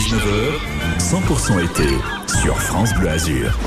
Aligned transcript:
18h-19h, 0.00 0.98
100% 0.98 1.62
été 1.62 1.88
sur 2.40 2.58
France 2.58 2.94
Bleu 2.94 3.10
Azur. 3.10 3.58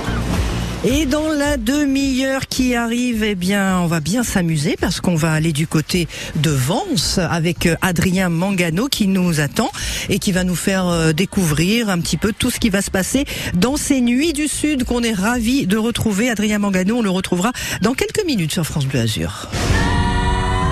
Et 0.83 1.05
dans 1.05 1.29
la 1.29 1.57
demi-heure 1.57 2.47
qui 2.47 2.73
arrive, 2.73 3.23
eh 3.23 3.35
bien, 3.35 3.79
on 3.79 3.85
va 3.85 3.99
bien 3.99 4.23
s'amuser 4.23 4.75
parce 4.75 4.99
qu'on 4.99 5.13
va 5.13 5.31
aller 5.31 5.51
du 5.51 5.67
côté 5.67 6.07
de 6.35 6.49
Vence 6.49 7.19
avec 7.19 7.67
euh, 7.67 7.75
Adrien 7.83 8.29
Mangano 8.29 8.87
qui 8.87 9.07
nous 9.07 9.41
attend 9.41 9.69
et 10.09 10.17
qui 10.17 10.31
va 10.31 10.43
nous 10.43 10.55
faire 10.55 10.87
euh, 10.87 11.13
découvrir 11.13 11.89
un 11.89 11.99
petit 11.99 12.17
peu 12.17 12.33
tout 12.35 12.49
ce 12.49 12.59
qui 12.59 12.71
va 12.71 12.81
se 12.81 12.89
passer 12.89 13.25
dans 13.53 13.77
ces 13.77 14.01
nuits 14.01 14.33
du 14.33 14.47
Sud 14.47 14.85
qu'on 14.85 15.03
est 15.03 15.13
ravis 15.13 15.67
de 15.67 15.77
retrouver. 15.77 16.31
Adrien 16.31 16.57
Mangano, 16.57 16.97
on 16.97 17.01
le 17.03 17.11
retrouvera 17.11 17.51
dans 17.81 17.93
quelques 17.93 18.25
minutes 18.25 18.53
sur 18.53 18.65
France 18.65 18.87
Bleu 18.87 19.01
Azur. 19.01 19.49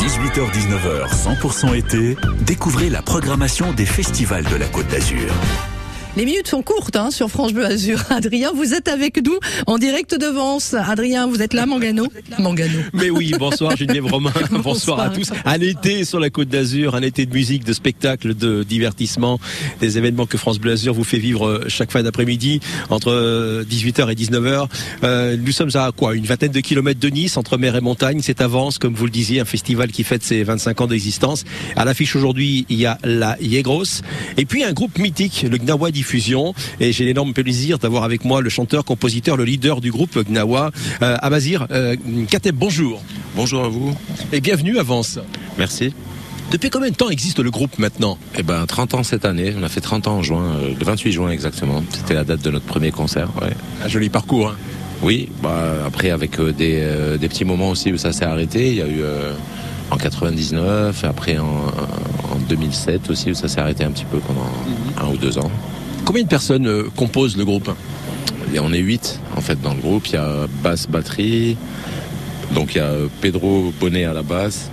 18h-19h, 0.01 1.13
100% 1.13 1.77
été, 1.77 2.17
découvrez 2.39 2.89
la 2.89 3.03
programmation 3.03 3.71
des 3.71 3.85
festivals 3.85 4.45
de 4.45 4.55
la 4.55 4.65
Côte 4.65 4.87
d'Azur. 4.87 5.31
Les 6.17 6.25
minutes 6.25 6.49
sont 6.49 6.61
courtes 6.61 6.97
hein, 6.97 7.09
sur 7.09 7.29
France 7.29 7.53
Bleu 7.53 7.65
Azur. 7.65 8.03
Adrien, 8.09 8.51
vous 8.53 8.73
êtes 8.73 8.89
avec 8.89 9.25
nous 9.25 9.39
en 9.65 9.77
direct 9.77 10.13
de 10.13 10.25
Vence. 10.25 10.73
Adrien, 10.73 11.25
vous 11.25 11.41
êtes 11.41 11.53
là, 11.53 11.65
Mangano 11.65 12.05
Mangano. 12.37 12.79
Mais 12.91 13.09
oui, 13.09 13.31
bonsoir 13.39 13.77
Geneviève 13.77 14.07
Romain, 14.07 14.33
bonsoir, 14.33 14.61
bonsoir 14.61 14.99
à 14.99 15.09
tous. 15.09 15.31
Un 15.45 15.61
été 15.61 16.03
sur 16.03 16.19
la 16.19 16.29
Côte 16.29 16.49
d'Azur, 16.49 16.95
un 16.95 17.01
été 17.01 17.25
de 17.25 17.33
musique, 17.33 17.63
de 17.63 17.71
spectacle, 17.71 18.35
de 18.35 18.63
divertissement, 18.63 19.39
des 19.79 19.97
événements 19.97 20.25
que 20.25 20.37
France 20.37 20.59
Bleu 20.59 20.73
Azur 20.73 20.93
vous 20.93 21.05
fait 21.05 21.17
vivre 21.17 21.47
euh, 21.47 21.65
chaque 21.69 21.91
fin 21.91 22.03
d'après-midi 22.03 22.59
entre 22.89 23.63
18h 23.63 24.01
euh, 24.01 24.09
et 24.09 24.15
19h. 24.15 24.67
Euh, 25.05 25.37
nous 25.37 25.53
sommes 25.53 25.71
à 25.75 25.91
quoi? 25.95 26.13
Une 26.15 26.25
vingtaine 26.25 26.51
de 26.51 26.59
kilomètres 26.59 26.99
de 26.99 27.07
Nice, 27.07 27.37
entre 27.37 27.57
mer 27.57 27.77
et 27.77 27.81
montagne. 27.81 28.19
C'est 28.21 28.41
Avance, 28.41 28.79
comme 28.79 28.95
vous 28.95 29.05
le 29.05 29.11
disiez, 29.11 29.39
un 29.39 29.45
festival 29.45 29.91
qui 29.91 30.03
fête 30.03 30.23
ses 30.23 30.43
25 30.43 30.81
ans 30.81 30.87
d'existence. 30.87 31.45
À 31.77 31.85
l'affiche 31.85 32.17
aujourd'hui, 32.17 32.65
il 32.67 32.79
y 32.79 32.85
a 32.85 32.97
la 33.05 33.37
Yegros 33.39 34.01
et 34.35 34.43
puis 34.43 34.65
un 34.65 34.73
groupe 34.73 34.97
mythique, 34.97 35.45
le 35.49 35.57
Gnawa 35.57 35.89
Et 36.79 36.91
j'ai 36.91 37.05
l'énorme 37.05 37.33
plaisir 37.33 37.77
d'avoir 37.79 38.03
avec 38.03 38.25
moi 38.25 38.41
le 38.41 38.49
chanteur, 38.49 38.85
compositeur, 38.85 39.37
le 39.37 39.45
leader 39.45 39.81
du 39.81 39.91
groupe 39.91 40.17
Gnawa, 40.27 40.71
euh, 41.01 41.17
Abazir 41.21 41.67
euh, 41.71 41.95
Kateb. 42.29 42.55
Bonjour. 42.55 43.01
Bonjour 43.35 43.63
à 43.63 43.69
vous. 43.69 43.95
Et 44.31 44.41
bienvenue 44.41 44.77
à 44.77 44.83
Vence. 44.83 45.19
Merci. 45.57 45.93
Depuis 46.51 46.69
combien 46.69 46.89
de 46.89 46.95
temps 46.95 47.09
existe 47.09 47.39
le 47.39 47.49
groupe 47.49 47.79
maintenant? 47.79 48.17
Eh 48.37 48.43
ben 48.43 48.65
30 48.65 48.93
ans 48.95 49.03
cette 49.03 49.23
année, 49.23 49.53
on 49.57 49.63
a 49.63 49.69
fait 49.69 49.79
30 49.79 50.07
ans 50.07 50.17
en 50.17 50.21
juin, 50.21 50.57
euh, 50.61 50.73
le 50.77 50.85
28 50.85 51.11
juin 51.13 51.29
exactement. 51.31 51.81
C'était 51.93 52.13
la 52.13 52.25
date 52.25 52.41
de 52.41 52.51
notre 52.51 52.65
premier 52.65 52.91
concert. 52.91 53.29
Ouais. 53.41 53.53
Un 53.81 53.87
joli 53.87 54.09
parcours. 54.09 54.49
Hein. 54.49 54.55
Oui, 55.01 55.29
bah, 55.41 55.75
après 55.87 56.09
avec 56.09 56.37
euh, 56.39 56.51
des, 56.51 56.79
euh, 56.81 57.17
des, 57.17 57.29
petits 57.29 57.45
moments 57.45 57.69
aussi 57.69 57.93
où 57.93 57.97
ça 57.97 58.11
s'est 58.11 58.25
arrêté. 58.25 58.67
Il 58.67 58.75
y 58.75 58.81
a 58.81 58.87
eu 58.87 59.01
en 59.91 59.95
99, 59.97 61.05
après 61.05 61.37
en, 61.37 61.45
en, 61.45 62.37
2007 62.49 63.09
aussi 63.09 63.31
où 63.31 63.33
ça 63.33 63.47
s'est 63.47 63.61
arrêté 63.61 63.85
un 63.85 63.91
petit 63.91 64.05
peu 64.05 64.17
pendant 64.19 64.41
mm 64.41 64.99
-hmm. 64.99 65.05
un 65.05 65.13
ou 65.13 65.17
deux 65.17 65.37
ans. 65.37 65.51
Combien 66.11 66.25
de 66.25 66.27
personnes 66.27 66.67
euh, 66.67 66.89
composent 66.93 67.37
le 67.37 67.45
groupe 67.45 67.71
Et 68.53 68.59
On 68.59 68.73
est 68.73 68.79
huit 68.79 69.17
en 69.37 69.39
fait 69.39 69.61
dans 69.61 69.73
le 69.73 69.79
groupe. 69.79 70.07
Il 70.07 70.15
y 70.15 70.17
a 70.17 70.45
basse, 70.61 70.85
batterie. 70.85 71.55
Donc 72.53 72.75
il 72.75 72.79
y 72.79 72.81
a 72.81 72.91
Pedro 73.21 73.71
Bonnet 73.79 74.03
à 74.03 74.11
la 74.11 74.21
basse, 74.21 74.69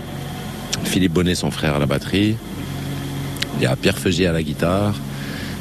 Philippe 0.83 1.13
Bonnet 1.13 1.37
son 1.37 1.53
frère 1.53 1.77
à 1.77 1.79
la 1.79 1.87
batterie. 1.87 2.35
Il 3.57 3.63
y 3.63 3.67
a 3.67 3.77
Pierre 3.77 3.97
Feugier 3.97 4.27
à 4.27 4.33
la 4.33 4.43
guitare. 4.43 4.97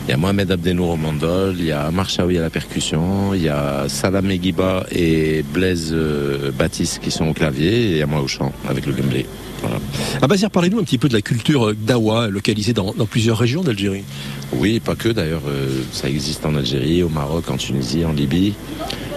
Il 0.07 0.09
y 0.09 0.13
a 0.15 0.17
Mohamed 0.17 0.49
Abdenour 0.49 0.89
au 0.89 0.95
mandol, 0.95 1.53
il 1.59 1.65
y 1.65 1.71
a 1.71 1.91
Marchaoui 1.91 2.39
à 2.39 2.41
la 2.41 2.49
percussion, 2.49 3.35
il 3.35 3.43
y 3.43 3.49
a 3.49 3.87
Salam 3.87 4.31
Egiba 4.31 4.83
et 4.91 5.45
Blaise 5.53 5.91
euh, 5.93 6.49
Baptiste 6.57 7.01
qui 7.03 7.11
sont 7.11 7.27
au 7.27 7.33
clavier 7.33 7.71
et 7.71 7.91
il 7.91 7.97
y 7.97 8.01
a 8.01 8.07
moi 8.07 8.21
au 8.21 8.27
chant 8.27 8.51
avec 8.67 8.87
le 8.87 8.93
gameplay. 8.93 9.27
Voilà. 9.61 9.79
Ah 10.21 10.27
Bazir, 10.27 10.49
parlez-nous 10.51 10.79
un 10.79 10.83
petit 10.83 10.97
peu 10.97 11.07
de 11.07 11.13
la 11.13 11.21
culture 11.21 11.73
dawa 11.73 12.27
localisée 12.27 12.73
dans, 12.73 12.93
plusieurs 13.09 13.37
régions 13.37 13.61
d'Algérie. 13.61 14.03
Oui, 14.53 14.79
pas 14.79 14.95
que 14.95 15.09
d'ailleurs. 15.09 15.41
Euh, 15.47 15.81
ça 15.91 16.09
existe 16.09 16.45
en 16.45 16.55
Algérie, 16.55 17.03
au 17.03 17.09
Maroc, 17.09 17.49
en 17.49 17.57
Tunisie, 17.57 18.05
en 18.05 18.13
Libye. 18.13 18.53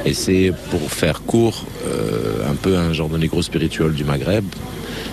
Et 0.04 0.14
c'est, 0.14 0.52
pour 0.70 0.90
faire 0.90 1.22
court, 1.22 1.66
euh, 1.86 2.50
un 2.50 2.54
peu 2.54 2.76
un 2.76 2.92
genre 2.92 3.08
de 3.08 3.18
négro 3.18 3.42
spirituel 3.42 3.92
du 3.92 4.04
Maghreb. 4.04 4.44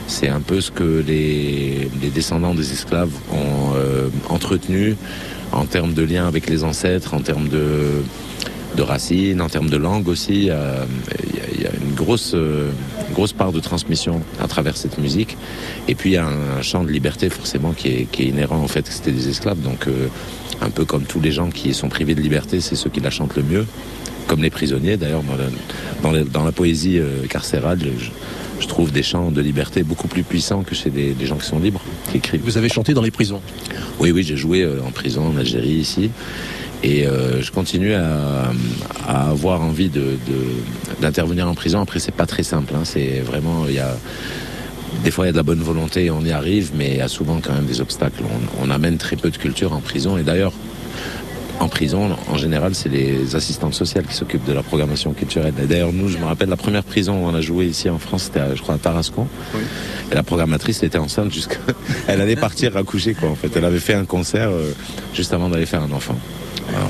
C'est 0.07 0.29
un 0.29 0.39
peu 0.39 0.61
ce 0.61 0.71
que 0.71 1.03
les, 1.05 1.89
descendants 2.13 2.55
des 2.55 2.71
esclaves 2.71 3.11
ont 3.31 3.73
euh, 3.75 4.07
entretenu 4.29 4.95
en 5.51 5.65
termes 5.65 5.93
de 5.93 6.03
lien 6.03 6.27
avec 6.27 6.49
les 6.49 6.63
ancêtres, 6.63 7.13
en 7.13 7.19
termes 7.19 7.49
de, 7.49 8.81
racines, 8.81 9.41
en 9.41 9.49
termes 9.49 9.69
de 9.69 9.77
langue 9.77 10.07
aussi. 10.07 10.43
Il 10.43 10.45
y 10.45 10.51
a, 10.51 10.85
une 11.83 11.95
grosse, 11.95 12.35
grosse 13.17 13.33
part 13.33 13.51
de 13.51 13.59
transmission 13.59 14.21
à 14.39 14.47
travers 14.47 14.77
cette 14.77 14.99
musique. 14.99 15.37
Et 15.87 15.95
puis 15.95 16.11
il 16.11 16.13
y 16.13 16.17
a 16.17 16.27
un 16.27 16.61
chant 16.61 16.83
de 16.83 16.91
liberté 16.91 17.31
forcément 17.31 17.71
qui 17.73 17.87
est, 17.87 18.07
qui 18.11 18.21
est 18.23 18.25
inhérent 18.27 18.63
au 18.63 18.67
fait 18.67 18.83
que 18.83 18.93
c'était 18.93 19.11
des 19.11 19.27
esclaves. 19.27 19.59
Donc 19.59 19.87
euh, 19.87 20.07
un 20.61 20.69
peu 20.69 20.85
comme 20.85 21.03
tous 21.03 21.19
les 21.19 21.31
gens 21.31 21.49
qui 21.49 21.73
sont 21.73 21.89
privés 21.89 22.13
de 22.13 22.21
liberté, 22.21 22.61
c'est 22.61 22.75
ceux 22.75 22.91
qui 22.91 22.99
la 22.99 23.09
chantent 23.09 23.35
le 23.35 23.41
mieux. 23.41 23.65
Comme 24.27 24.43
les 24.43 24.51
prisonniers 24.51 24.97
d'ailleurs, 24.97 25.23
dans, 25.23 26.11
dans, 26.11 26.25
dans, 26.25 26.43
la 26.43 26.51
poésie 26.51 26.99
euh, 26.99 27.25
carcérale, 27.27 27.79
je, 27.81 28.09
je 28.59 28.67
trouve 28.67 28.91
des 28.91 29.01
chants 29.01 29.31
de 29.31 29.41
liberté 29.41 29.81
beaucoup 29.81 30.07
plus 30.07 30.21
puissants 30.21 30.61
que 30.61 30.75
chez 30.75 30.91
des, 30.91 31.13
des, 31.13 31.25
gens 31.25 31.37
qui 31.37 31.47
sont 31.47 31.59
libres, 31.59 31.81
qui 32.11 32.17
écrivent. 32.17 32.41
Vous 32.43 32.59
avez 32.59 32.69
chanté 32.69 32.93
dans 32.93 33.01
les 33.01 33.09
prisons? 33.09 33.41
Oui, 33.99 34.11
oui, 34.11 34.21
j'ai 34.21 34.37
joué 34.37 34.61
euh, 34.61 34.79
en 34.85 34.91
prison 34.91 35.25
en 35.25 35.37
Algérie 35.37 35.69
ici. 35.69 36.11
Et 36.83 37.07
euh, 37.07 37.41
je 37.41 37.51
continue 37.51 37.93
à, 37.93 38.51
à, 39.07 39.29
avoir 39.29 39.61
envie 39.61 39.89
d'intervenir 39.89 41.45
de, 41.45 41.49
de, 41.49 41.51
en 41.51 41.55
prison. 41.55 41.81
Après, 41.81 41.99
c'est 41.99 42.13
pas 42.13 42.25
très 42.25 42.43
simple. 42.43 42.73
Hein. 42.75 42.83
C'est 42.83 43.19
vraiment, 43.21 43.65
il 43.67 43.75
y 43.75 43.79
a 43.79 43.97
des 45.03 45.11
fois 45.11 45.25
il 45.25 45.27
y 45.27 45.29
a 45.29 45.31
de 45.33 45.37
la 45.37 45.43
bonne 45.43 45.61
volonté, 45.61 46.09
on 46.11 46.21
y 46.21 46.31
arrive, 46.31 46.71
mais 46.75 46.91
il 46.91 46.97
y 46.97 47.01
a 47.01 47.07
souvent 47.07 47.39
quand 47.41 47.53
même 47.53 47.65
des 47.65 47.81
obstacles. 47.81 48.23
On, 48.23 48.67
on 48.67 48.69
amène 48.69 48.97
très 48.97 49.15
peu 49.15 49.29
de 49.29 49.37
culture 49.37 49.73
en 49.73 49.79
prison. 49.81 50.17
Et 50.17 50.23
d'ailleurs, 50.23 50.53
en 51.59 51.67
prison, 51.67 52.15
en 52.27 52.37
général, 52.37 52.75
c'est 52.75 52.89
les 52.89 53.35
assistantes 53.35 53.73
sociales 53.73 54.05
qui 54.05 54.13
s'occupent 54.13 54.45
de 54.45 54.53
la 54.53 54.63
programmation 54.63 55.13
culturelle. 55.13 55.53
Et 55.61 55.65
d'ailleurs, 55.65 55.91
nous, 55.91 56.07
je 56.07 56.17
me 56.17 56.25
rappelle 56.25 56.49
la 56.49 56.57
première 56.57 56.83
prison 56.83 57.23
où 57.23 57.27
on 57.27 57.33
a 57.33 57.41
joué 57.41 57.65
ici 57.65 57.89
en 57.89 57.97
France, 57.97 58.23
c'était, 58.23 58.55
je 58.55 58.61
crois, 58.61 58.75
à 58.75 58.77
Tarascon. 58.77 59.27
Oui. 59.55 59.61
Et 60.11 60.15
la 60.15 60.23
programmatrice 60.23 60.83
était 60.83 60.97
enceinte 60.97 61.33
jusqu'à. 61.33 61.57
Elle 62.07 62.21
allait 62.21 62.35
partir 62.35 62.77
accoucher, 62.77 63.13
quoi, 63.13 63.29
en 63.29 63.35
fait. 63.35 63.49
Elle 63.55 63.65
avait 63.65 63.79
fait 63.79 63.95
un 63.95 64.05
concert 64.05 64.49
euh, 64.49 64.71
juste 65.13 65.33
avant 65.33 65.49
d'aller 65.49 65.65
faire 65.65 65.81
un 65.81 65.91
enfant. 65.91 66.17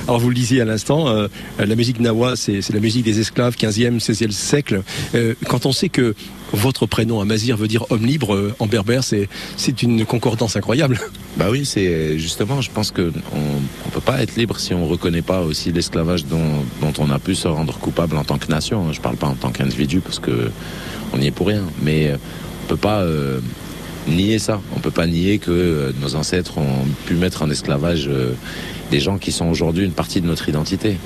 Alors, 0.08 0.20
vous 0.20 0.30
le 0.30 0.36
disiez 0.36 0.62
à 0.62 0.66
l'instant, 0.66 1.08
euh, 1.08 1.28
la 1.60 1.76
musique 1.76 2.00
nawa, 2.00 2.36
c'est 2.36 2.74
la 2.74 2.80
musique 2.80 3.04
des 3.04 3.20
esclaves, 3.20 3.56
15e, 3.56 4.00
16e 4.00 4.32
siècle. 4.32 4.82
Euh, 5.16 5.34
quand 5.48 5.66
on 5.66 5.72
sait 5.72 5.90
que 5.90 6.16
votre 6.54 6.86
prénom, 6.86 7.20
Amazir, 7.20 7.58
veut 7.58 7.68
dire 7.68 7.86
homme 7.90 8.06
libre 8.06 8.34
euh, 8.34 8.56
en 8.60 8.68
berbère, 8.68 9.04
c'est 9.04 9.84
une 9.84 10.06
concordance 10.06 10.56
incroyable. 10.56 11.00
Bah 11.36 11.48
oui, 11.52 11.66
c'est 11.66 12.18
justement, 12.18 12.62
je 12.62 12.72
pense 12.72 12.92
qu'on 12.92 13.04
ne 13.04 13.92
peut 13.92 14.02
pas 14.02 14.22
être 14.22 14.36
libre 14.36 14.60
si 14.60 14.74
on 14.74 14.86
ne 14.86 14.90
reconnaît 14.90 15.22
pas 15.22 15.42
aussi 15.42 15.72
l'esclavage 15.72 16.26
dont, 16.26 16.64
dont, 16.82 16.94
on 17.00 17.12
a 17.12 17.20
pu 17.20 17.36
se 17.36 17.48
rendre 17.48 17.78
coupable 17.78 18.18
en 18.18 18.24
tant 18.24 18.38
que 18.38 18.48
nation. 18.48 18.92
Je 18.92 18.98
ne 18.98 19.04
parle 19.04 19.18
pas 19.18 19.28
en 19.28 19.36
tant 19.36 19.52
qu'individu 19.52 20.00
parce 20.00 20.20
qu'on 20.20 21.18
n'y 21.18 21.28
est 21.28 21.32
pour 21.32 21.48
rien. 21.48 21.64
Mais 21.84 22.10
on 22.10 22.64
ne 22.64 22.70
peut 22.70 22.78
pas 22.78 23.06
nier 24.08 24.40
ça. 24.40 24.62
On 24.74 24.78
ne 24.78 24.82
peut 24.82 24.90
pas 24.90 25.06
nier 25.06 25.38
que 25.38 25.94
nos 26.02 26.16
ancêtres 26.16 26.58
ont 26.58 26.88
pu 27.06 27.14
mettre 27.14 27.44
en 27.44 27.50
esclavage 27.52 28.10
des 28.92 29.00
gens 29.00 29.18
qui 29.18 29.32
sont 29.32 29.48
aujourd'hui 29.48 29.86
une 29.86 29.92
partie 29.92 30.22
de 30.22 30.28
notre 30.28 30.50
identité. 30.50 30.98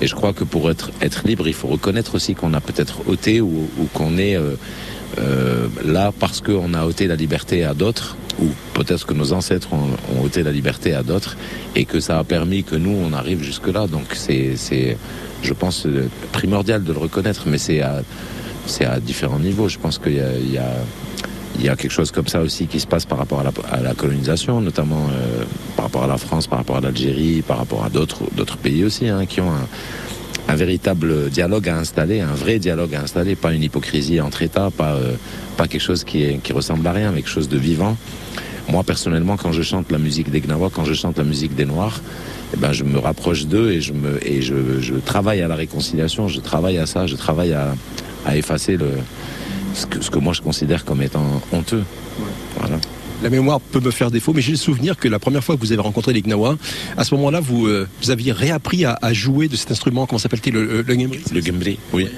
Et 0.00 0.06
je 0.06 0.14
crois 0.14 0.32
que 0.32 0.44
pour 0.44 0.70
être, 0.70 0.90
libre, 1.24 1.46
il 1.46 1.54
faut 1.54 1.68
reconnaître 1.68 2.14
aussi 2.14 2.34
qu'on 2.34 2.54
a 2.54 2.60
peut-être 2.60 3.06
ôté 3.06 3.40
ou, 3.40 3.68
qu'on 3.92 4.16
est 4.16 4.34
euh, 4.34 4.54
euh, 5.18 5.68
là 5.84 6.12
parce 6.18 6.40
qu'on 6.40 6.72
a 6.72 6.86
ôté 6.86 7.06
la 7.06 7.16
liberté 7.16 7.64
à 7.64 7.74
d'autres, 7.74 8.16
ou 8.40 8.46
peut-être 8.72 9.04
que 9.04 9.12
nos 9.12 9.32
ancêtres 9.34 9.68
ont, 9.74 10.24
ôté 10.24 10.42
la 10.42 10.52
liberté 10.52 10.94
à 10.94 11.02
d'autres, 11.02 11.36
et 11.76 11.84
que 11.84 12.00
ça 12.00 12.18
a 12.18 12.24
permis 12.24 12.64
que 12.64 12.76
nous, 12.76 12.96
on 12.96 13.12
arrive 13.12 13.42
jusque-là. 13.42 13.86
Donc 13.88 14.14
c'est, 14.14 14.56
je 15.42 15.52
pense, 15.52 15.86
primordial 16.32 16.82
de 16.82 16.92
le 16.92 16.98
reconnaître, 16.98 17.42
mais 17.46 17.58
c'est 17.58 17.82
à, 17.82 18.02
différents 19.00 19.38
niveaux. 19.38 19.68
Je 19.68 19.78
pense 19.78 19.98
qu'il 19.98 20.14
y 20.14 20.58
a 20.58 20.74
il 21.58 21.64
y 21.64 21.68
a 21.68 21.76
quelque 21.76 21.90
chose 21.90 22.10
comme 22.10 22.28
ça 22.28 22.40
aussi 22.40 22.66
qui 22.66 22.80
se 22.80 22.86
passe 22.86 23.04
par 23.04 23.18
rapport 23.18 23.40
à 23.70 23.80
la, 23.80 23.94
colonisation, 23.94 24.60
notamment 24.60 25.08
euh, 25.12 25.44
par 25.76 25.86
rapport 25.86 26.04
à 26.04 26.06
la 26.06 26.18
France, 26.18 26.46
par 26.46 26.58
rapport 26.58 26.76
à 26.76 26.80
l'Algérie, 26.80 27.42
par 27.42 27.58
rapport 27.58 27.84
à 27.84 27.90
d'autres 27.90 28.56
pays 28.56 28.84
aussi, 28.84 29.08
hein, 29.08 29.26
qui 29.26 29.40
ont 29.40 29.50
un, 29.50 29.66
véritable 30.56 31.30
dialogue 31.30 31.68
à 31.68 31.78
installer, 31.78 32.20
un 32.20 32.34
vrai 32.34 32.58
dialogue 32.58 32.96
à 32.96 33.02
installer, 33.02 33.36
pas 33.36 33.52
une 33.52 33.62
hypocrisie 33.62 34.20
entre 34.20 34.42
États, 34.42 34.70
pas, 34.70 34.94
euh, 34.94 35.14
pas 35.56 35.68
quelque 35.68 35.80
chose 35.80 36.02
qui, 36.02 36.40
ressemble 36.52 36.84
à 36.88 36.92
rien, 36.92 37.12
mais 37.12 37.22
quelque 37.22 37.30
chose 37.30 37.48
de 37.48 37.56
vivant. 37.56 37.96
Moi, 38.68 38.82
personnellement, 38.82 39.36
quand 39.36 39.52
je 39.52 39.62
chante 39.62 39.92
la 39.92 39.98
musique 39.98 40.28
des 40.28 40.40
Gnawa, 40.40 40.68
quand 40.72 40.84
je 40.84 40.94
chante 40.94 41.18
la 41.18 41.24
musique 41.24 41.54
des 41.54 41.66
Noirs, 41.66 42.00
eh 42.52 42.56
ben, 42.56 42.72
je 42.72 42.82
me 42.82 42.98
rapproche 42.98 43.46
d'eux 43.46 43.70
et, 43.70 43.80
je, 43.80 44.94
travaille 45.04 45.40
à 45.40 45.46
la 45.46 45.54
réconciliation, 45.54 46.26
je 46.26 46.40
travaille 46.40 46.78
à 46.78 46.86
ça, 46.86 47.06
je 47.06 47.14
travaille 47.14 47.52
à 47.52 48.36
effacer 48.36 48.76
le, 48.76 48.88
ce 49.74 49.86
que, 49.86 50.00
ce 50.02 50.10
que, 50.10 50.18
moi 50.18 50.32
je 50.32 50.42
considère 50.42 50.84
comme 50.84 51.02
étant 51.02 51.42
honteux. 51.52 51.84
Voilà. 52.58 52.78
La 53.22 53.28
mémoire 53.28 53.60
peut 53.60 53.80
me 53.80 53.90
faire 53.90 54.10
défaut, 54.10 54.32
mais 54.32 54.40
j'ai 54.40 54.52
le 54.52 54.56
souvenir 54.56 54.96
que 54.96 55.06
la 55.06 55.18
première 55.18 55.44
fois 55.44 55.54
que 55.54 55.60
vous 55.60 55.72
avez 55.72 55.82
rencontré 55.82 56.14
les 56.14 56.22
Gnawa, 56.22 56.56
à 56.96 57.04
ce 57.04 57.14
moment-là, 57.16 57.40
vous, 57.40 57.66
euh, 57.66 57.86
vous 58.02 58.10
aviez 58.10 58.32
réappris 58.32 58.86
à, 58.86 58.98
à, 59.02 59.12
jouer 59.12 59.48
de 59.48 59.56
cet 59.56 59.70
instrument, 59.70 60.06
comment 60.06 60.18
s'appelle-t-il, 60.18 60.54
le, 60.54 60.80
le 60.80 60.82
Le 60.82 61.40
gambri, 61.40 61.78
oui. 61.92 62.08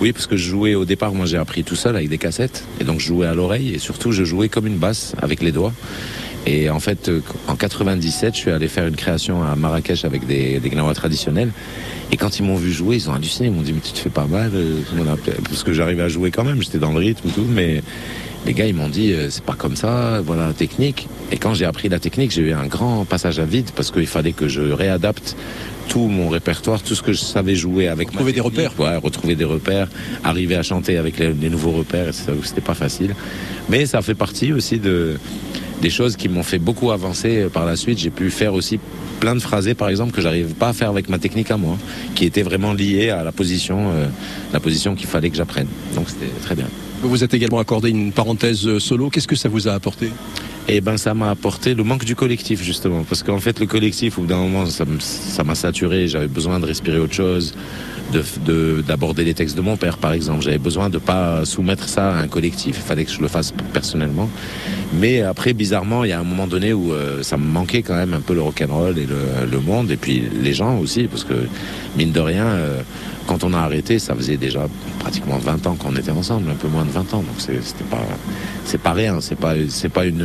Oui, 0.00 0.12
parce 0.12 0.26
que 0.26 0.36
je 0.36 0.48
jouais 0.48 0.74
au 0.74 0.86
départ, 0.86 1.12
moi 1.12 1.26
j'ai 1.26 1.36
appris 1.36 1.62
tout 1.62 1.76
seul 1.76 1.94
avec 1.94 2.08
des 2.08 2.16
cassettes, 2.16 2.64
et 2.80 2.84
donc 2.84 3.00
je 3.00 3.06
jouais 3.06 3.26
à 3.26 3.34
l'oreille, 3.34 3.74
et 3.74 3.78
surtout 3.78 4.12
je 4.12 4.24
jouais 4.24 4.48
comme 4.48 4.66
une 4.66 4.78
basse 4.78 5.14
avec 5.20 5.42
les 5.42 5.52
doigts. 5.52 5.74
Et 6.46 6.70
en 6.70 6.78
fait, 6.80 7.08
euh, 7.08 7.20
en 7.48 7.56
97, 7.56 8.34
je 8.34 8.38
suis 8.38 8.50
allé 8.52 8.68
faire 8.68 8.86
une 8.86 8.94
création 8.96 9.42
à 9.42 9.56
Marrakech 9.56 10.04
avec 10.04 10.26
des, 10.26 10.60
des 10.60 10.70
gnawa 10.70 10.94
traditionnels. 10.94 11.50
Et 12.12 12.16
quand 12.16 12.38
ils 12.38 12.44
m'ont 12.44 12.54
vu 12.56 12.70
jouer, 12.70 12.96
ils 12.96 13.10
ont 13.10 13.14
halluciné. 13.14 13.48
Ils 13.48 13.54
m'ont 13.54 13.62
dit, 13.62 13.72
mais 13.72 13.80
tu 13.80 13.92
te 13.92 13.98
fais 13.98 14.10
pas 14.10 14.26
mal. 14.26 14.52
euh, 14.54 14.80
Parce 15.44 15.64
que 15.64 15.72
j'arrivais 15.72 16.04
à 16.04 16.08
jouer 16.08 16.30
quand 16.30 16.44
même. 16.44 16.62
J'étais 16.62 16.78
dans 16.78 16.92
le 16.92 16.98
rythme, 16.98 17.28
tout. 17.30 17.46
Mais 17.48 17.82
les 18.46 18.52
gars, 18.54 18.66
ils 18.66 18.74
m'ont 18.74 18.88
dit, 18.88 19.12
euh, 19.12 19.28
c'est 19.28 19.42
pas 19.42 19.54
comme 19.54 19.74
ça. 19.74 20.20
Voilà 20.24 20.46
la 20.46 20.52
technique. 20.52 21.08
Et 21.32 21.36
quand 21.36 21.52
j'ai 21.54 21.64
appris 21.64 21.88
la 21.88 21.98
technique, 21.98 22.30
j'ai 22.30 22.42
eu 22.42 22.52
un 22.52 22.66
grand 22.66 23.04
passage 23.04 23.40
à 23.40 23.44
vide 23.44 23.70
parce 23.74 23.90
qu'il 23.90 24.06
fallait 24.06 24.32
que 24.32 24.46
je 24.46 24.62
réadapte 24.62 25.36
tout 25.88 26.06
mon 26.06 26.28
répertoire, 26.28 26.80
tout 26.80 26.94
ce 26.94 27.02
que 27.02 27.12
je 27.12 27.18
savais 27.18 27.56
jouer 27.56 27.88
avec 27.88 28.10
Retrouver 28.10 28.32
des 28.32 28.40
repères. 28.40 28.72
Ouais, 28.78 28.96
retrouver 28.96 29.34
des 29.34 29.44
repères, 29.44 29.88
arriver 30.22 30.54
à 30.56 30.62
chanter 30.62 30.96
avec 30.96 31.18
les, 31.18 31.32
les 31.32 31.48
nouveaux 31.48 31.70
repères, 31.72 32.08
et 32.08 32.12
c'était 32.42 32.60
pas 32.60 32.74
facile. 32.74 33.14
Mais 33.68 33.86
ça 33.86 34.02
fait 34.02 34.16
partie 34.16 34.52
aussi 34.52 34.78
de 34.80 35.16
des 35.82 35.90
choses 35.90 36.16
qui 36.16 36.28
m'ont 36.28 36.42
fait 36.42 36.58
beaucoup 36.58 36.90
avancer 36.90 37.46
par 37.52 37.66
la 37.66 37.76
suite. 37.76 37.98
J'ai 37.98 38.10
pu 38.10 38.30
faire 38.30 38.54
aussi 38.54 38.78
plein 39.20 39.34
de 39.34 39.40
phrasés, 39.40 39.74
par 39.74 39.88
exemple, 39.88 40.12
que 40.12 40.20
j'arrive 40.20 40.54
pas 40.54 40.68
à 40.68 40.72
faire 40.72 40.90
avec 40.90 41.08
ma 41.08 41.18
technique 41.18 41.50
à 41.50 41.56
moi, 41.56 41.78
qui 42.14 42.24
était 42.24 42.42
vraiment 42.42 42.72
liée 42.72 43.10
à 43.10 43.24
la 43.24 43.32
position, 43.32 43.90
euh, 43.90 44.06
la 44.52 44.60
position 44.60 44.94
qu'il 44.94 45.06
fallait 45.06 45.30
que 45.30 45.36
j'apprenne. 45.36 45.68
Donc 45.94 46.08
c'était 46.08 46.30
très 46.42 46.54
bien. 46.54 46.66
Vous 47.02 47.22
êtes 47.22 47.34
également 47.34 47.58
accordé 47.58 47.90
une 47.90 48.12
parenthèse 48.12 48.78
solo. 48.78 49.10
Qu'est-ce 49.10 49.28
que 49.28 49.36
ça 49.36 49.48
vous 49.48 49.68
a 49.68 49.72
apporté? 49.72 50.10
Et 50.68 50.80
ben 50.80 50.96
ça 50.96 51.14
m'a 51.14 51.30
apporté 51.30 51.74
le 51.74 51.84
manque 51.84 52.04
du 52.04 52.16
collectif 52.16 52.60
justement, 52.60 53.04
parce 53.08 53.22
qu'en 53.22 53.38
fait 53.38 53.60
le 53.60 53.66
collectif 53.66 54.18
au 54.18 54.22
bout 54.22 54.26
d'un 54.26 54.38
moment 54.38 54.66
ça 54.66 55.44
m'a 55.44 55.54
saturé, 55.54 56.08
j'avais 56.08 56.26
besoin 56.26 56.58
de 56.58 56.66
respirer 56.66 56.98
autre 56.98 57.14
chose, 57.14 57.54
de 58.12 58.24
de- 58.44 58.82
d'aborder 58.82 59.22
les 59.22 59.32
textes 59.34 59.56
de 59.56 59.60
mon 59.60 59.76
père 59.76 59.96
par 59.98 60.12
exemple, 60.12 60.42
j'avais 60.42 60.58
besoin 60.58 60.90
de 60.90 60.98
pas 60.98 61.44
soumettre 61.44 61.88
ça 61.88 62.10
à 62.16 62.20
un 62.20 62.26
collectif, 62.26 62.78
il 62.78 62.82
fallait 62.82 63.04
que 63.04 63.12
je 63.12 63.20
le 63.20 63.28
fasse 63.28 63.52
personnellement. 63.72 64.28
Mais 64.92 65.22
après 65.22 65.52
bizarrement 65.52 66.02
il 66.02 66.10
y 66.10 66.12
a 66.12 66.18
un 66.18 66.24
moment 66.24 66.48
donné 66.48 66.72
où 66.72 66.92
euh, 66.92 67.22
ça 67.22 67.36
me 67.36 67.46
manquait 67.46 67.82
quand 67.82 67.94
même 67.94 68.14
un 68.14 68.20
peu 68.20 68.34
le 68.34 68.42
rock'n'roll 68.42 68.98
et 68.98 69.06
le, 69.06 69.48
le 69.48 69.60
monde 69.60 69.92
et 69.92 69.96
puis 69.96 70.20
les 70.42 70.52
gens 70.52 70.78
aussi, 70.78 71.04
parce 71.04 71.22
que 71.22 71.34
mine 71.96 72.10
de 72.10 72.20
rien. 72.20 72.44
euh, 72.44 72.82
quand 73.28 73.42
on 73.42 73.52
a 73.54 73.58
arrêté, 73.58 73.98
ça 73.98 74.14
faisait 74.14 74.36
déjà 74.36 74.68
pratiquement 75.00 75.38
20 75.38 75.66
ans 75.66 75.74
qu'on 75.74 75.96
était 75.96 76.12
ensemble, 76.12 76.48
un 76.48 76.54
peu 76.54 76.68
moins 76.68 76.84
de 76.84 76.90
20 76.92 77.00
ans. 77.12 77.24
Donc 77.24 77.40
c'était 77.40 77.82
pas, 77.90 78.06
c'est 78.64 78.80
pas 78.80 78.92
rien, 78.92 79.20
c'est 79.20 79.34
pas, 79.34 79.54
c'est 79.68 79.88
pas 79.88 80.06
une, 80.06 80.22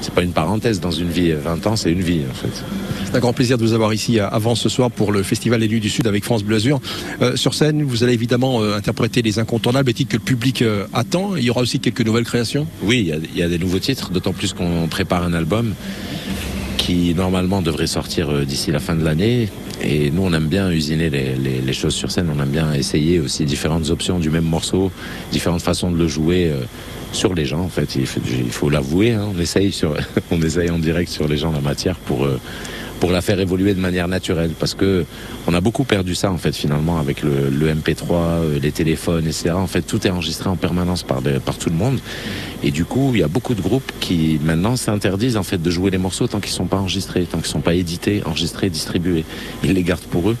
c'est 0.00 0.12
pas 0.12 0.22
une 0.22 0.32
parenthèse 0.32 0.80
dans 0.80 0.90
une 0.90 1.08
vie. 1.08 1.32
20 1.32 1.66
ans, 1.66 1.76
c'est 1.76 1.90
une 1.90 2.02
vie 2.02 2.20
en 2.30 2.34
fait. 2.34 2.62
C'est 3.06 3.16
un 3.16 3.20
grand 3.20 3.32
plaisir 3.32 3.56
de 3.56 3.64
vous 3.64 3.72
avoir 3.72 3.94
ici 3.94 4.18
à- 4.18 4.26
avant 4.26 4.54
ce 4.54 4.68
soir 4.68 4.90
pour 4.90 5.12
le 5.12 5.22
Festival 5.22 5.60
Nuits 5.62 5.80
du 5.80 5.88
Sud 5.88 6.06
avec 6.06 6.24
France 6.24 6.44
Bleu 6.44 6.56
Azur. 6.56 6.80
Euh, 7.22 7.36
sur 7.36 7.54
scène, 7.54 7.82
vous 7.82 8.02
allez 8.04 8.12
évidemment 8.12 8.60
euh, 8.62 8.76
interpréter 8.76 9.22
les 9.22 9.38
incontournables, 9.38 9.86
les 9.88 9.94
titres 9.94 10.10
que 10.12 10.16
le 10.18 10.22
public 10.22 10.60
euh, 10.62 10.84
attend. 10.92 11.36
Il 11.36 11.44
y 11.44 11.50
aura 11.50 11.62
aussi 11.62 11.80
quelques 11.80 12.02
nouvelles 12.02 12.24
créations. 12.24 12.66
Oui, 12.82 12.98
il 13.00 13.06
y 13.06 13.12
a, 13.12 13.16
il 13.16 13.38
y 13.38 13.42
a 13.42 13.48
des 13.48 13.58
nouveaux 13.58 13.78
titres, 13.78 14.10
d'autant 14.10 14.32
plus 14.34 14.52
qu'on 14.52 14.88
prépare 14.88 15.22
un 15.22 15.32
album 15.32 15.74
qui 16.84 17.14
normalement 17.14 17.62
devrait 17.62 17.86
sortir 17.86 18.30
euh, 18.30 18.44
d'ici 18.44 18.70
la 18.70 18.78
fin 18.78 18.94
de 18.94 19.02
l'année. 19.02 19.48
Et 19.82 20.10
nous, 20.10 20.22
on 20.22 20.32
aime 20.34 20.48
bien 20.48 20.70
usiner 20.70 21.08
les, 21.08 21.72
choses 21.72 21.94
sur 21.94 22.10
scène. 22.10 22.28
On 22.34 22.42
aime 22.42 22.50
bien 22.50 22.74
essayer 22.74 23.20
aussi 23.20 23.46
différentes 23.46 23.88
options 23.88 24.18
du 24.18 24.28
même 24.28 24.44
morceau, 24.44 24.92
différentes 25.32 25.62
façons 25.62 25.90
de 25.90 25.96
le 25.96 26.08
jouer 26.08 26.50
euh, 26.52 26.60
sur 27.12 27.34
les 27.34 27.46
gens. 27.46 27.60
En 27.60 27.70
fait, 27.70 27.96
il 27.96 28.06
faut, 28.50 28.68
l'avouer. 28.68 29.12
hein. 29.12 29.30
on 29.34 29.40
essaye 29.40 29.74
on 30.30 30.42
essaye 30.42 30.70
en 30.70 30.78
direct 30.78 31.10
sur 31.10 31.26
les 31.26 31.38
gens 31.38 31.52
la 31.52 31.60
matière 31.60 31.96
pour 31.96 32.26
euh, 32.26 32.38
pour 33.00 33.10
la 33.10 33.22
faire 33.22 33.40
évoluer 33.40 33.74
de 33.74 33.80
manière 33.80 34.08
naturelle 34.08 34.52
parce 34.58 34.74
que 34.74 35.04
on 35.46 35.52
a 35.54 35.60
beaucoup 35.60 35.84
perdu 35.84 36.14
ça 36.14 36.30
en 36.30 36.38
fait 36.38 36.54
finalement 36.54 36.98
avec 36.98 37.22
le, 37.22 37.50
le 37.50 37.74
MP3, 37.74 38.12
euh, 38.12 38.58
les 38.62 38.72
téléphones, 38.72 39.26
etc. 39.26 39.50
En 39.50 39.66
fait, 39.66 39.82
tout 39.82 40.06
est 40.06 40.10
enregistré 40.10 40.48
en 40.48 40.56
permanence 40.56 41.02
par 41.02 41.20
tout 41.58 41.70
le 41.70 41.76
monde 41.76 41.98
et 42.66 42.70
du 42.70 42.84
coup, 42.86 43.10
il 43.14 43.20
y 43.20 43.22
a 43.22 43.28
beaucoup 43.28 43.54
de 43.54 43.60
groupes 43.60 43.92
qui 44.00 44.40
maintenant 44.42 44.74
s'interdisent 44.76 45.36
en 45.36 45.42
fait 45.42 45.60
de 45.60 45.70
jouer 45.70 45.90
les 45.90 45.98
morceaux 45.98 46.26
tant 46.26 46.40
qu'ils 46.40 46.50
sont 46.52 46.64
pas 46.66 46.78
enregistrés, 46.78 47.24
tant 47.24 47.38
qu'ils 47.38 47.46
sont 47.50 47.60
pas 47.60 47.74
édités, 47.74 48.22
enregistrés, 48.24 48.70
distribués. 48.70 49.24
Ils 49.62 49.72
les 49.74 49.82
gardent 49.82 50.00
pour 50.10 50.30
eux. 50.30 50.36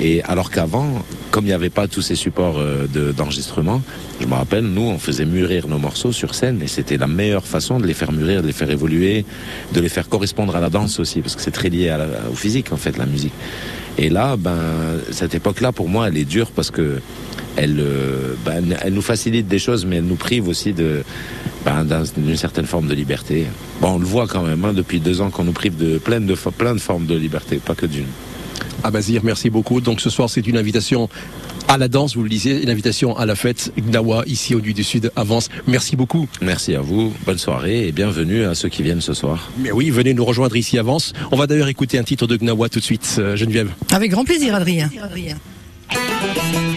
Et 0.00 0.22
alors 0.24 0.50
qu'avant, 0.50 0.88
comme 1.30 1.44
il 1.44 1.48
n'y 1.48 1.52
avait 1.54 1.70
pas 1.70 1.86
tous 1.88 2.02
ces 2.02 2.14
supports 2.14 2.58
euh, 2.58 2.86
de- 2.92 3.12
d'enregistrement, 3.12 3.80
je 4.20 4.26
me 4.26 4.34
rappelle, 4.34 4.64
nous, 4.64 4.82
on 4.82 4.98
faisait 4.98 5.24
mûrir 5.26 5.66
nos 5.68 5.78
morceaux 5.78 6.12
sur 6.12 6.34
scène 6.34 6.60
et 6.62 6.66
c'était 6.66 6.96
la 6.98 7.06
meilleure 7.06 7.46
façon 7.46 7.80
de 7.80 7.86
les 7.86 7.94
faire 7.94 8.12
mûrir, 8.12 8.42
de 8.42 8.46
les 8.48 8.52
faire 8.52 8.70
évoluer, 8.70 9.24
de 9.72 9.80
les 9.80 9.88
faire 9.88 10.08
correspondre 10.08 10.54
à 10.56 10.60
la 10.60 10.70
danse 10.70 10.98
aussi, 11.00 11.20
parce 11.22 11.36
que 11.36 11.42
c'est 11.42 11.50
très 11.52 11.68
lié 11.70 11.94
au 12.30 12.34
physique 12.34 12.72
en 12.72 12.76
fait, 12.76 12.96
la 12.98 13.06
musique. 13.06 13.32
Et 13.98 14.08
là, 14.08 14.36
ben, 14.36 14.56
cette 15.10 15.34
époque-là, 15.34 15.72
pour 15.72 15.88
moi, 15.88 16.08
elle 16.08 16.16
est 16.16 16.24
dure 16.24 16.50
parce 16.50 16.70
que 16.70 17.00
elle, 17.56 17.78
euh, 17.80 18.34
ben, 18.46 18.64
nous 18.90 19.02
facilite 19.02 19.46
des 19.46 19.58
choses, 19.58 19.84
mais 19.84 19.96
elle 19.96 20.04
nous 20.06 20.16
prive 20.16 20.48
aussi 20.48 20.72
ben, 21.64 21.84
d'un- 21.84 22.04
d'une 22.16 22.36
certaine 22.36 22.64
forme 22.66 22.88
de 22.88 22.94
liberté. 22.94 23.46
On 23.82 23.98
le 23.98 24.06
voit 24.06 24.26
quand 24.26 24.42
même 24.42 24.64
hein, 24.64 24.72
depuis 24.72 25.00
deux 25.00 25.20
ans 25.20 25.30
qu'on 25.30 25.44
nous 25.44 25.52
prive 25.52 25.76
de 25.76 25.98
plein 25.98 26.20
de 26.20 26.34
plein 26.34 26.74
de 26.74 26.80
formes 26.80 27.04
de 27.06 27.14
liberté, 27.14 27.56
pas 27.56 27.74
que 27.74 27.84
d'une. 27.86 28.06
Ah 28.84 28.90
Bazir, 28.90 29.22
merci 29.24 29.50
beaucoup. 29.50 29.80
Donc 29.80 30.00
ce 30.00 30.10
soir, 30.10 30.28
c'est 30.28 30.46
une 30.46 30.56
invitation 30.56 31.08
à 31.68 31.78
la 31.78 31.88
danse, 31.88 32.16
vous 32.16 32.22
le 32.22 32.28
disiez, 32.28 32.62
une 32.62 32.70
invitation 32.70 33.16
à 33.16 33.24
la 33.26 33.34
fête 33.34 33.72
Gnawa, 33.78 34.24
ici 34.26 34.54
au 34.54 34.60
Nuit 34.60 34.74
du 34.74 34.84
Sud, 34.84 35.10
avance. 35.16 35.48
Merci 35.66 35.96
beaucoup. 35.96 36.28
Merci 36.40 36.74
à 36.74 36.80
vous, 36.80 37.12
bonne 37.24 37.38
soirée 37.38 37.86
et 37.88 37.92
bienvenue 37.92 38.44
à 38.44 38.54
ceux 38.54 38.68
qui 38.68 38.82
viennent 38.82 39.00
ce 39.00 39.14
soir. 39.14 39.50
Mais 39.58 39.70
oui, 39.72 39.90
venez 39.90 40.14
nous 40.14 40.24
rejoindre 40.24 40.56
ici, 40.56 40.78
avance. 40.78 41.12
On 41.30 41.36
va 41.36 41.46
d'ailleurs 41.46 41.68
écouter 41.68 41.98
un 41.98 42.02
titre 42.02 42.26
de 42.26 42.36
Gnawa 42.36 42.68
tout 42.68 42.80
de 42.80 42.84
suite, 42.84 43.16
euh, 43.18 43.36
Geneviève. 43.36 43.70
Avec 43.92 44.10
grand 44.10 44.24
plaisir, 44.24 44.54
Adrien. 44.54 44.90
Voilà 45.88 46.00
un 46.22 46.28
petit 46.34 46.71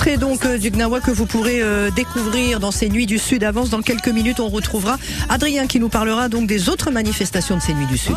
extrait 0.00 0.16
donc 0.16 0.46
euh, 0.46 0.56
du 0.56 0.70
Gnawa 0.70 1.00
que 1.00 1.10
vous 1.10 1.26
pourrez 1.26 1.60
euh, 1.60 1.90
découvrir 1.90 2.58
dans 2.58 2.70
ces 2.70 2.88
nuits 2.88 3.04
du 3.04 3.18
Sud. 3.18 3.44
Avance 3.44 3.68
dans 3.68 3.82
quelques 3.82 4.08
minutes, 4.08 4.40
on 4.40 4.48
retrouvera 4.48 4.96
Adrien 5.28 5.66
qui 5.66 5.78
nous 5.78 5.90
parlera 5.90 6.30
donc 6.30 6.46
des 6.46 6.70
autres 6.70 6.90
manifestations 6.90 7.56
de 7.56 7.60
ces 7.60 7.74
nuits 7.74 7.86
du 7.86 7.98
Sud. 7.98 8.16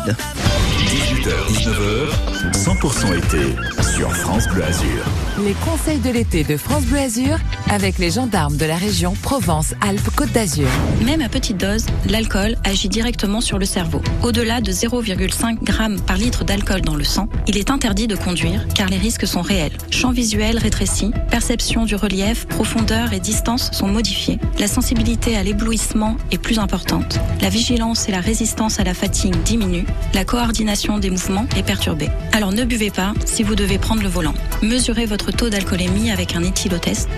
18h, 0.78 1.28
19h, 1.52 2.52
100% 2.54 3.18
été 3.18 3.82
sur 3.82 4.10
France 4.16 4.48
Bleu 4.48 4.64
Azur. 4.64 5.04
Les 5.44 5.52
conseils 5.62 5.98
de 5.98 6.08
l'été 6.08 6.42
de 6.42 6.56
France 6.56 6.84
Bleu 6.84 7.00
Azur 7.00 7.36
avec 7.74 7.98
les 7.98 8.12
gendarmes 8.12 8.56
de 8.56 8.64
la 8.64 8.76
région 8.76 9.14
Provence-Alpes-Côte 9.20 10.30
d'Azur. 10.30 10.68
Même 11.04 11.20
à 11.20 11.28
petite 11.28 11.56
dose, 11.56 11.86
l'alcool 12.08 12.54
agit 12.62 12.88
directement 12.88 13.40
sur 13.40 13.58
le 13.58 13.64
cerveau. 13.64 14.00
Au-delà 14.22 14.60
de 14.60 14.70
0,5 14.70 15.66
g 15.66 16.02
par 16.06 16.16
litre 16.16 16.44
d'alcool 16.44 16.82
dans 16.82 16.94
le 16.94 17.02
sang, 17.02 17.28
il 17.48 17.58
est 17.58 17.72
interdit 17.72 18.06
de 18.06 18.14
conduire 18.14 18.64
car 18.76 18.88
les 18.88 18.96
risques 18.96 19.26
sont 19.26 19.42
réels. 19.42 19.72
Champ 19.90 20.12
visuel 20.12 20.56
rétréci, 20.56 21.10
perception 21.30 21.84
du 21.84 21.96
relief, 21.96 22.46
profondeur 22.46 23.12
et 23.12 23.18
distance 23.18 23.70
sont 23.72 23.88
modifiés. 23.88 24.38
La 24.60 24.68
sensibilité 24.68 25.36
à 25.36 25.42
l'éblouissement 25.42 26.16
est 26.30 26.38
plus 26.38 26.60
importante. 26.60 27.18
La 27.40 27.48
vigilance 27.48 28.08
et 28.08 28.12
la 28.12 28.20
résistance 28.20 28.78
à 28.78 28.84
la 28.84 28.94
fatigue 28.94 29.34
diminuent. 29.42 29.86
La 30.14 30.24
coordination 30.24 30.98
des 30.98 31.10
mouvements 31.10 31.46
est 31.56 31.64
perturbée. 31.64 32.08
Alors 32.32 32.52
ne 32.52 32.62
buvez 32.62 32.90
pas 32.90 33.14
si 33.26 33.42
vous 33.42 33.56
devez 33.56 33.78
prendre 33.78 34.02
le 34.02 34.08
volant. 34.08 34.34
Mesurez 34.62 35.06
votre 35.06 35.32
taux 35.32 35.50
d'alcoolémie 35.50 36.12
avec 36.12 36.36
un 36.36 36.44
éthylotest. 36.44 37.08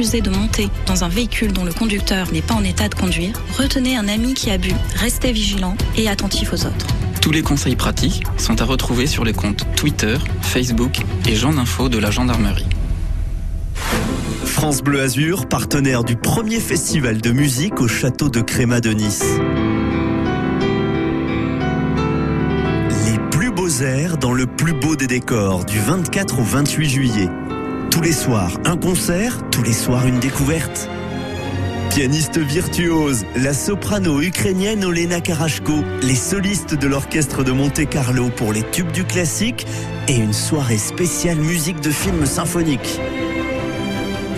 De 0.00 0.30
monter 0.30 0.70
dans 0.86 1.04
un 1.04 1.08
véhicule 1.08 1.52
dont 1.52 1.64
le 1.64 1.72
conducteur 1.72 2.32
n'est 2.32 2.40
pas 2.40 2.54
en 2.54 2.64
état 2.64 2.88
de 2.88 2.94
conduire. 2.94 3.34
Retenez 3.58 3.94
un 3.94 4.08
ami 4.08 4.32
qui 4.32 4.50
a 4.50 4.56
bu. 4.56 4.72
Restez 4.96 5.32
vigilant 5.32 5.76
et 5.98 6.08
attentif 6.08 6.52
aux 6.54 6.64
autres. 6.64 6.86
Tous 7.20 7.30
les 7.30 7.42
conseils 7.42 7.76
pratiques 7.76 8.24
sont 8.38 8.62
à 8.62 8.64
retrouver 8.64 9.06
sur 9.06 9.22
les 9.22 9.34
comptes 9.34 9.66
Twitter, 9.76 10.16
Facebook 10.40 11.02
et 11.28 11.36
Jean 11.36 11.52
d'info 11.52 11.90
de 11.90 11.98
la 11.98 12.10
gendarmerie. 12.10 12.66
France 14.44 14.82
Bleu 14.82 15.02
Azur, 15.02 15.46
partenaire 15.46 16.04
du 16.04 16.16
premier 16.16 16.58
festival 16.58 17.20
de 17.20 17.30
musique 17.30 17.80
au 17.80 17.86
château 17.86 18.30
de 18.30 18.40
Créma 18.40 18.80
de 18.80 18.90
Nice. 18.92 19.24
Les 23.06 23.18
plus 23.30 23.50
beaux 23.50 23.82
airs 23.82 24.16
dans 24.16 24.32
le 24.32 24.46
plus 24.46 24.72
beau 24.72 24.96
des 24.96 25.06
décors 25.06 25.66
du 25.66 25.78
24 25.78 26.38
au 26.38 26.42
28 26.42 26.88
juillet. 26.88 27.28
Tous 27.92 28.00
les 28.00 28.12
soirs, 28.12 28.58
un 28.64 28.78
concert, 28.78 29.50
tous 29.50 29.62
les 29.62 29.74
soirs, 29.74 30.06
une 30.06 30.18
découverte. 30.18 30.88
Pianiste 31.90 32.38
virtuose, 32.38 33.26
la 33.36 33.52
soprano 33.52 34.22
ukrainienne 34.22 34.82
Olena 34.86 35.20
Karashko, 35.20 35.74
les 36.00 36.14
solistes 36.14 36.74
de 36.74 36.86
l'orchestre 36.86 37.44
de 37.44 37.52
Monte-Carlo 37.52 38.30
pour 38.30 38.54
les 38.54 38.62
tubes 38.62 38.92
du 38.92 39.04
classique 39.04 39.66
et 40.08 40.16
une 40.16 40.32
soirée 40.32 40.78
spéciale 40.78 41.36
musique 41.36 41.82
de 41.82 41.90
film 41.90 42.24
symphonique. 42.24 42.98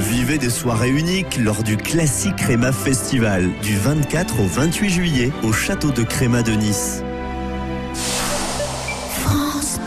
Vivez 0.00 0.38
des 0.38 0.50
soirées 0.50 0.90
uniques 0.90 1.38
lors 1.38 1.62
du 1.62 1.76
Classique 1.76 2.34
Créma 2.34 2.72
Festival 2.72 3.48
du 3.62 3.76
24 3.76 4.40
au 4.40 4.46
28 4.46 4.90
juillet 4.90 5.32
au 5.44 5.52
château 5.52 5.92
de 5.92 6.02
Créma 6.02 6.42
de 6.42 6.54
Nice. 6.54 7.04
France 9.22 9.78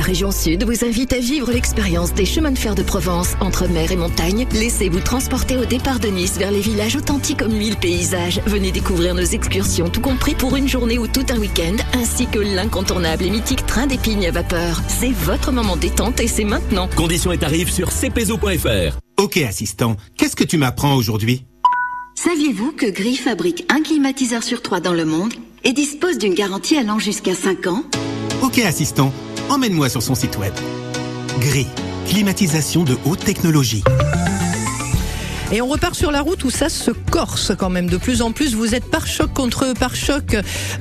La 0.00 0.06
région 0.06 0.30
Sud 0.30 0.64
vous 0.64 0.82
invite 0.86 1.12
à 1.12 1.18
vivre 1.18 1.52
l'expérience 1.52 2.14
des 2.14 2.24
chemins 2.24 2.52
de 2.52 2.58
fer 2.58 2.74
de 2.74 2.82
Provence 2.82 3.34
entre 3.38 3.68
mer 3.68 3.92
et 3.92 3.96
montagne. 3.96 4.46
Laissez-vous 4.50 5.00
transporter 5.00 5.58
au 5.58 5.66
départ 5.66 6.00
de 6.00 6.08
Nice 6.08 6.38
vers 6.38 6.50
les 6.50 6.62
villages 6.62 6.96
authentiques 6.96 7.40
comme 7.40 7.52
mille 7.52 7.76
paysages. 7.76 8.40
Venez 8.46 8.72
découvrir 8.72 9.14
nos 9.14 9.20
excursions, 9.20 9.90
tout 9.90 10.00
compris 10.00 10.34
pour 10.34 10.56
une 10.56 10.66
journée 10.66 10.96
ou 10.96 11.06
tout 11.06 11.26
un 11.28 11.38
week-end, 11.38 11.76
ainsi 11.92 12.26
que 12.26 12.38
l'incontournable 12.38 13.24
et 13.24 13.30
mythique 13.30 13.66
train 13.66 13.86
d'épines 13.86 14.24
à 14.24 14.30
vapeur. 14.30 14.80
C'est 14.88 15.12
votre 15.12 15.52
moment 15.52 15.76
détente 15.76 16.18
et 16.20 16.28
c'est 16.28 16.44
maintenant. 16.44 16.88
Conditions 16.96 17.32
et 17.32 17.38
tarifs 17.38 17.70
sur 17.70 17.90
cpzo.fr. 17.90 18.96
Ok 19.18 19.36
assistant, 19.36 19.98
qu'est-ce 20.16 20.34
que 20.34 20.44
tu 20.44 20.56
m'apprends 20.56 20.94
aujourd'hui? 20.94 21.44
Saviez-vous 22.14 22.72
que 22.72 22.86
Gris 22.86 23.16
fabrique 23.16 23.66
un 23.68 23.82
climatiseur 23.82 24.44
sur 24.44 24.62
trois 24.62 24.80
dans 24.80 24.94
le 24.94 25.04
monde 25.04 25.34
et 25.62 25.74
dispose 25.74 26.16
d'une 26.16 26.32
garantie 26.32 26.78
allant 26.78 26.98
jusqu'à 26.98 27.34
5 27.34 27.66
ans? 27.66 27.84
Ok 28.42 28.60
assistant, 28.60 29.12
emmène-moi 29.50 29.88
sur 29.88 30.02
son 30.02 30.14
site 30.14 30.38
web. 30.38 30.54
Gris, 31.40 31.66
climatisation 32.06 32.84
de 32.84 32.96
haute 33.04 33.24
technologie. 33.24 33.82
Et 35.52 35.60
on 35.60 35.66
repart 35.66 35.96
sur 35.96 36.12
la 36.12 36.20
route 36.20 36.44
où 36.44 36.50
ça 36.50 36.68
se 36.68 36.92
corse 36.92 37.52
quand 37.58 37.70
même 37.70 37.88
de 37.88 37.96
plus 37.96 38.22
en 38.22 38.30
plus. 38.30 38.54
Vous 38.54 38.76
êtes 38.76 38.88
par 38.88 39.08
choc 39.08 39.32
contre 39.32 39.74
par 39.74 39.96
choc 39.96 40.36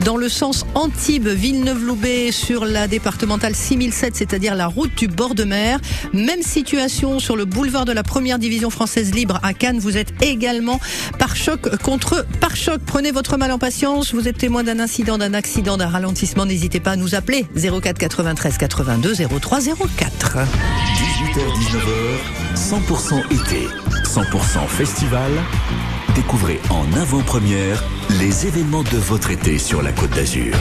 dans 0.05 0.15
le 0.15 0.29
sens 0.29 0.63
Antibes, 0.75 1.27
Villeneuve-Loubet 1.27 2.31
sur 2.31 2.65
la 2.65 2.87
départementale 2.87 3.55
6007, 3.55 4.15
c'est-à-dire 4.15 4.53
la 4.53 4.67
route 4.67 4.95
du 4.95 5.07
bord 5.07 5.33
de 5.33 5.43
mer. 5.43 5.79
Même 6.13 6.43
situation 6.43 7.17
sur 7.17 7.35
le 7.35 7.45
boulevard 7.45 7.85
de 7.85 7.93
la 7.93 8.03
première 8.03 8.37
division 8.37 8.69
française 8.69 9.11
libre 9.11 9.39
à 9.41 9.53
Cannes. 9.53 9.79
Vous 9.79 9.97
êtes 9.97 10.13
également 10.21 10.79
par 11.17 11.35
choc 11.35 11.75
contre 11.81 12.25
par 12.39 12.55
choc. 12.55 12.79
Prenez 12.85 13.11
votre 13.11 13.37
mal 13.37 13.51
en 13.51 13.57
patience. 13.57 14.13
Vous 14.13 14.27
êtes 14.27 14.37
témoin 14.37 14.63
d'un 14.63 14.79
incident, 14.79 15.17
d'un 15.17 15.33
accident, 15.33 15.77
d'un 15.77 15.87
ralentissement. 15.87 16.45
N'hésitez 16.45 16.79
pas 16.79 16.91
à 16.91 16.95
nous 16.95 17.15
appeler 17.15 17.47
04 17.55 17.97
93 17.97 18.57
82 18.59 19.15
03 19.39 19.59
04. 19.61 20.37
18h-19h, 21.19 22.55
100% 22.55 23.33
été, 23.33 23.67
100% 24.03 24.58
festival. 24.67 25.31
Découvrez 26.15 26.59
en 26.69 26.85
avant-première 26.97 27.83
les 28.19 28.47
événements 28.47 28.83
de 28.83 28.97
votre 28.97 29.31
été 29.31 29.57
sur 29.57 29.81
la 29.81 29.91
Côte 29.91 30.11
d'Azur. 30.11 30.55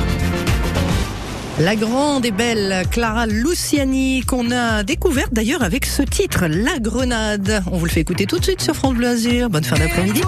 La 1.58 1.74
grande 1.74 2.24
et 2.24 2.30
belle 2.30 2.84
Clara 2.90 3.26
Luciani 3.26 4.22
qu'on 4.22 4.50
a 4.50 4.84
découverte 4.84 5.32
d'ailleurs 5.32 5.62
avec 5.62 5.86
ce 5.86 6.02
titre, 6.02 6.46
La 6.46 6.78
Grenade. 6.78 7.62
On 7.72 7.78
vous 7.78 7.86
le 7.86 7.90
fait 7.90 8.00
écouter 8.00 8.26
tout 8.26 8.38
de 8.38 8.44
suite 8.44 8.60
sur 8.60 8.74
France 8.74 8.94
Bleu 8.94 9.08
Azur. 9.08 9.50
Bonne 9.50 9.64
fin 9.64 9.76
d'après-midi. 9.76 10.22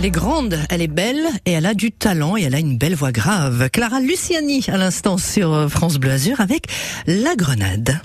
Elle 0.00 0.06
est 0.06 0.10
grande, 0.10 0.58
elle 0.70 0.80
est 0.80 0.88
belle 0.88 1.28
et 1.44 1.52
elle 1.52 1.66
a 1.66 1.74
du 1.74 1.92
talent 1.92 2.38
et 2.38 2.44
elle 2.44 2.54
a 2.54 2.58
une 2.58 2.78
belle 2.78 2.94
voix 2.94 3.12
grave. 3.12 3.68
Clara 3.68 4.00
Luciani 4.00 4.64
à 4.68 4.78
l'instant 4.78 5.18
sur 5.18 5.52
euh, 5.52 5.68
France 5.68 5.98
Bleu 5.98 6.12
Azur 6.12 6.40
avec 6.40 6.68
La 7.06 7.36
Grenade. 7.36 8.00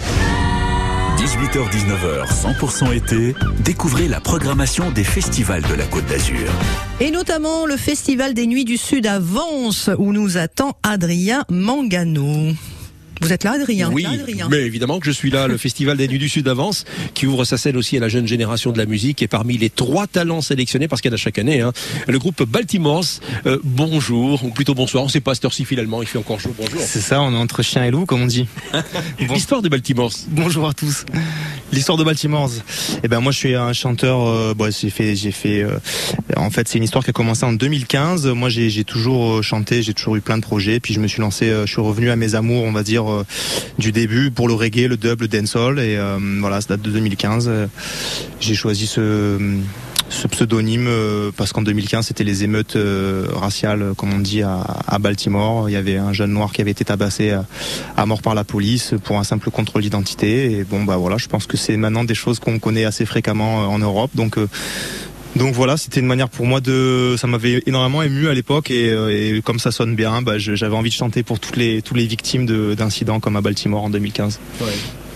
18h-19h, 1.17 2.59
100% 2.59 2.93
été, 2.93 3.33
découvrez 3.61 4.09
la 4.09 4.19
programmation 4.19 4.91
des 4.91 5.05
festivals 5.05 5.61
de 5.61 5.73
la 5.73 5.85
Côte 5.85 6.05
d'Azur. 6.07 6.51
Et 6.99 7.11
notamment 7.11 7.65
le 7.65 7.77
Festival 7.77 8.33
des 8.33 8.45
Nuits 8.45 8.65
du 8.65 8.75
Sud 8.75 9.07
à 9.07 9.19
Vence 9.19 9.89
où 9.97 10.11
nous 10.11 10.35
attend 10.35 10.77
Adrien 10.83 11.45
Mangano. 11.49 12.51
Vous 13.21 13.31
êtes 13.33 13.43
là, 13.43 13.53
Adrien 13.53 13.89
Oui, 13.91 14.03
Là, 14.03 14.11
Adrien 14.11 14.47
mais 14.49 14.61
évidemment 14.63 14.99
que 14.99 15.05
je 15.05 15.11
suis 15.11 15.31
là. 15.31 15.47
Le 15.47 15.57
Festival 15.65 15.97
des 15.97 16.07
Nuits 16.07 16.19
du 16.19 16.29
Sud 16.29 16.47
avance, 16.47 16.85
qui 17.13 17.25
ouvre 17.27 17.43
sa 17.45 17.57
scène 17.57 17.77
aussi 17.77 17.97
à 17.97 17.99
la 17.99 18.09
jeune 18.09 18.27
génération 18.27 18.71
de 18.71 18.77
la 18.77 18.85
musique. 18.85 19.21
Et 19.21 19.27
parmi 19.27 19.57
les 19.57 19.69
trois 19.69 20.05
talents 20.07 20.41
sélectionnés, 20.41 20.87
parce 20.87 21.01
qu'il 21.01 21.09
y 21.09 21.13
en 21.13 21.15
a 21.15 21.17
chaque 21.17 21.39
année, 21.39 21.61
hein, 21.61 21.71
le 22.07 22.19
groupe 22.19 22.43
Baltimores. 22.43 23.05
euh, 23.45 23.57
bonjour, 23.63 24.43
ou 24.43 24.49
plutôt 24.49 24.75
bonsoir. 24.75 25.03
On 25.03 25.07
ne 25.07 25.11
sait 25.11 25.21
pas 25.21 25.31
à 25.31 25.35
cette 25.35 25.45
heure-ci 25.45 25.65
finalement. 25.65 26.01
Il 26.01 26.07
fait 26.07 26.17
encore 26.17 26.39
chaud. 26.39 26.53
Bonjour. 26.57 26.79
C'est 26.85 27.01
ça, 27.01 27.21
on 27.21 27.33
est 27.33 27.37
entre 27.37 27.63
chien 27.63 27.85
et 27.85 27.91
loup, 27.91 28.05
comme 28.05 28.21
on 28.21 28.27
dit. 28.27 28.47
L'histoire 29.19 29.61
de 29.61 29.69
Baltimore. 29.69 30.11
Bonjour 30.29 30.67
à 30.67 30.73
tous. 30.73 31.05
L'histoire 31.71 31.97
de 31.97 32.03
Baltimore. 32.03 32.49
Eh 33.03 33.07
ben 33.07 33.19
moi, 33.21 33.31
je 33.31 33.37
suis 33.37 33.55
un 33.55 33.73
chanteur. 33.73 34.21
euh, 34.27 34.53
bon, 34.53 34.71
j'ai 34.71 34.89
fait, 34.89 35.15
j'ai 35.15 35.31
fait. 35.31 35.63
euh, 35.63 35.77
en 36.37 36.49
fait, 36.49 36.67
c'est 36.67 36.77
une 36.77 36.83
histoire 36.83 37.03
qui 37.03 37.09
a 37.09 37.13
commencé 37.13 37.45
en 37.45 37.53
2015. 37.53 38.27
Moi, 38.27 38.49
j'ai, 38.49 38.83
toujours 38.83 39.37
euh, 39.37 39.41
chanté, 39.41 39.81
j'ai 39.83 39.93
toujours 39.93 40.15
eu 40.15 40.21
plein 40.21 40.37
de 40.37 40.43
projets. 40.43 40.79
Puis 40.79 40.93
je 40.93 40.99
me 40.99 41.07
suis 41.07 41.21
lancé. 41.21 41.49
euh, 41.49 41.65
je 41.65 41.71
suis 41.71 41.81
revenu 41.81 42.09
à 42.09 42.15
mes 42.15 42.35
amours, 42.35 42.63
on 42.63 42.71
va 42.71 42.83
dire, 42.83 43.04
euh, 43.11 43.23
du 43.79 43.91
début 43.91 44.31
pour 44.31 44.47
le 44.47 44.53
reggae, 44.53 44.87
le 44.87 44.97
dub, 44.97 45.21
le 45.21 45.27
dancehall. 45.27 45.79
Et 45.79 45.97
euh, 45.97 46.17
voilà, 46.39 46.61
ça 46.61 46.69
date 46.69 46.81
de 46.81 46.91
2015. 46.91 47.47
Euh, 47.47 47.67
J'ai 48.39 48.55
choisi 48.55 48.87
ce 48.87 49.39
pseudonyme 50.31 50.89
parce 51.35 51.51
qu'en 51.51 51.61
2015 51.61 52.07
c'était 52.07 52.23
les 52.23 52.43
émeutes 52.43 52.77
raciales 53.33 53.93
comme 53.97 54.13
on 54.13 54.19
dit 54.19 54.43
à, 54.43 54.97
Baltimore 54.99 55.69
il 55.69 55.73
y 55.73 55.75
avait 55.75 55.97
un 55.97 56.13
jeune 56.13 56.31
noir 56.31 56.53
qui 56.53 56.61
avait 56.61 56.71
été 56.71 56.85
tabassé 56.85 57.35
à, 57.97 58.05
mort 58.05 58.21
par 58.21 58.33
la 58.33 58.43
police 58.43 58.93
pour 59.03 59.17
un 59.19 59.23
simple 59.23 59.51
contrôle 59.51 59.81
d'identité 59.81 60.51
et 60.51 60.63
bon 60.63 60.83
bah 60.83 60.97
voilà 60.97 61.17
je 61.17 61.27
pense 61.27 61.45
que 61.47 61.57
c'est 61.57 61.75
maintenant 61.75 62.03
des 62.03 62.15
choses 62.15 62.39
qu'on 62.39 62.59
connaît 62.59 62.85
assez 62.85 63.05
fréquemment 63.05 63.67
en 63.67 63.77
Europe 63.77 64.11
donc 64.15 64.37
donc 65.35 65.53
voilà, 65.53 65.77
c'était 65.77 65.99
une 65.99 66.05
manière 66.07 66.29
pour 66.29 66.45
moi 66.45 66.61
de, 66.61 67.15
ça 67.17 67.27
m'avait 67.27 67.61
énormément 67.65 68.01
ému 68.03 68.27
à 68.29 68.33
l'époque 68.33 68.71
et, 68.71 68.89
euh, 68.89 69.41
comme 69.41 69.59
ça 69.59 69.71
sonne 69.71 69.95
bien, 69.95 70.21
bah, 70.21 70.37
j'avais 70.37 70.75
envie 70.75 70.89
de 70.89 70.95
chanter 70.95 71.23
pour 71.23 71.39
toutes 71.39 71.57
les 71.57 71.81
toutes 71.81 71.97
les 71.97 72.07
victimes 72.07 72.45
de- 72.45 72.73
d'incidents 72.73 73.19
comme 73.19 73.35
à 73.35 73.41
Baltimore 73.41 73.83
en 73.83 73.89
2015. 73.89 74.39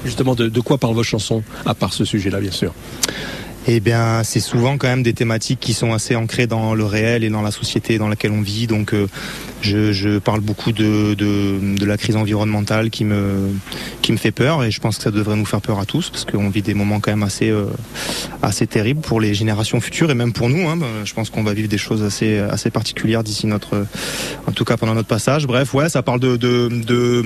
Justement, 0.06 0.34
de, 0.36 0.48
de 0.48 0.60
quoi 0.62 0.78
parlent 0.78 0.94
vos 0.96 1.04
chansons, 1.04 1.44
à 1.66 1.74
part 1.74 1.94
ce 1.94 2.06
sujet-là, 2.06 2.40
bien 2.40 2.52
sûr? 2.52 2.74
Eh 3.72 3.82
bien, 3.82 4.24
c'est 4.24 4.40
souvent 4.40 4.80
quand 4.80 4.88
même 4.88 5.04
des 5.04 5.14
thématiques 5.14 5.60
qui 5.60 5.74
sont 5.74 5.94
assez 5.94 6.16
ancrées 6.16 6.48
dans 6.48 6.74
le 6.74 6.86
réel 6.86 7.24
et 7.24 7.30
dans 7.30 7.44
la 7.44 7.52
société 7.52 8.00
dans 8.00 8.08
laquelle 8.08 8.32
on 8.32 8.42
vit. 8.42 8.66
Donc, 8.66 8.96
euh, 8.96 9.06
je, 9.62 9.94
je 9.94 10.18
parle 10.18 10.40
beaucoup 10.40 10.72
de, 10.72 11.14
de, 11.14 11.76
de 11.78 11.86
la 11.86 11.96
crise 11.96 12.16
environnementale 12.16 12.90
qui 12.90 13.06
me, 13.06 13.52
qui 14.02 14.12
me 14.12 14.18
fait 14.18 14.32
peur 14.32 14.64
et 14.64 14.72
je 14.72 14.80
pense 14.80 14.98
que 14.98 15.04
ça 15.04 15.12
devrait 15.12 15.36
nous 15.36 15.46
faire 15.46 15.62
peur 15.62 15.80
à 15.80 15.86
tous 15.86 16.10
parce 16.10 16.26
qu'on 16.26 16.50
vit 16.50 16.64
des 16.64 16.74
moments 16.74 17.00
quand 17.00 17.12
même 17.12 17.22
assez, 17.22 17.52
euh, 17.52 17.68
assez 18.42 18.66
terribles 18.66 19.02
pour 19.02 19.22
les 19.22 19.36
générations 19.36 19.80
futures 19.82 20.10
et 20.10 20.16
même 20.16 20.34
pour 20.34 20.50
nous. 20.50 20.68
Hein. 20.68 20.76
Ben, 20.76 20.88
Je 21.06 21.14
pense 21.14 21.30
qu'on 21.30 21.44
va 21.44 21.54
vivre 21.54 21.70
des 21.70 21.78
choses 21.78 22.02
assez, 22.02 22.40
assez 22.40 22.72
particulières 22.72 23.24
d'ici 23.24 23.46
notre, 23.46 23.86
en 24.48 24.52
tout 24.52 24.66
cas 24.66 24.78
pendant 24.78 24.96
notre 24.96 25.10
passage. 25.10 25.46
Bref, 25.46 25.76
ouais, 25.76 25.90
ça 25.90 26.02
parle 26.02 26.22
de, 26.22 26.38
de, 26.38 26.70
de, 26.70 27.24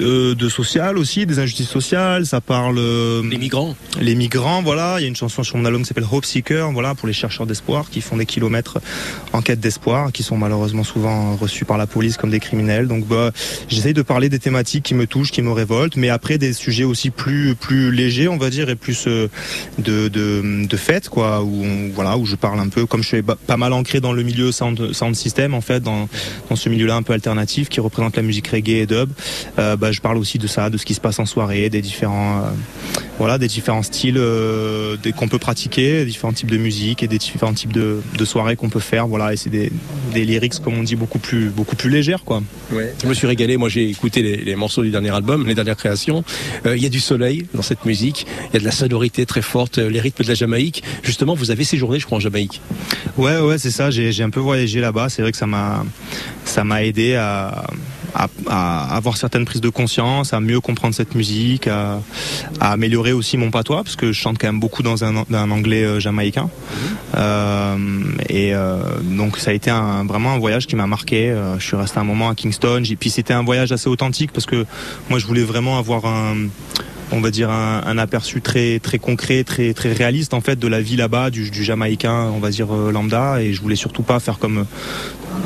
euh, 0.00 0.34
de 0.34 0.48
social 0.48 0.98
aussi, 0.98 1.26
des 1.26 1.38
injustices 1.38 1.68
sociales. 1.68 2.26
Ça 2.26 2.40
parle 2.40 2.80
les 3.30 3.38
migrants. 3.38 3.76
Les 4.00 4.16
migrants, 4.16 4.62
voilà. 4.62 4.96
Il 4.98 5.02
y 5.02 5.04
a 5.04 5.08
une 5.08 5.14
chanson 5.14 5.44
sur 5.44 5.59
mon 5.60 5.66
album 5.66 5.82
qui 5.82 5.88
s'appelle 5.88 6.06
Hope 6.10 6.24
Seeker, 6.24 6.72
voilà, 6.72 6.94
pour 6.94 7.06
les 7.06 7.12
chercheurs 7.12 7.46
d'espoir 7.46 7.90
qui 7.90 8.00
font 8.00 8.16
des 8.16 8.24
kilomètres 8.24 8.78
en 9.32 9.42
quête 9.42 9.60
d'espoir, 9.60 10.10
qui 10.10 10.22
sont 10.22 10.38
malheureusement 10.38 10.84
souvent 10.84 11.36
reçus 11.36 11.66
par 11.66 11.76
la 11.76 11.86
police 11.86 12.16
comme 12.16 12.30
des 12.30 12.40
criminels. 12.40 12.88
Donc, 12.88 13.06
bah, 13.06 13.30
j'essaye 13.68 13.92
de 13.92 14.02
parler 14.02 14.30
des 14.30 14.38
thématiques 14.38 14.84
qui 14.84 14.94
me 14.94 15.06
touchent, 15.06 15.32
qui 15.32 15.42
me 15.42 15.52
révoltent, 15.52 15.96
mais 15.96 16.08
après 16.08 16.38
des 16.38 16.54
sujets 16.54 16.84
aussi 16.84 17.10
plus 17.10 17.54
plus 17.54 17.92
légers, 17.92 18.28
on 18.28 18.38
va 18.38 18.48
dire, 18.48 18.70
et 18.70 18.74
plus 18.74 19.06
euh, 19.06 19.28
de 19.78 20.08
de, 20.08 20.66
de 20.66 20.76
fêtes, 20.76 21.10
quoi, 21.10 21.42
où 21.42 21.64
voilà, 21.94 22.16
où 22.16 22.24
je 22.24 22.36
parle 22.36 22.58
un 22.58 22.68
peu, 22.68 22.86
comme 22.86 23.02
je 23.02 23.08
suis 23.08 23.22
pas 23.22 23.56
mal 23.58 23.72
ancré 23.74 24.00
dans 24.00 24.14
le 24.14 24.22
milieu 24.22 24.52
sound 24.52 24.92
sound 24.94 25.14
system, 25.14 25.52
en 25.52 25.60
fait, 25.60 25.80
dans 25.80 26.08
dans 26.48 26.56
ce 26.56 26.68
milieu-là 26.70 26.96
un 26.96 27.02
peu 27.02 27.12
alternatif 27.12 27.68
qui 27.68 27.80
représente 27.80 28.16
la 28.16 28.22
musique 28.22 28.48
reggae 28.48 28.80
et 28.80 28.86
dub. 28.86 29.10
Euh, 29.58 29.76
bah, 29.76 29.92
je 29.92 30.00
parle 30.00 30.16
aussi 30.16 30.38
de 30.38 30.46
ça, 30.46 30.70
de 30.70 30.78
ce 30.78 30.86
qui 30.86 30.94
se 30.94 31.00
passe 31.00 31.18
en 31.18 31.26
soirée, 31.26 31.68
des 31.68 31.82
différents 31.82 32.38
euh, 32.38 32.50
voilà, 33.18 33.36
des 33.36 33.48
différents 33.48 33.82
styles 33.82 34.18
qu'on 35.16 35.28
peut 35.28 35.38
pratiquer, 35.40 36.04
différents 36.04 36.32
types 36.32 36.50
de 36.50 36.58
musique 36.58 37.02
et 37.02 37.08
des 37.08 37.18
différents 37.18 37.54
types 37.54 37.72
de, 37.72 38.00
de 38.16 38.24
soirées 38.24 38.56
qu'on 38.56 38.68
peut 38.68 38.80
faire. 38.80 39.06
Voilà, 39.08 39.32
et 39.32 39.36
c'est 39.36 39.50
des, 39.50 39.72
des 40.14 40.24
lyrics, 40.24 40.60
comme 40.62 40.78
on 40.78 40.82
dit, 40.82 40.96
beaucoup 40.96 41.18
plus, 41.18 41.50
beaucoup 41.50 41.76
plus 41.76 41.90
légères, 41.90 42.24
quoi. 42.24 42.42
Je 42.70 43.06
me 43.06 43.14
suis 43.14 43.26
régalé. 43.26 43.56
Moi, 43.56 43.68
j'ai 43.68 43.88
écouté 43.88 44.22
les, 44.22 44.36
les 44.36 44.56
morceaux 44.56 44.82
du 44.82 44.90
dernier 44.90 45.10
album, 45.10 45.46
les 45.46 45.54
dernières 45.54 45.76
créations. 45.76 46.22
Euh, 46.66 46.76
Il 46.76 46.82
y 46.82 46.86
a 46.86 46.90
du 46.90 47.00
soleil 47.00 47.46
dans 47.54 47.62
cette 47.62 47.84
musique. 47.84 48.26
Il 48.50 48.54
y 48.54 48.56
a 48.58 48.60
de 48.60 48.64
la 48.64 48.70
sonorité 48.70 49.26
très 49.26 49.42
forte, 49.42 49.78
euh, 49.78 49.90
les 49.90 50.00
rythmes 50.00 50.22
de 50.22 50.28
la 50.28 50.34
Jamaïque. 50.34 50.82
Justement, 51.02 51.34
vous 51.34 51.50
avez 51.50 51.64
séjourné, 51.64 51.98
je 51.98 52.06
crois, 52.06 52.18
en 52.18 52.20
Jamaïque. 52.20 52.60
Ouais, 53.16 53.38
ouais, 53.38 53.58
c'est 53.58 53.70
ça. 53.70 53.90
J'ai 53.90 54.12
j'ai 54.12 54.22
un 54.22 54.30
peu 54.30 54.40
voyagé 54.40 54.80
là-bas. 54.80 55.08
C'est 55.08 55.22
vrai 55.22 55.32
que 55.32 55.38
ça 55.38 55.46
m'a, 55.46 55.84
ça 56.44 56.62
m'a 56.64 56.84
aidé 56.84 57.14
à, 57.14 57.64
à, 58.14 58.96
avoir 58.96 59.16
certaines 59.16 59.44
prises 59.44 59.60
de 59.60 59.68
conscience, 59.68 60.32
à 60.32 60.40
mieux 60.40 60.60
comprendre 60.60 60.94
cette 60.94 61.14
musique, 61.14 61.66
à, 61.66 62.00
améliorer 62.60 63.12
aussi 63.12 63.36
mon 63.36 63.50
patois, 63.50 63.82
parce 63.82 63.96
que 63.96 64.12
je 64.12 64.20
chante 64.20 64.38
quand 64.38 64.48
même 64.48 64.60
beaucoup 64.60 64.82
dans 64.82 65.04
un, 65.04 65.16
anglais 65.50 65.84
euh, 65.84 66.00
jamaïcain. 66.00 66.50
Euh, 67.16 67.76
et 68.28 68.54
euh, 68.54 68.78
donc 69.02 69.38
ça 69.38 69.50
a 69.50 69.54
été 69.54 69.70
vraiment 70.04 70.32
un 70.32 70.38
voyage 70.38 70.66
qui 70.66 70.76
m'a 70.76 70.86
marqué. 70.86 71.34
Je 71.58 71.64
suis 71.64 71.76
resté 71.76 71.98
un 71.98 72.04
moment 72.04 72.28
à 72.28 72.34
Kingston. 72.34 72.82
Et 72.88 72.96
puis 72.96 73.10
c'était 73.10 73.34
un 73.34 73.42
voyage 73.42 73.72
assez 73.72 73.88
authentique 73.88 74.32
parce 74.32 74.46
que 74.46 74.66
moi 75.08 75.18
je 75.18 75.26
voulais 75.26 75.42
vraiment 75.42 75.78
avoir 75.78 76.06
un 76.06 76.36
on 77.12 77.20
va 77.20 77.32
dire 77.32 77.50
un, 77.50 77.98
aperçu 77.98 78.40
très 78.40 78.78
très 78.78 78.98
concret, 78.98 79.42
très 79.42 79.74
très 79.74 79.92
réaliste 79.92 80.32
en 80.32 80.40
fait 80.40 80.56
de 80.56 80.68
la 80.68 80.80
vie 80.80 80.94
là-bas, 80.94 81.30
du, 81.30 81.50
Jamaïcain, 81.52 82.30
on 82.34 82.38
va 82.38 82.50
dire 82.50 82.72
lambda. 82.72 83.42
Et 83.42 83.52
je 83.52 83.60
voulais 83.60 83.76
surtout 83.76 84.02
pas 84.02 84.20
faire 84.20 84.38
comme 84.38 84.64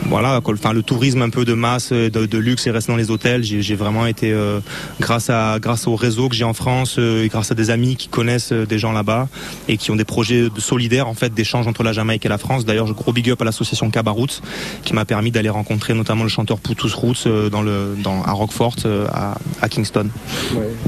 voilà, 0.08 0.40
enfin 0.44 0.72
le 0.72 0.82
tourisme 0.82 1.22
un 1.22 1.30
peu 1.30 1.44
de 1.44 1.54
masse, 1.54 1.90
euh, 1.92 2.10
de, 2.10 2.26
de 2.26 2.38
luxe 2.38 2.66
et 2.66 2.70
rester 2.70 2.92
dans 2.92 2.96
les 2.96 3.10
hôtels. 3.10 3.42
J'ai 3.42 3.62
j'ai 3.62 3.74
vraiment 3.74 4.06
été 4.06 4.32
euh, 4.32 4.60
grâce 5.00 5.30
à 5.30 5.58
grâce 5.60 5.86
au 5.86 5.96
réseau 5.96 6.28
que 6.28 6.34
j'ai 6.34 6.44
en 6.44 6.52
France 6.54 6.96
euh, 6.98 7.24
et 7.24 7.28
grâce 7.28 7.50
à 7.50 7.54
des 7.54 7.70
amis 7.70 7.96
qui 7.96 8.08
connaissent 8.08 8.52
euh, 8.52 8.66
des 8.66 8.78
gens 8.78 8.92
là-bas 8.92 9.28
et 9.68 9.76
qui 9.76 9.90
ont 9.90 9.96
des 9.96 10.04
projets 10.04 10.48
de 10.50 10.60
solidaires 10.60 11.08
en 11.08 11.14
fait 11.14 11.32
d'échange 11.32 11.66
entre 11.66 11.82
la 11.82 11.92
Jamaïque 11.92 12.24
et 12.26 12.28
la 12.28 12.38
France. 12.38 12.64
D'ailleurs, 12.64 12.86
je 12.86 12.92
gros 12.92 13.12
big 13.12 13.30
up 13.30 13.40
à 13.42 13.44
l'association 13.44 13.90
Cabaroots 13.90 14.40
qui 14.84 14.92
m'a 14.94 15.04
permis 15.04 15.30
d'aller 15.30 15.48
rencontrer 15.48 15.94
notamment 15.94 16.22
le 16.24 16.28
chanteur 16.28 16.58
Poutus 16.58 16.92
Roots 16.94 17.26
euh, 17.26 17.48
dans 17.50 17.62
le 17.62 17.96
dans 18.02 18.22
à 18.22 18.32
Rockfort 18.32 18.76
euh, 18.84 19.06
à, 19.12 19.36
à 19.62 19.68
Kingston. 19.68 20.08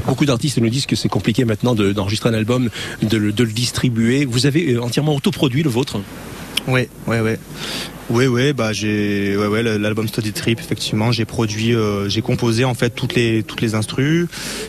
Beaucoup 0.05 0.25
d'artistes 0.25 0.57
nous 0.59 0.69
disent 0.69 0.85
que 0.85 0.95
c'est 0.95 1.09
compliqué 1.09 1.43
maintenant 1.45 1.75
de- 1.75 1.91
d'enregistrer 1.91 2.29
un 2.29 2.33
album, 2.33 2.69
de, 3.01 3.17
le- 3.17 3.31
de 3.31 3.43
le 3.43 3.51
distribuer. 3.51 4.25
Vous 4.25 4.45
avez 4.45 4.77
entièrement 4.77 5.15
autoproduit 5.15 5.63
le 5.63 5.69
vôtre? 5.69 5.97
Ouais, 6.67 6.89
ouais, 7.07 7.21
ouais. 7.21 7.39
Oui, 8.09 8.25
oui, 8.25 8.53
bah 8.53 8.71
j'ai, 8.71 9.35
ouais, 9.35 9.47
ouais, 9.47 9.61
l'album 9.63 10.07
Study 10.07 10.31
Trip, 10.31 10.61
effectivement, 10.61 11.11
j'ai 11.11 11.25
produit, 11.25 11.75
euh, 11.75 12.07
j'ai 12.07 12.21
composé 12.21 12.63
en 12.63 12.73
fait 12.73 12.91
toutes 12.91 13.15
les 13.15 13.43
toutes 13.43 13.59
les 13.59 13.75
instrus, 13.75 14.27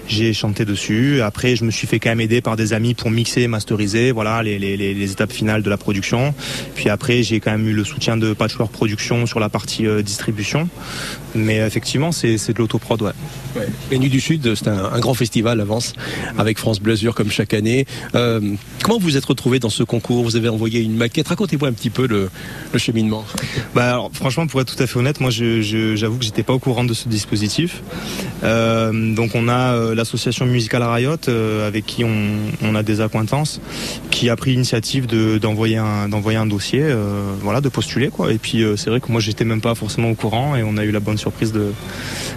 j'ai 0.09 0.33
chanté 0.33 0.65
dessus. 0.65 1.23
Après, 1.23 1.55
je 1.55 1.65
me 1.65 1.71
suis 1.71 1.87
fait 1.87 2.01
quand 2.01 2.09
même 2.09 2.21
aider 2.21 2.41
par 2.41 2.57
des 2.57 2.73
amis 2.73 2.95
pour 2.95 3.13
mixer, 3.13 3.47
masteriser, 3.47 4.11
voilà, 4.11 4.43
les, 4.43 4.59
les, 4.59 4.77
les, 4.77 5.13
étapes 5.13 5.33
finales 5.33 5.63
de 5.63 5.71
la 5.71 5.77
production. 5.77 6.35
Puis 6.75 6.89
après, 6.89 7.23
j'ai 7.23 7.39
quand 7.39 7.53
même 7.53 7.69
eu 7.69 7.75
le 7.75 7.85
soutien 7.85 8.17
de 8.17 8.33
Patchwork 8.33 8.73
Production 8.73 9.25
sur 9.25 9.39
la 9.39 9.49
partie 9.49 9.87
euh, 9.87 10.03
distribution. 10.03 10.69
Mais 11.37 11.59
effectivement, 11.59 12.11
c'est 12.11 12.39
c'est 12.39 12.55
de 12.55 12.59
l'autoprod, 12.59 13.03
ouais. 13.03 13.13
Les 13.91 13.99
Nuits 13.99 14.11
du 14.11 14.21
Sud, 14.21 14.55
c'est 14.55 14.69
un, 14.69 14.99
grand 14.99 15.15
festival 15.15 15.61
avance 15.61 15.95
avec 16.37 16.59
France 16.59 16.81
Bleu 16.81 16.95
Azur 16.95 17.15
comme 17.15 17.31
chaque 17.31 17.55
année. 17.55 17.87
Euh, 18.15 18.41
comment 18.83 18.99
vous 18.99 19.17
êtes 19.17 19.25
retrouvé 19.25 19.59
dans 19.59 19.71
ce 19.71 19.83
concours? 19.83 20.25
Vous 20.25 20.37
avez 20.37 20.49
envoyé 20.49 20.81
une 20.81 20.97
maquette. 20.97 21.29
Racontez-moi 21.29 21.69
un 21.69 21.73
petit 21.73 21.91
peu 21.91 22.07
le, 22.07 22.31
le 22.73 22.79
cheminement. 22.79 23.25
Bah 23.75 23.91
alors, 23.93 24.11
franchement, 24.13 24.47
pour 24.47 24.61
être 24.61 24.75
tout 24.75 24.83
à 24.83 24.87
fait 24.87 24.99
honnête, 24.99 25.21
moi, 25.21 25.31
j'avoue 25.31 26.19
que 26.19 26.25
j'étais 26.25 26.43
pas 26.43 26.53
au 26.53 26.59
courant 26.59 26.85
de 26.85 26.95
ce 26.95 27.09
dispositif. 27.09 27.83
Euh, 28.45 29.15
donc, 29.15 29.35
on 29.35 29.49
a 29.49 29.75
euh, 29.75 29.95
l'association 29.95 30.47
musicale 30.47 30.83
Riot, 30.83 31.17
euh, 31.29 31.67
avec 31.67 31.87
qui 31.87 32.05
on, 32.05 32.75
a 32.75 32.83
des 32.83 33.01
accointances, 33.01 33.61
qui 34.11 34.29
a 34.31 34.37
pris 34.37 34.53
l'initiative 34.53 35.07
de- 35.07 35.39
d'envoyer 35.39 35.77
un, 35.79 36.47
dossier, 36.47 36.85
voilà, 37.43 37.61
de 37.61 37.69
postuler, 37.69 38.09
quoi. 38.09 38.33
Et 38.33 38.39
puis, 38.39 38.65
c'est 38.77 38.91
vrai 38.91 39.01
que 39.01 39.11
moi, 39.11 39.21
j'étais 39.21 39.45
même 39.45 39.61
pas 39.61 39.75
forcément 39.75 40.11
au 40.11 40.15
courant, 40.15 40.57
et 40.57 40.63
on 40.63 40.77
a 40.77 40.85
eu 40.85 40.91
la 40.91 41.01
bonne 41.01 41.19
surprise 41.19 41.53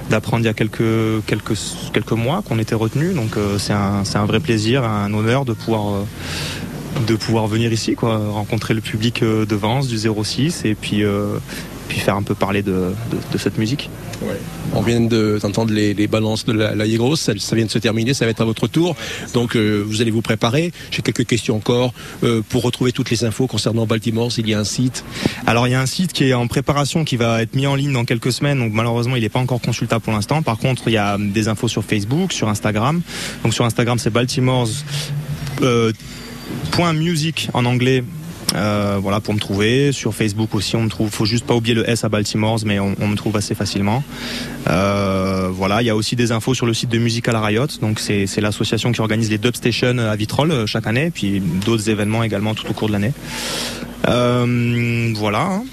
d'apprendre 0.10 0.44
il 0.44 0.48
y 0.48 0.50
a 0.50 0.54
quelques 0.54 2.12
mois 2.12 2.42
qu'on 2.48 2.60
était 2.60 2.76
retenu. 2.76 3.14
Donc, 3.14 3.36
c'est 3.58 3.74
un 3.74 4.04
c'est 4.04 4.18
un 4.18 4.26
vrai 4.26 4.40
plaisir, 4.40 4.84
un 4.84 5.14
honneur 5.14 5.46
de 5.46 5.54
pouvoir 5.54 6.06
de 7.08 7.16
pouvoir 7.16 7.48
venir 7.48 7.72
ici, 7.72 7.96
quoi, 7.96 8.18
rencontrer 8.18 8.74
le 8.74 8.82
public 8.82 9.24
euh, 9.24 9.46
de 9.46 9.56
Vence 9.56 9.88
du 9.88 9.98
06 9.98 10.66
et 10.66 10.76
puis 10.76 11.04
euh, 11.04 11.38
puis 11.88 12.00
faire 12.00 12.16
un 12.16 12.24
peu 12.24 12.36
parler 12.36 12.62
de, 12.64 12.72
de, 12.72 13.18
de 13.34 13.38
cette 13.38 13.58
musique. 13.58 13.90
On 14.74 14.82
vient 14.82 15.02
de- 15.02 15.40
d'entendre 15.42 15.74
les, 15.74 15.94
les 15.94 16.08
balances 16.08 16.46
de 16.46 16.54
la, 16.54 16.74
la 16.76 16.86
Yegros, 16.86 17.18
ça, 17.18 17.34
ça 17.38 17.56
vient 17.56 17.66
de 17.66 17.72
se 17.72 17.80
terminer, 17.80 18.14
ça 18.14 18.24
va 18.24 18.32
être 18.32 18.40
à 18.40 18.46
votre 18.46 18.68
tour. 18.68 18.96
Donc 19.34 19.56
euh, 19.58 19.84
vous 19.86 20.02
allez 20.02 20.12
vous 20.12 20.22
préparer. 20.22 20.72
J'ai 20.92 21.02
quelques 21.02 21.26
questions 21.26 21.58
encore. 21.58 21.94
Euh, 22.24 22.42
pour 22.48 22.62
retrouver 22.64 22.92
toutes 22.94 23.10
les 23.10 23.26
infos 23.26 23.48
concernant 23.48 23.86
Baltimore, 23.86 24.30
il 24.38 24.48
y 24.48 24.54
a 24.54 24.60
un 24.60 24.64
site. 24.64 25.04
Alors 25.48 25.68
il 25.68 25.72
y 25.72 25.74
a 25.74 25.82
un 25.82 25.86
site 25.86 26.14
qui 26.14 26.26
est 26.30 26.34
en 26.34 26.48
préparation, 26.48 27.04
qui 27.04 27.18
va 27.18 27.42
être 27.42 27.56
mis 27.56 27.68
en 27.68 27.76
ligne 27.76 27.92
dans 27.92 28.06
quelques 28.06 28.32
semaines. 28.32 28.60
Donc 28.60 28.72
malheureusement 28.74 29.16
il 29.18 29.24
n'est 29.24 29.30
pas 29.30 29.40
encore 29.40 29.60
consultable 29.60 30.02
pour 30.02 30.14
l'instant. 30.14 30.44
Par 30.44 30.60
contre 30.60 30.84
il 30.88 30.94
y 30.94 30.98
a 30.98 31.18
des 31.20 31.48
infos 31.50 31.68
sur 31.68 31.84
Facebook, 31.84 32.32
sur 32.32 32.48
Instagram. 32.48 33.02
Donc 33.44 33.54
sur 33.54 33.66
Instagram 33.66 33.98
c'est 34.00 34.12
Baltimore's 34.12 34.86
euh, 35.62 35.92
music 36.94 37.50
en 37.54 37.66
anglais. 37.66 38.04
Euh, 38.56 38.98
voilà 39.02 39.22
pour 39.22 39.34
me 39.34 39.40
trouver 39.40 39.94
sur 39.94 40.14
Facebook 40.14 40.54
aussi 40.56 40.76
on 40.76 40.82
me 40.82 40.90
trouve 40.90 41.10
faut 41.10 41.24
juste 41.24 41.46
pas 41.46 41.56
oublier 41.56 41.74
le 41.74 41.90
S 41.90 42.04
à 42.04 42.10
Baltimore's 42.10 42.66
mais 42.66 42.80
on, 42.80 43.08
me 43.08 43.16
trouve 43.16 43.38
assez 43.38 43.56
facilement 43.56 44.04
Euh, 44.68 45.48
voilà 45.54 45.82
il 45.82 45.86
y 45.86 45.90
a 45.90 45.96
aussi 45.96 46.18
des 46.18 46.34
infos 46.34 46.54
sur 46.54 46.66
le 46.66 46.74
site 46.74 46.90
de 46.90 46.98
Musical 46.98 47.38
Riot 47.38 47.68
donc 47.82 48.02
c'est 48.02 48.42
l'association 48.42 48.92
qui 48.92 49.00
organise 49.00 49.30
les 49.30 49.38
dub 49.38 49.56
stations 49.56 49.98
à 50.00 50.16
Vitrolles 50.18 50.52
euh, 50.52 50.66
chaque 50.66 50.86
année 50.86 51.12
puis 51.12 51.40
d'autres 51.40 51.90
événements 51.90 52.24
également 52.24 52.54
tout 52.54 52.70
au 52.70 52.74
cours 52.74 52.90
de 52.90 52.94
l'année 52.94 53.14
voilà 54.04 55.44
hein. 55.44 55.64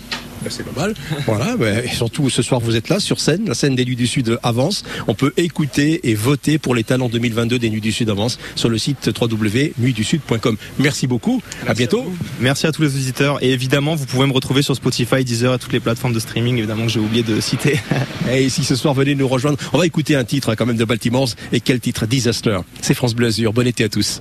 C'est 0.51 0.65
pas 0.65 0.81
mal. 0.81 0.95
Voilà, 1.27 1.57
ben, 1.57 1.85
et 1.85 1.89
surtout 1.89 2.31
ce 2.31 2.43
soir 2.43 2.61
vous 2.61 2.77
êtes 2.77 2.89
là 2.89 3.01
sur 3.01 3.21
scène, 3.21 3.47
la 3.47 3.55
scène 3.55 3.75
des 3.75 3.85
Nuits 3.85 3.97
du 3.97 4.07
Sud 4.07 4.39
avance. 4.43 4.85
On 5.07 5.15
peut 5.15 5.33
écouter 5.37 6.09
et 6.09 6.15
voter 6.15 6.59
pour 6.59 6.75
les 6.75 6.85
talents 6.85 7.09
2022 7.09 7.59
des 7.59 7.71
Nuits 7.71 7.81
du 7.81 7.93
Sud 7.93 8.11
avance 8.11 8.39
sur 8.55 8.69
le 8.69 8.79
site 8.79 9.11
www.nuitsdusud.com. 9.21 10.57
Merci 10.79 11.07
beaucoup, 11.07 11.43
à 11.67 11.75
bientôt. 11.75 12.13
Merci 12.41 12.67
à 12.67 12.73
tous 12.73 12.83
les 12.83 12.95
auditeurs 12.95 13.43
et 13.43 13.53
évidemment 13.53 13.95
vous 13.95 14.07
pouvez 14.07 14.27
me 14.27 14.33
retrouver 14.33 14.63
sur 14.63 14.75
Spotify, 14.77 15.25
Deezer 15.25 15.55
et 15.55 15.59
toutes 15.59 15.73
les 15.73 15.81
plateformes 15.81 16.13
de 16.13 16.21
streaming 16.21 16.59
évidemment 16.59 16.85
que 16.85 16.93
j'ai 16.93 17.01
oublié 17.01 17.23
de 17.23 17.41
citer. 17.41 17.79
Et 18.31 18.51
si 18.51 18.63
ce 18.63 18.77
soir 18.77 18.93
venez 18.93 19.15
nous 19.15 19.27
rejoindre, 19.27 19.59
on 19.73 19.79
va 19.79 19.87
écouter 19.87 20.15
un 20.15 20.25
titre 20.25 20.51
hein, 20.51 20.55
quand 20.57 20.67
même 20.67 20.77
de 20.77 20.85
Baltimore. 20.85 21.29
Et 21.53 21.61
quel 21.61 21.81
titre? 21.81 22.07
Disaster. 22.07 22.59
C'est 22.83 22.95
France 22.95 23.15
Bleu 23.15 23.29
Azur. 23.29 23.53
Bon 23.53 23.67
été 23.67 23.85
à 23.85 23.89
tous. 23.89 24.21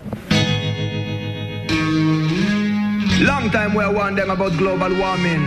Long 3.19 3.49
time 3.49 3.73
we 3.73 3.87
warn 3.87 4.15
them 4.15 4.29
about 4.29 4.57
global 4.57 4.91
warming, 4.93 5.41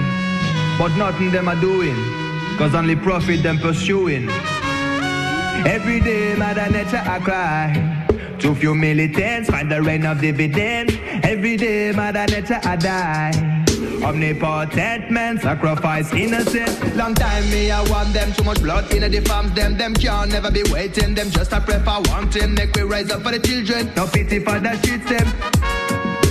but 0.80 0.96
nothing 0.96 1.30
them 1.30 1.46
are 1.46 1.60
doing, 1.60 1.94
cause 2.56 2.74
only 2.74 2.96
profit 2.96 3.42
them 3.42 3.58
pursuing. 3.58 4.30
Every 5.66 6.00
day 6.00 6.34
Mother 6.34 6.70
Nature 6.70 7.02
I 7.04 7.18
cry, 7.18 8.36
too 8.38 8.54
few 8.54 8.74
militants 8.74 9.50
find 9.50 9.70
the 9.70 9.82
rain 9.82 10.06
of 10.06 10.22
dividends. 10.22 10.94
Every 11.22 11.58
day 11.58 11.92
Mother 11.92 12.24
Nature 12.28 12.60
I 12.64 12.76
die. 12.76 13.66
Omnipotent 14.02 15.10
men 15.10 15.38
sacrifice 15.38 16.14
innocent. 16.14 16.96
Long 16.96 17.14
time 17.14 17.44
me 17.50 17.70
I 17.70 17.82
want 17.90 18.14
them 18.14 18.32
too 18.32 18.44
much 18.44 18.62
blood 18.62 18.90
in 18.94 19.02
the 19.12 19.20
farms. 19.20 19.52
Them 19.52 19.76
them 19.76 19.92
can't 19.92 20.32
never 20.32 20.50
be 20.50 20.62
waiting. 20.72 21.14
Them 21.14 21.30
just 21.30 21.52
a 21.52 21.60
one 21.60 22.30
thing. 22.30 22.54
Make 22.54 22.74
we 22.74 22.84
rise 22.84 23.10
up 23.10 23.20
for 23.20 23.32
the 23.32 23.38
children. 23.38 23.92
No 23.96 24.06
pity 24.06 24.38
for 24.38 24.58
the 24.58 24.74
streets 24.78 25.10
them. 25.10 25.28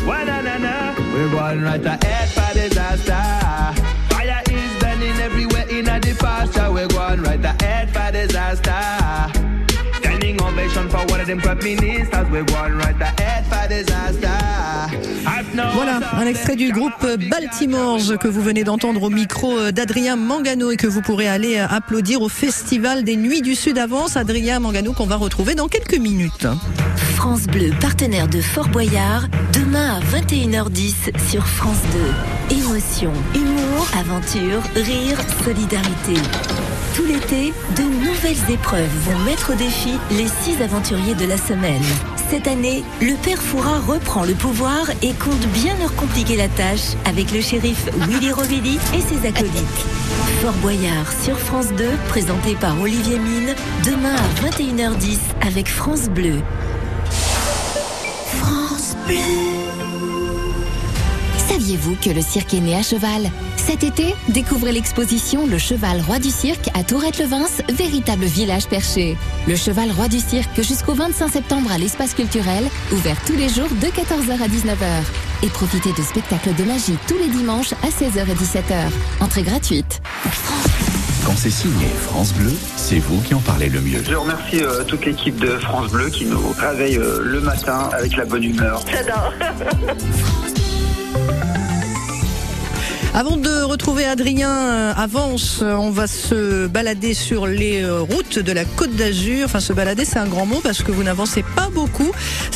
Na 0.08 0.42
na 0.42 0.58
na? 0.58 0.96
We're 1.14 1.30
going 1.30 1.62
right 1.62 1.86
ahead 1.86 2.30
for 2.30 2.54
disaster. 2.54 3.49
In 6.20 6.26
the 6.26 6.26
pasture. 6.26 6.72
We're 6.72 6.88
going 6.88 7.22
right 7.24 7.44
ahead 7.44 7.90
for 7.90 8.12
disaster. 8.12 8.74
Standing 9.98 10.42
ovation 10.42 10.90
for 10.90 11.06
one 11.08 11.22
of 11.22 11.28
them 11.28 11.40
prime 11.40 11.60
ministers. 11.60 12.30
We're 12.30 12.44
going 12.44 12.78
right 12.78 13.00
ahead 13.02 13.46
for 13.46 13.68
disaster. 13.68 14.28
I've 15.28 15.54
no 15.54 15.64
Voilà, 15.74 16.00
un 16.14 16.26
extrait 16.26 16.56
du 16.56 16.72
groupe 16.72 17.06
Baltimores 17.30 18.18
que 18.20 18.28
vous 18.28 18.42
venez 18.42 18.64
d'entendre 18.64 19.04
au 19.04 19.10
micro 19.10 19.72
d'Adrien 19.72 20.16
Mangano 20.16 20.72
et 20.72 20.78
que 20.78 20.88
vous 20.88 21.02
pourrez 21.02 21.28
aller 21.28 21.58
applaudir 21.58 22.22
au 22.22 22.30
Festival 22.30 23.04
des 23.04 23.16
Nuits 23.16 23.42
du 23.42 23.56
Sud 23.56 23.78
Avance. 23.78 24.18
Adrien 24.18 24.60
Mangano 24.60 24.94
qu'on 24.94 25.06
va 25.06 25.18
retrouver 25.18 25.56
dans 25.56 25.68
quelques 25.68 25.98
minutes. 25.98 26.48
France 27.16 27.48
Bleu, 27.48 27.72
partenaire 27.80 28.28
de 28.28 28.42
Fort 28.42 28.70
Boyard, 28.70 29.28
demain 29.54 29.98
à 29.98 30.18
21h10 30.18 31.30
sur 31.30 31.46
France 31.46 31.82
2. 32.50 32.56
Émotion, 32.56 33.12
humour, 33.36 33.69
aventure, 33.96 34.62
rire, 34.76 35.18
solidarité. 35.44 36.14
Tout 36.96 37.06
l'été, 37.06 37.54
de 37.76 37.84
nouvelles 37.84 38.52
épreuves 38.52 38.90
vont 39.06 39.18
mettre 39.20 39.54
au 39.54 39.56
défi 39.56 39.94
les 40.12 40.28
six 40.28 40.62
aventuriers 40.62 41.16
de 41.16 41.26
la 41.26 41.38
semaine. 41.38 41.84
Cette 42.30 42.48
année, 42.48 42.84
le 43.02 43.16
père 43.16 43.42
Fouras 43.42 43.80
reprend 43.80 44.24
le 44.24 44.34
pouvoir 44.34 44.90
et 45.02 45.14
compte 45.14 45.46
bien 45.54 45.76
leur 45.80 45.96
compliquer 45.96 46.36
la 46.36 46.48
tâche 46.50 46.96
avec 47.06 47.32
le 47.32 47.42
shérif 47.42 47.86
Willy 48.08 48.32
Rovelli 48.32 48.80
et 48.94 49.02
ses 49.02 49.28
acolytes. 49.28 49.86
Fort 50.42 50.54
Boyard 50.62 51.12
sur 51.24 51.38
France 51.38 51.72
2, 51.78 51.86
présenté 52.10 52.56
par 52.56 52.80
Olivier 52.80 53.18
Mine, 53.18 53.56
demain 53.86 54.16
à 54.16 54.50
21h10 54.50 55.18
avec 55.42 55.68
France 55.70 56.10
Bleu. 56.10 56.42
France 58.42 58.96
Bleu. 59.08 59.18
Saviez-vous 61.50 61.96
que 61.96 62.12
le 62.12 62.22
cirque 62.22 62.54
est 62.54 62.62
né 62.62 62.76
à 62.76 62.84
cheval? 62.84 63.32
Cet 63.70 63.84
été, 63.84 64.16
découvrez 64.30 64.72
l'exposition 64.72 65.46
Le 65.46 65.60
Cheval 65.60 66.02
Roi 66.02 66.18
du 66.18 66.32
Cirque 66.32 66.72
à 66.74 66.84
Tourette-le-Vince, 66.84 67.62
véritable 67.70 68.26
village 68.26 68.66
perché. 68.66 69.16
Le 69.48 69.56
Cheval 69.56 69.92
Roi 69.92 70.08
du 70.08 70.18
Cirque 70.18 70.60
jusqu'au 70.64 70.96
25 70.96 71.28
septembre 71.28 71.72
à 71.72 71.78
l'espace 71.78 72.16
culturel, 72.16 72.64
ouvert 72.92 73.16
tous 73.28 73.36
les 73.36 73.48
jours 73.48 73.70
de 73.70 73.86
14h 73.86 74.42
à 74.42 74.48
19h. 74.48 75.04
Et 75.44 75.50
profitez 75.50 75.92
de 75.92 76.02
spectacles 76.02 76.56
de 76.56 76.64
magie 76.64 76.98
tous 77.08 77.20
les 77.20 77.28
dimanches 77.28 77.74
à 77.74 77.90
16h 77.90 78.28
et 78.28 78.34
17h. 78.34 78.90
Entrée 79.22 79.44
gratuite. 79.44 80.02
Quand 81.24 81.38
c'est 81.38 81.52
signé 81.52 81.86
France 82.08 82.34
Bleu, 82.34 82.52
c'est 82.76 82.98
vous 82.98 83.22
qui 83.22 83.36
en 83.36 83.40
parlez 83.40 83.70
le 83.70 83.82
mieux. 83.82 84.04
Je 84.04 84.16
remercie 84.16 84.64
euh, 84.64 84.84
toute 84.84 85.06
l'équipe 85.06 85.40
de 85.40 85.60
France 85.60 85.92
Bleu 85.92 86.10
qui 86.10 86.26
nous 86.26 86.56
réveille 86.58 86.98
euh, 86.98 87.22
le 87.24 87.40
matin 87.40 87.92
avec 87.94 88.16
la 88.16 88.26
bonne 88.26 88.46
humeur. 88.46 88.84
J'adore. 88.92 89.32
Avant 93.16 93.38
de 93.38 93.64
retrouver 93.64 94.06
Adrien 94.06 94.52
euh, 94.52 94.94
Avance, 94.96 95.60
euh, 95.64 95.74
on 95.74 95.90
va 95.90 96.06
se 96.06 96.68
balader 96.68 97.16
sur 97.16 97.48
les 97.48 97.82
euh, 97.82 98.02
routes 98.02 98.38
de 98.38 98.52
la 98.52 98.66
Côte 98.66 98.96
d'Azur. 98.96 99.46
Enfin, 99.46 99.60
se 99.60 99.74
balader, 99.74 100.06
c'est 100.06 100.20
un 100.20 100.28
grand 100.28 100.46
mot 100.46 100.62
parce 100.62 100.84
que 100.84 100.92
vous 100.92 101.02
n'avancez 101.02 101.44
pas 101.56 101.70
beaucoup. 101.74 102.12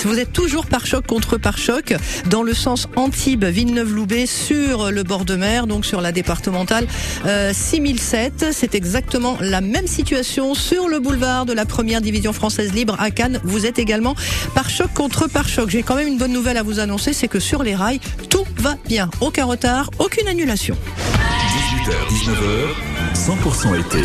Vous 0.05 0.19
êtes 0.19 0.31
toujours 0.31 0.67
par 0.67 0.85
choc 0.85 1.07
contre 1.07 1.37
par 1.37 1.57
choc 1.57 1.95
dans 2.29 2.43
le 2.43 2.53
sens 2.53 2.87
Antibes, 2.95 3.45
Villeneuve-Loubet 3.45 4.27
sur 4.27 4.91
le 4.91 5.01
bord 5.01 5.25
de 5.25 5.35
mer, 5.35 5.65
donc 5.65 5.85
sur 5.85 6.01
la 6.01 6.11
départementale 6.11 6.85
euh, 7.25 7.51
6007. 7.51 8.47
C'est 8.51 8.75
exactement 8.75 9.37
la 9.41 9.59
même 9.59 9.87
situation 9.87 10.53
sur 10.53 10.87
le 10.87 10.99
boulevard 10.99 11.45
de 11.47 11.53
la 11.53 11.65
première 11.65 11.99
division 11.99 12.31
française 12.31 12.73
libre 12.73 12.95
à 12.99 13.09
Cannes. 13.09 13.41
Vous 13.43 13.65
êtes 13.65 13.79
également 13.79 14.13
par 14.53 14.69
choc 14.69 14.93
contre 14.93 15.27
par 15.27 15.49
choc. 15.49 15.69
J'ai 15.71 15.81
quand 15.81 15.95
même 15.95 16.07
une 16.07 16.19
bonne 16.19 16.33
nouvelle 16.33 16.57
à 16.57 16.63
vous 16.63 16.79
annoncer, 16.79 17.11
c'est 17.11 17.27
que 17.27 17.39
sur 17.39 17.63
les 17.63 17.73
rails, 17.73 17.99
tout 18.29 18.45
va 18.57 18.75
bien. 18.87 19.09
Aucun 19.19 19.45
retard, 19.45 19.89
aucune 19.97 20.27
annulation. 20.27 20.42
18h, 20.45 21.93
19h, 22.09 22.67
100% 23.15 23.79
été 23.79 24.03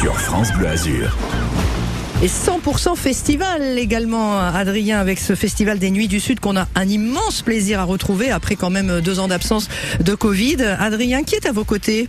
sur 0.00 0.18
France 0.18 0.52
Bleu 0.52 0.66
Azur. 0.66 1.16
Et 2.22 2.26
100% 2.26 2.96
festival 2.96 3.78
également, 3.78 4.38
Adrien, 4.40 4.98
avec 4.98 5.20
ce 5.20 5.36
festival 5.36 5.78
des 5.78 5.92
Nuits 5.92 6.08
du 6.08 6.18
Sud 6.18 6.40
qu'on 6.40 6.56
a 6.56 6.66
un 6.74 6.88
immense 6.88 7.42
plaisir 7.42 7.78
à 7.78 7.84
retrouver 7.84 8.30
après 8.30 8.56
quand 8.56 8.70
même 8.70 9.00
deux 9.00 9.20
ans 9.20 9.28
d'absence 9.28 9.68
de 10.00 10.14
Covid. 10.14 10.56
Adrien, 10.80 11.22
qui 11.22 11.36
est 11.36 11.46
à 11.46 11.52
vos 11.52 11.64
côtés? 11.64 12.08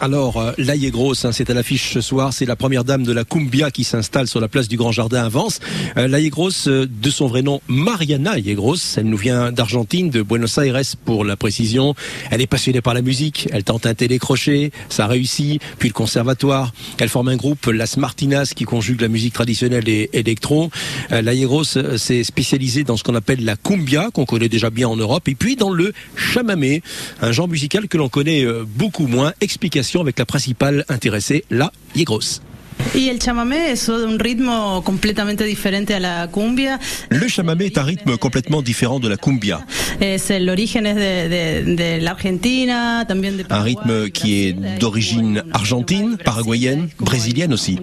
Alors, 0.00 0.36
euh, 0.38 0.52
la 0.58 0.76
Grosse, 0.76 1.24
hein, 1.24 1.32
c'est 1.32 1.50
à 1.50 1.54
l'affiche 1.54 1.92
ce 1.92 2.00
soir. 2.00 2.32
C'est 2.32 2.46
la 2.46 2.56
première 2.56 2.84
dame 2.84 3.02
de 3.02 3.12
la 3.12 3.24
Cumbia 3.24 3.70
qui 3.70 3.84
s'installe 3.84 4.26
sur 4.26 4.40
la 4.40 4.48
place 4.48 4.68
du 4.68 4.76
Grand 4.76 4.92
Jardin 4.92 5.24
à 5.24 5.28
Vence. 5.28 5.60
Euh, 5.96 6.08
la 6.08 6.20
Grosse, 6.28 6.68
euh, 6.68 6.86
de 6.88 7.10
son 7.10 7.26
vrai 7.26 7.42
nom, 7.42 7.60
Mariana 7.68 8.40
Grosse. 8.40 8.98
Elle 8.98 9.06
nous 9.06 9.16
vient 9.16 9.52
d'Argentine, 9.52 10.10
de 10.10 10.22
Buenos 10.22 10.58
Aires 10.58 10.80
pour 11.04 11.24
la 11.24 11.36
précision. 11.36 11.94
Elle 12.30 12.40
est 12.40 12.46
passionnée 12.46 12.80
par 12.80 12.94
la 12.94 13.02
musique. 13.02 13.48
Elle 13.52 13.64
tente 13.64 13.86
un 13.86 13.94
télécrochet. 13.94 14.70
Ça 14.88 15.06
réussit. 15.06 15.60
Puis 15.78 15.88
le 15.88 15.94
conservatoire. 15.94 16.72
Elle 16.98 17.08
forme 17.08 17.28
un 17.28 17.36
groupe, 17.36 17.66
Las 17.66 17.96
Martinas, 17.96 18.52
qui 18.54 18.64
conjugue 18.64 19.00
la 19.00 19.08
musique 19.08 19.32
traditionnelle 19.32 19.88
et 19.88 20.10
électro. 20.12 20.70
Euh, 21.12 21.22
la 21.22 21.32
euh, 21.32 21.96
s'est 21.96 22.24
spécialisée 22.24 22.84
dans 22.84 22.96
ce 22.96 23.04
qu'on 23.04 23.14
appelle 23.14 23.44
la 23.44 23.56
Cumbia, 23.56 24.10
qu'on 24.12 24.24
connaît 24.24 24.48
déjà 24.48 24.70
bien 24.70 24.88
en 24.88 24.96
Europe. 24.96 25.28
Et 25.28 25.34
puis 25.34 25.56
dans 25.56 25.70
le 25.70 25.92
chamamé, 26.14 26.82
un 27.20 27.32
genre 27.32 27.48
musical 27.48 27.88
que 27.88 27.96
l'on 27.96 28.08
connaît 28.08 28.44
euh, 28.44 28.64
beaucoup 28.66 29.06
moins. 29.06 29.32
Explication 29.56 30.02
avec 30.02 30.18
la 30.18 30.26
principale 30.26 30.84
intéressée, 30.90 31.46
la 31.48 31.72
Grosse. 32.04 32.42
Y 32.94 33.08
el 33.08 33.18
chamamé 33.18 33.72
es 33.72 33.88
un 33.88 34.18
ritmo 34.18 34.82
completamente 34.84 35.44
diferente 35.44 35.94
a 35.94 36.00
la 36.00 36.28
cumbia. 36.28 36.78
Le 37.10 37.28
chamamé 37.28 37.66
est 37.66 37.76
un 37.78 37.84
rythme 37.84 38.16
complètement 38.16 38.62
différent 38.62 39.00
de 39.00 39.08
la 39.08 39.16
cumbia. 39.16 39.66
Es 40.00 40.30
el 40.30 40.48
origen 40.48 40.86
es 40.86 40.94
de, 40.96 41.28
de, 41.28 41.76
de 41.76 42.00
la 42.00 42.12
Argentina, 42.12 43.04
también 43.06 43.36
de 43.36 43.44
Un 43.50 43.62
rythme 43.64 44.10
qui 44.10 44.48
est 44.48 44.78
d'origine 44.78 45.42
argentine, 45.52 46.16
paraguayenne, 46.24 46.88
brésilienne 46.98 47.52
aussi. 47.52 47.78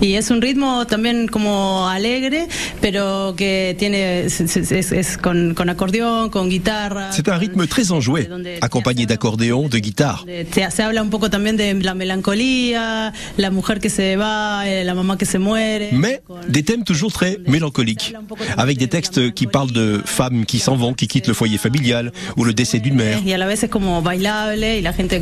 Y 0.00 0.14
es 0.14 0.30
un 0.30 0.40
ritmo 0.40 0.86
también 0.86 1.28
como 1.28 1.88
alegre, 1.88 2.48
pero 2.80 3.34
que 3.36 3.76
tiene 3.78 4.24
es, 4.26 5.18
con, 5.18 5.54
con 5.54 5.68
acordeón, 5.68 6.30
con 6.30 6.48
guitarra. 6.48 7.10
C'est 7.12 7.28
un 7.28 7.38
rythme 7.38 7.66
très 7.66 7.90
enjoué, 7.92 8.28
accompagné 8.60 9.06
d'accordéon, 9.06 9.68
de 9.68 9.78
guitare. 9.80 10.24
De- 10.26 10.70
se 10.70 10.82
habla 10.82 11.02
un 11.02 11.10
poco 11.10 11.28
también 11.30 11.56
de 11.56 11.74
la 11.74 11.94
melancolía, 11.94 13.12
la 13.36 13.50
mujer 13.50 13.78
que 13.80 13.90
se 13.90 14.11
va, 14.16 14.62
la 14.84 14.94
mamá 14.94 15.16
que 15.16 15.24
se 15.24 15.38
muere. 15.38 15.88
Mais 15.92 16.22
des 16.48 16.62
thèmes 16.62 16.84
toujours 16.84 17.12
très 17.12 17.38
mélancoliques, 17.46 18.14
avec 18.56 18.78
des 18.78 18.88
textes 18.88 19.32
qui 19.34 19.46
parlent 19.46 19.72
de 19.72 20.00
femmes 20.04 20.44
qui 20.46 20.58
s'en 20.58 20.76
vont, 20.76 20.94
qui 20.94 21.08
quittent 21.08 21.28
le 21.28 21.34
foyer 21.34 21.58
familial 21.58 22.12
ou 22.36 22.44
le 22.44 22.54
décès 22.54 22.78
d'une 22.78 22.94
mère. 22.94 23.20
Y 23.24 23.32
a 23.32 23.38
la 23.38 23.46
vez 23.46 23.62
es 23.62 23.68
como 23.68 24.02
bailable 24.02 24.64
y 24.64 24.80
la 24.80 24.92
gente 24.92 25.20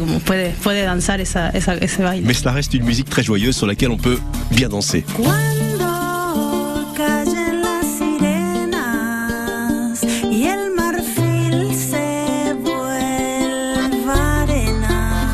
ese 1.81 1.99
baile. 1.99 2.25
Mais 2.25 2.35
cela 2.35 2.53
reste 2.53 2.75
une 2.75 2.85
musique 2.85 3.09
très 3.09 3.23
joyeuse 3.23 3.57
sur 3.57 3.67
laquelle 3.67 3.91
on 3.91 3.99
peut 3.99 4.19
bien 4.51 4.69
danser. 4.69 5.05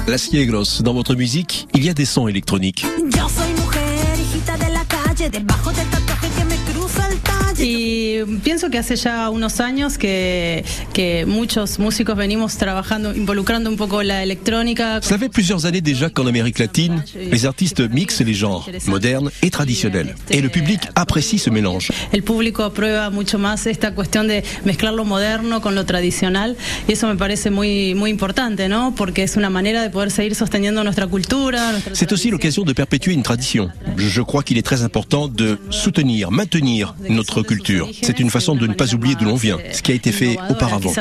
La 0.09 0.19
Ciegros, 0.19 0.83
dans 0.83 0.95
votre 0.95 1.14
musique, 1.14 1.66
il 1.75 1.85
y 1.85 1.90
a 1.90 1.95
des 1.95 2.05
sons 2.05 2.29
électroniques. 2.29 2.87
Del 5.30 5.44
bajo 5.44 5.65
Y 7.59 8.23
pienso 8.42 8.69
que 8.71 8.79
hace 8.79 8.97
ya 8.97 9.31
unos 9.31 9.61
años 9.61 9.99
que, 9.99 10.64
que 10.92 11.25
muchos 11.27 11.79
músicos 11.79 12.16
venimos 12.16 12.57
trabajando, 12.57 13.14
involucrando 13.14 13.71
un 13.71 13.77
poco 13.77 14.03
la 14.03 14.23
electrónica. 14.23 15.01
Ça 15.03 15.19
fait 15.19 15.31
plusieurs 15.31 15.64
années 15.64 15.81
déjà 15.81 16.11
qu'en 16.11 16.27
Amérique 16.27 16.59
latine, 16.59 17.03
les 17.14 17.47
artistes 17.47 17.81
mixent 17.90 18.21
les 18.21 18.35
genres, 18.35 18.69
modernes 18.87 19.31
et 19.42 19.51
traditionnels. 19.51 20.14
Et 20.31 20.40
le 20.40 20.49
public 20.49 20.81
apprécie 20.95 21.38
ce 21.38 21.51
mélange. 21.51 21.90
El 22.12 22.23
público 22.23 22.62
aprueba 22.62 23.11
mucho 23.11 23.38
más 23.38 23.66
esta 23.66 23.95
cuestión 23.95 24.29
de 24.29 24.42
mezclar 24.64 24.92
lo 24.92 25.05
moderno 25.05 25.61
con 25.61 25.75
lo 25.75 25.85
tradicional 25.85 26.57
y 26.88 26.92
eso 26.92 27.07
me 27.07 27.16
parece 27.16 27.51
muy, 27.51 27.95
muy 27.95 28.11
importante, 28.11 28.69
¿no? 28.69 28.95
Porque 28.95 29.23
es 29.23 29.37
una 29.37 29.51
manera 29.51 29.83
de 29.83 29.90
poder 29.90 30.11
seguir 30.11 30.35
sosteniendo 30.35 30.83
nuestra 30.85 31.07
cultura. 31.07 31.73
C'est 31.92 32.12
aussi 32.12 32.31
l'occasion 32.31 32.64
de 32.64 32.73
perpétuer 32.73 33.14
une 33.14 33.23
tradition. 33.23 33.71
Je 33.97 34.09
je 34.16 34.23
crois 34.23 34.42
qu'il 34.42 34.57
est 34.57 34.62
très 34.62 34.83
important 34.83 35.29
de 35.29 35.59
soutenir, 35.71 36.31
maintenir 36.31 36.95
notre 37.11 37.42
C'est 38.02 38.20
une 38.20 38.30
façon 38.30 38.54
de 38.54 38.66
ne 38.66 38.74
pas 38.74 38.94
oublier 38.94 39.14
d'où 39.14 39.26
l'on 39.26 39.37
vient, 39.37 39.59
ce 39.72 39.82
qui 39.82 39.92
a 39.92 39.94
été 39.94 40.12
fait 40.12 40.38
auparavant. 40.50 40.92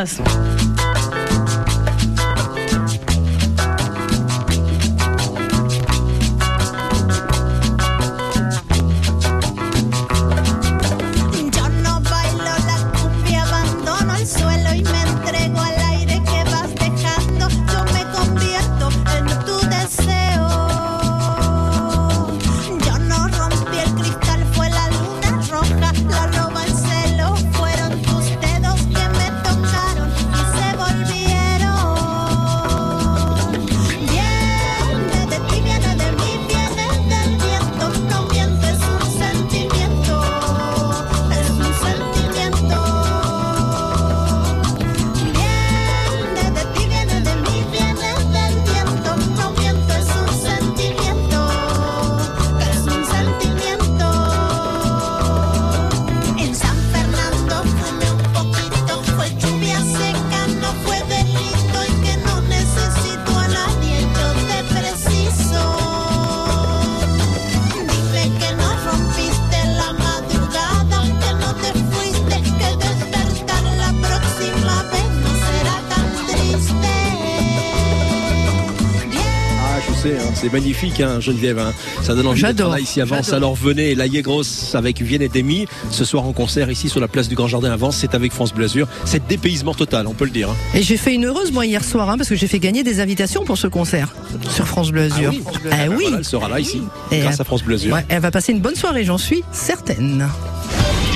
C'est 80.46 80.52
magnifique, 80.54 81.00
hein, 81.02 81.20
Geneviève. 81.20 81.58
hein. 81.58 81.74
Ça 82.04 82.14
donne 82.14 82.28
envie 82.28 82.42
d'être 82.44 82.70
là 82.70 82.80
ici 82.80 83.02
à 83.02 83.06
Vence. 83.06 83.34
Alors 83.34 83.56
venez, 83.56 83.96
la 83.96 84.06
Yegros 84.06 84.44
avec 84.76 85.02
Vienne 85.02 85.24
et 85.24 85.28
Demi, 85.30 85.66
ce 85.90 86.06
soir 86.06 86.24
en 86.26 86.34
concert 86.34 86.70
ici 86.70 86.88
sur 86.88 87.00
la 87.00 87.08
place 87.08 87.28
du 87.28 87.34
Grand 87.36 87.48
Jardin 87.48 87.72
à 87.72 87.76
Vence. 87.76 87.98
C'est 87.98 88.14
avec 88.14 88.32
France 88.32 88.54
Bleu 88.54 88.66
Azur. 88.66 88.88
C'est 89.06 89.26
dépaysement 89.28 89.74
total, 89.74 90.06
on 90.06 90.14
peut 90.14 90.26
le 90.26 90.32
dire. 90.32 90.50
hein. 90.52 90.56
Et 90.76 90.84
j'ai 90.84 90.98
fait 90.98 91.16
une 91.16 91.26
heureuse 91.26 91.52
moi 91.52 91.66
hier 91.66 91.84
soir 91.84 92.10
hein, 92.12 92.18
parce 92.18 92.30
que 92.30 92.36
j'ai 92.36 92.48
fait 92.48 92.60
gagner 92.60 92.84
des 92.84 93.00
invitations 93.00 93.44
pour 93.44 93.58
ce 93.58 93.66
concert 93.68 94.14
sur 94.52 94.68
France 94.68 94.92
Bleu 94.92 95.04
Azur. 95.04 95.32
Ah 95.34 95.36
oui, 95.36 95.44
Ah 95.46 95.52
Ah 95.72 95.76
ben 95.88 95.90
oui. 95.96 96.04
voilà, 96.04 96.18
elle 96.20 96.26
sera 96.26 96.48
là 96.50 96.60
ici, 96.60 96.82
Et, 97.12 97.20
grâce 97.22 97.40
à 97.40 97.44
France 97.44 97.64
Bleu 97.64 97.76
Azur. 97.76 97.94
Ouais, 97.96 98.06
elle 98.10 98.22
va 98.22 98.30
passer 98.30 98.52
une 98.52 98.60
bonne 98.62 98.76
soirée, 98.76 99.04
j'en 99.04 99.18
suis 99.18 99.44
certaine. 99.52 100.28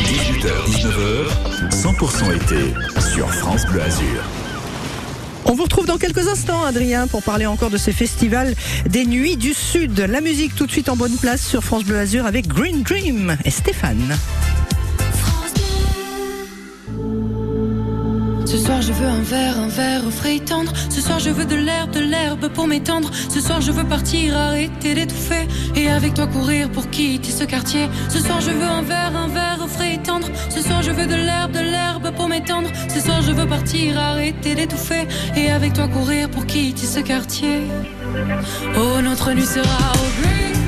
18h, 0.05 0.47
19h, 0.71 1.69
100% 1.71 2.35
été 2.35 2.73
sur 3.13 3.29
France 3.31 3.65
Bleu 3.67 3.81
Azur. 3.83 4.23
On 5.45 5.53
vous 5.53 5.63
retrouve 5.63 5.85
dans 5.85 5.97
quelques 5.97 6.27
instants, 6.27 6.63
Adrien, 6.63 7.07
pour 7.07 7.23
parler 7.23 7.45
encore 7.45 7.69
de 7.69 7.77
ces 7.77 7.91
festivals 7.91 8.55
des 8.87 9.05
Nuits 9.05 9.37
du 9.37 9.53
Sud. 9.53 9.99
La 9.99 10.21
musique 10.21 10.55
tout 10.55 10.65
de 10.65 10.71
suite 10.71 10.89
en 10.89 10.95
bonne 10.95 11.17
place 11.17 11.45
sur 11.45 11.63
France 11.63 11.83
Bleu 11.83 11.97
Azur 11.97 12.25
avec 12.25 12.47
Green 12.47 12.83
Dream 12.83 13.37
et 13.45 13.51
Stéphane. 13.51 14.17
Ce 18.49 18.57
soir 18.57 18.81
je 18.81 18.91
veux 18.91 19.07
un 19.07 19.21
verre, 19.21 19.59
un 19.59 19.67
verre 19.67 20.07
au 20.07 20.09
frais 20.09 20.39
tendre. 20.39 20.73
Ce 20.89 21.01
soir 21.01 21.19
je 21.19 21.29
veux 21.29 21.45
de 21.45 21.55
l'herbe, 21.55 21.91
de 21.91 21.99
l'herbe 21.99 22.47
pour 22.49 22.65
m'étendre. 22.65 23.11
Ce 23.29 23.39
soir 23.39 23.61
je 23.61 23.71
veux 23.71 23.83
partir, 23.83 24.35
arrêter 24.35 24.95
d'étouffer. 24.95 25.47
Et 25.75 25.87
avec 25.87 26.15
toi 26.15 26.25
courir 26.25 26.67
pour 26.71 26.89
quitter 26.89 27.31
ce 27.31 27.43
quartier. 27.43 27.87
Ce 28.09 28.17
soir 28.17 28.41
je 28.41 28.49
veux 28.49 28.63
un 28.63 28.81
verre, 28.81 29.15
un 29.15 29.27
verre 29.27 29.59
au 29.63 29.67
frais 29.67 29.99
tendre. 30.03 30.27
Ce 30.49 30.63
soir 30.63 30.81
je 30.81 30.89
veux 30.89 31.05
de 31.05 31.13
l'herbe, 31.13 31.51
de 31.51 31.59
l'herbe 31.59 32.09
pour 32.15 32.27
m'étendre. 32.27 32.69
Ce 32.91 32.99
soir 32.99 33.21
je 33.21 33.33
veux 33.33 33.45
partir, 33.47 33.99
arrêter 33.99 34.55
d'étouffer. 34.55 35.07
Et 35.37 35.51
avec 35.51 35.73
toi 35.73 35.87
courir 35.87 36.27
pour 36.31 36.47
quitter 36.47 36.87
ce 36.87 37.01
quartier. 37.01 37.59
Oh 38.75 38.99
notre 39.03 39.31
nuit 39.31 39.45
sera 39.45 39.91
au 39.93 40.21
green, 40.21 40.58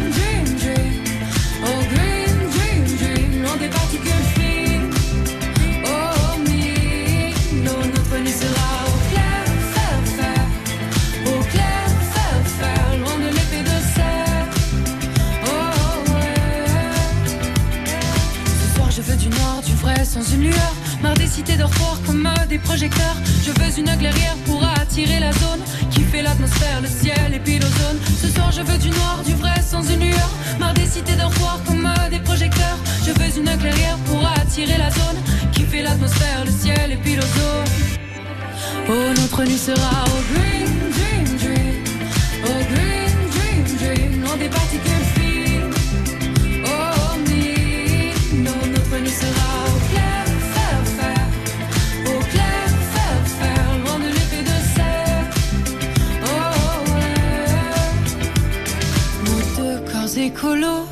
sans 20.11 20.33
une 20.33 20.43
lueur. 20.43 20.73
Marre 21.01 21.13
des 21.13 21.27
cités 21.27 21.55
dortoirs 21.55 21.99
comme 22.05 22.25
euh, 22.25 22.45
des 22.47 22.57
projecteurs. 22.57 23.15
Je 23.45 23.51
veux 23.51 23.79
une 23.79 23.97
clairière 23.97 24.35
pour 24.45 24.61
attirer 24.81 25.19
la 25.19 25.31
zone. 25.31 25.61
Qui 25.89 26.01
fait 26.01 26.21
l'atmosphère, 26.21 26.81
le 26.81 26.87
ciel 26.87 27.33
et 27.33 27.39
puis 27.39 27.59
l'ozone. 27.59 27.97
Ce 28.21 28.27
soir, 28.27 28.51
je 28.51 28.61
veux 28.61 28.77
du 28.77 28.89
noir, 28.89 29.21
du 29.25 29.33
vrai, 29.35 29.55
sans 29.65 29.83
une 29.89 30.01
lueur. 30.01 30.31
Marre 30.59 30.73
des 30.73 30.85
cités 30.85 31.15
dortoirs 31.15 31.61
comme 31.65 31.85
euh, 31.85 32.09
des 32.09 32.19
projecteurs. 32.19 32.77
Je 33.05 33.11
veux 33.11 33.37
une 33.37 33.57
clairière 33.57 33.97
pour 34.07 34.21
attirer 34.41 34.77
la 34.77 34.89
zone. 34.91 35.19
Qui 35.53 35.63
fait 35.63 35.81
l'atmosphère, 35.81 36.43
le 36.45 36.51
ciel 36.51 36.91
et 36.91 36.97
puis 36.97 37.15
l'ozone. 37.15 37.69
Oh, 38.89 39.13
notre 39.15 39.43
nuit 39.45 39.57
sera 39.57 40.03
au 40.13 40.19
green, 40.33 40.71
dream, 40.97 41.25
dream. 41.43 41.75
Au 42.43 42.57
green, 42.73 43.13
dream, 43.35 43.63
dream. 43.79 44.21
Loin 44.23 44.35
des 44.35 44.49
particules 44.49 45.20
écolos 60.21 60.85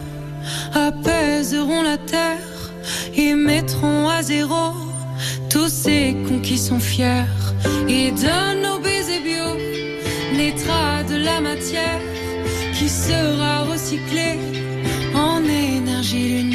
apaiseront 0.73 1.83
la 1.83 1.97
terre 1.97 2.71
et 3.15 3.33
mettront 3.35 4.09
à 4.09 4.21
zéro 4.23 4.73
tous 5.49 5.69
ces 5.69 6.15
cons 6.27 6.39
qui 6.39 6.57
sont 6.57 6.79
fiers 6.79 7.25
et 7.87 8.11
donnent 8.11 8.61
nos 8.63 8.79
bio 8.79 9.49
naîtra 10.35 11.03
de 11.03 11.15
la 11.15 11.41
matière 11.41 12.01
qui 12.73 12.89
sera 12.89 13.63
recyclée 13.71 14.37
en 15.13 15.43
énergie 15.43 16.29
lunaire. 16.29 16.48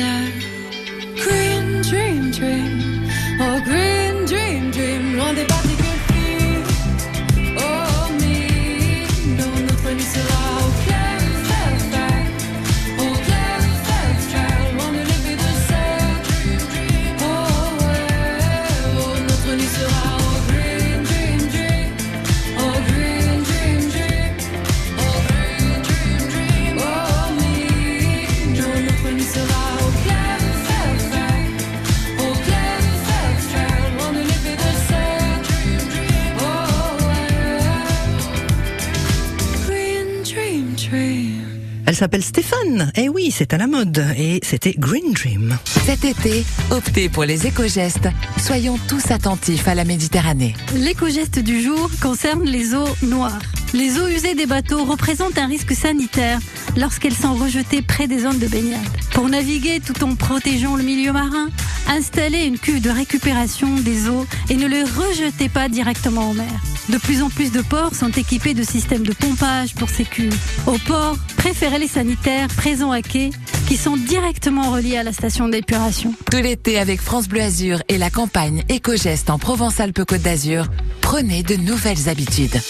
Elle 41.95 41.99
s'appelle 41.99 42.25
Stéphane. 42.25 42.91
Eh 42.97 43.09
oui, 43.09 43.31
c'est 43.31 43.55
à 43.55 43.57
la 43.57 43.69
mode. 43.69 44.05
Et 44.19 44.41
c'était 44.43 44.75
Green 44.77 45.13
Dream. 45.13 45.57
Cet 45.87 46.05
été, 46.05 46.45
optez 46.73 47.09
pour 47.09 47.23
les 47.25 47.47
éco-gestes. 47.47 48.09
Soyons 48.37 48.81
tous 48.89 49.13
attentifs 49.13 49.69
à 49.69 49.77
la 49.77 49.85
Méditerranée. 49.85 50.57
L'éco-geste 50.75 51.39
du 51.39 51.63
jour 51.63 51.89
concerne 52.03 52.43
les 52.43 52.75
eaux 52.75 52.97
noires. 53.03 53.39
Les 53.75 53.99
eaux 53.99 54.07
usées 54.07 54.37
des 54.37 54.47
bateaux 54.47 54.85
représentent 54.85 55.37
un 55.37 55.49
risque 55.49 55.75
sanitaire 55.75 56.39
lorsqu'elles 56.77 57.13
sont 57.15 57.35
rejetées 57.35 57.83
près 57.83 58.07
des 58.07 58.21
zones 58.21 58.39
de 58.39 58.47
baignade. 58.47 58.81
Pour 59.11 59.29
naviguer 59.29 59.81
tout 59.81 60.05
en 60.05 60.15
protégeant 60.15 60.77
le 60.77 60.85
milieu 60.85 61.11
marin, 61.11 61.49
installez 61.89 62.45
une 62.45 62.57
cuve 62.57 62.81
de 62.81 62.91
récupération 62.91 63.75
des 63.81 64.09
eaux 64.09 64.27
et 64.49 64.55
ne 64.55 64.69
les 64.69 64.85
rejetez 64.85 65.49
pas 65.49 65.69
directement 65.69 66.31
en 66.31 66.35
mer. 66.35 66.53
De 66.89 66.99
plus 66.99 67.21
en 67.21 67.31
plus 67.31 67.51
de 67.51 67.63
ports 67.63 67.97
sont 67.97 68.13
équipés 68.13 68.55
de 68.55 68.63
systèmes 68.63 69.03
de 69.03 69.13
pompage 69.13 69.75
pour 69.75 69.91
ces 69.91 70.05
cuves. 70.05 70.39
Au 70.69 70.79
port, 70.79 71.17
préférez 71.37 71.81
les 71.81 71.89
sanitaires 71.89 72.47
présents 72.57 72.93
à 72.93 73.03
quai 73.03 73.31
qui 73.67 73.77
sont 73.77 73.97
directement 73.97 74.71
reliés 74.71 74.99
à 74.99 75.03
la 75.03 75.13
station 75.13 75.49
d'épuration. 75.49 76.15
Tout 76.31 76.37
l'été 76.37 76.79
avec 76.79 77.01
France 77.01 77.27
Bleu 77.27 77.41
Azur 77.41 77.83
et 77.89 77.99
la 77.99 78.11
campagne 78.11 78.63
éco-geste 78.69 79.31
en 79.31 79.41
Provence-Alpes-Côte 79.41 80.23
d'Azur, 80.23 80.69
prenez 81.01 81.43
de 81.43 81.57
nouvelles 81.57 82.09
habitudes. 82.09 82.61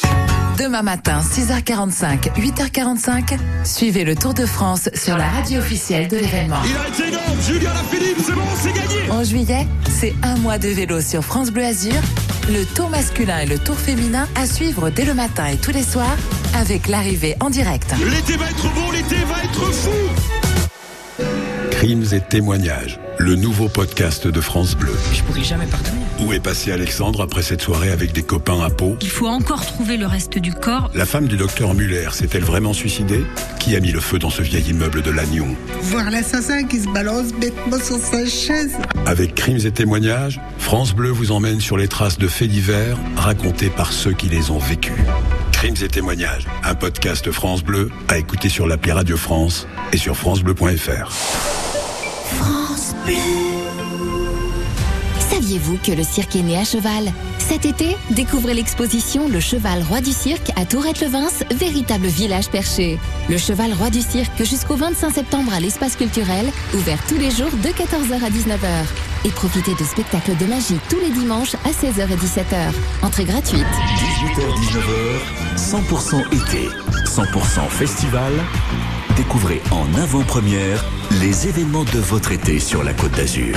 Demain 0.58 0.82
matin, 0.82 1.20
6h45, 1.20 2.32
8h45, 2.36 3.38
suivez 3.64 4.04
le 4.04 4.14
Tour 4.14 4.34
de 4.34 4.46
France 4.46 4.88
sur 4.94 5.16
la 5.16 5.28
radio 5.28 5.58
officielle 5.58 6.06
de 6.06 6.16
l'événement. 6.16 6.56
Il 6.64 6.76
a 6.76 6.88
été 6.88 7.08
énorme, 7.08 7.40
Julien 7.44 7.74
Philippe, 7.90 8.18
c'est 8.24 8.32
bon, 8.32 8.42
c'est 8.56 8.72
gagné 8.72 9.10
En 9.10 9.24
juillet, 9.24 9.66
c'est 9.88 10.14
un 10.22 10.36
mois 10.36 10.58
de 10.58 10.68
vélo 10.68 11.00
sur 11.00 11.24
France 11.24 11.50
Bleu 11.50 11.64
Azur, 11.64 12.00
le 12.48 12.64
tour 12.74 12.88
masculin 12.88 13.40
et 13.40 13.46
le 13.46 13.58
tour 13.58 13.76
féminin 13.76 14.28
à 14.36 14.46
suivre 14.46 14.90
dès 14.90 15.04
le 15.04 15.14
matin 15.14 15.46
et 15.46 15.56
tous 15.56 15.72
les 15.72 15.82
soirs 15.82 16.16
avec 16.56 16.86
l'arrivée 16.86 17.34
en 17.40 17.50
direct. 17.50 17.92
L'été 18.08 18.36
va 18.36 18.48
être 18.48 18.74
bon, 18.74 18.92
l'été 18.92 19.16
va 19.24 19.42
être 19.42 19.72
fou 19.72 19.90
Crimes 21.72 22.06
et 22.12 22.20
témoignages, 22.20 23.00
le 23.24 23.36
nouveau 23.36 23.68
podcast 23.70 24.26
de 24.26 24.40
France 24.42 24.76
Bleu. 24.76 24.92
Je 25.14 25.22
pourrais 25.22 25.42
jamais 25.42 25.64
pardonner. 25.64 25.96
Où 26.20 26.34
est 26.34 26.40
passé 26.40 26.72
Alexandre 26.72 27.22
après 27.22 27.42
cette 27.42 27.62
soirée 27.62 27.90
avec 27.90 28.12
des 28.12 28.22
copains 28.22 28.60
à 28.60 28.68
Pau 28.68 28.98
Il 29.00 29.08
faut 29.08 29.26
encore 29.26 29.64
trouver 29.64 29.96
le 29.96 30.06
reste 30.06 30.36
du 30.36 30.52
corps. 30.52 30.90
La 30.94 31.06
femme 31.06 31.26
du 31.26 31.38
docteur 31.38 31.72
Muller 31.72 32.08
s'est-elle 32.12 32.44
vraiment 32.44 32.74
suicidée? 32.74 33.24
Qui 33.60 33.76
a 33.76 33.80
mis 33.80 33.92
le 33.92 34.00
feu 34.00 34.18
dans 34.18 34.28
ce 34.28 34.42
vieil 34.42 34.68
immeuble 34.68 35.00
de 35.00 35.10
Lannion? 35.10 35.56
Voir 35.80 36.10
l'assassin 36.10 36.64
qui 36.64 36.80
se 36.80 36.88
balance 36.88 37.32
bêtement 37.32 37.78
sur 37.78 37.96
sa 37.96 38.26
chaise. 38.26 38.76
Avec 39.06 39.34
Crimes 39.34 39.64
et 39.64 39.72
témoignages, 39.72 40.38
France 40.58 40.94
Bleu 40.94 41.08
vous 41.08 41.32
emmène 41.32 41.60
sur 41.60 41.78
les 41.78 41.88
traces 41.88 42.18
de 42.18 42.28
faits 42.28 42.50
divers 42.50 42.98
racontés 43.16 43.70
par 43.70 43.94
ceux 43.94 44.12
qui 44.12 44.28
les 44.28 44.50
ont 44.50 44.58
vécus. 44.58 44.92
Crimes 45.50 45.76
et 45.82 45.88
témoignages, 45.88 46.46
un 46.62 46.74
podcast 46.74 47.30
France 47.32 47.64
Bleu 47.64 47.90
à 48.08 48.18
écouter 48.18 48.50
sur 48.50 48.66
l'appli 48.66 48.92
Radio 48.92 49.16
France 49.16 49.66
et 49.94 49.96
sur 49.96 50.14
francebleu.fr. 50.14 51.10
France. 51.10 52.63
Saviez-vous 55.30 55.78
que 55.78 55.92
le 55.92 56.02
cirque 56.02 56.36
est 56.36 56.42
né 56.42 56.56
à 56.56 56.64
cheval? 56.64 57.12
Cet 57.38 57.66
été, 57.66 57.96
découvrez 58.10 58.54
l'exposition 58.54 59.28
Le 59.28 59.40
Cheval 59.40 59.82
Roi 59.82 60.00
du 60.00 60.12
Cirque 60.12 60.50
à 60.56 60.64
Tourette-le-Vince, 60.64 61.44
véritable 61.54 62.06
village 62.06 62.48
perché. 62.48 62.98
Le 63.28 63.36
Cheval 63.36 63.74
Roi 63.74 63.90
du 63.90 64.00
Cirque 64.00 64.42
jusqu'au 64.44 64.76
25 64.76 65.10
septembre 65.10 65.52
à 65.52 65.60
l'espace 65.60 65.96
culturel, 65.96 66.46
ouvert 66.74 66.98
tous 67.06 67.18
les 67.18 67.30
jours 67.30 67.50
de 67.50 67.68
14h 67.68 68.24
à 68.24 68.30
19h. 68.30 68.86
Et 69.26 69.30
profitez 69.30 69.74
de 69.74 69.84
spectacles 69.84 70.36
de 70.38 70.46
magie 70.46 70.78
tous 70.88 71.00
les 71.00 71.10
dimanches 71.10 71.54
à 71.56 71.70
16h 71.70 72.10
et 72.10 72.16
17h. 72.16 72.72
Entrée 73.02 73.24
gratuite. 73.24 73.66
18h-19h, 74.38 75.58
100% 75.58 76.26
été, 76.28 76.68
100% 77.04 77.68
festival. 77.68 78.32
Découvrez 79.16 79.62
en 79.70 79.86
avant-première 79.94 80.84
les 81.20 81.46
événements 81.46 81.84
de 81.84 81.98
votre 81.98 82.32
été 82.32 82.58
sur 82.58 82.82
la 82.82 82.92
Côte 82.92 83.12
d'Azur. 83.12 83.54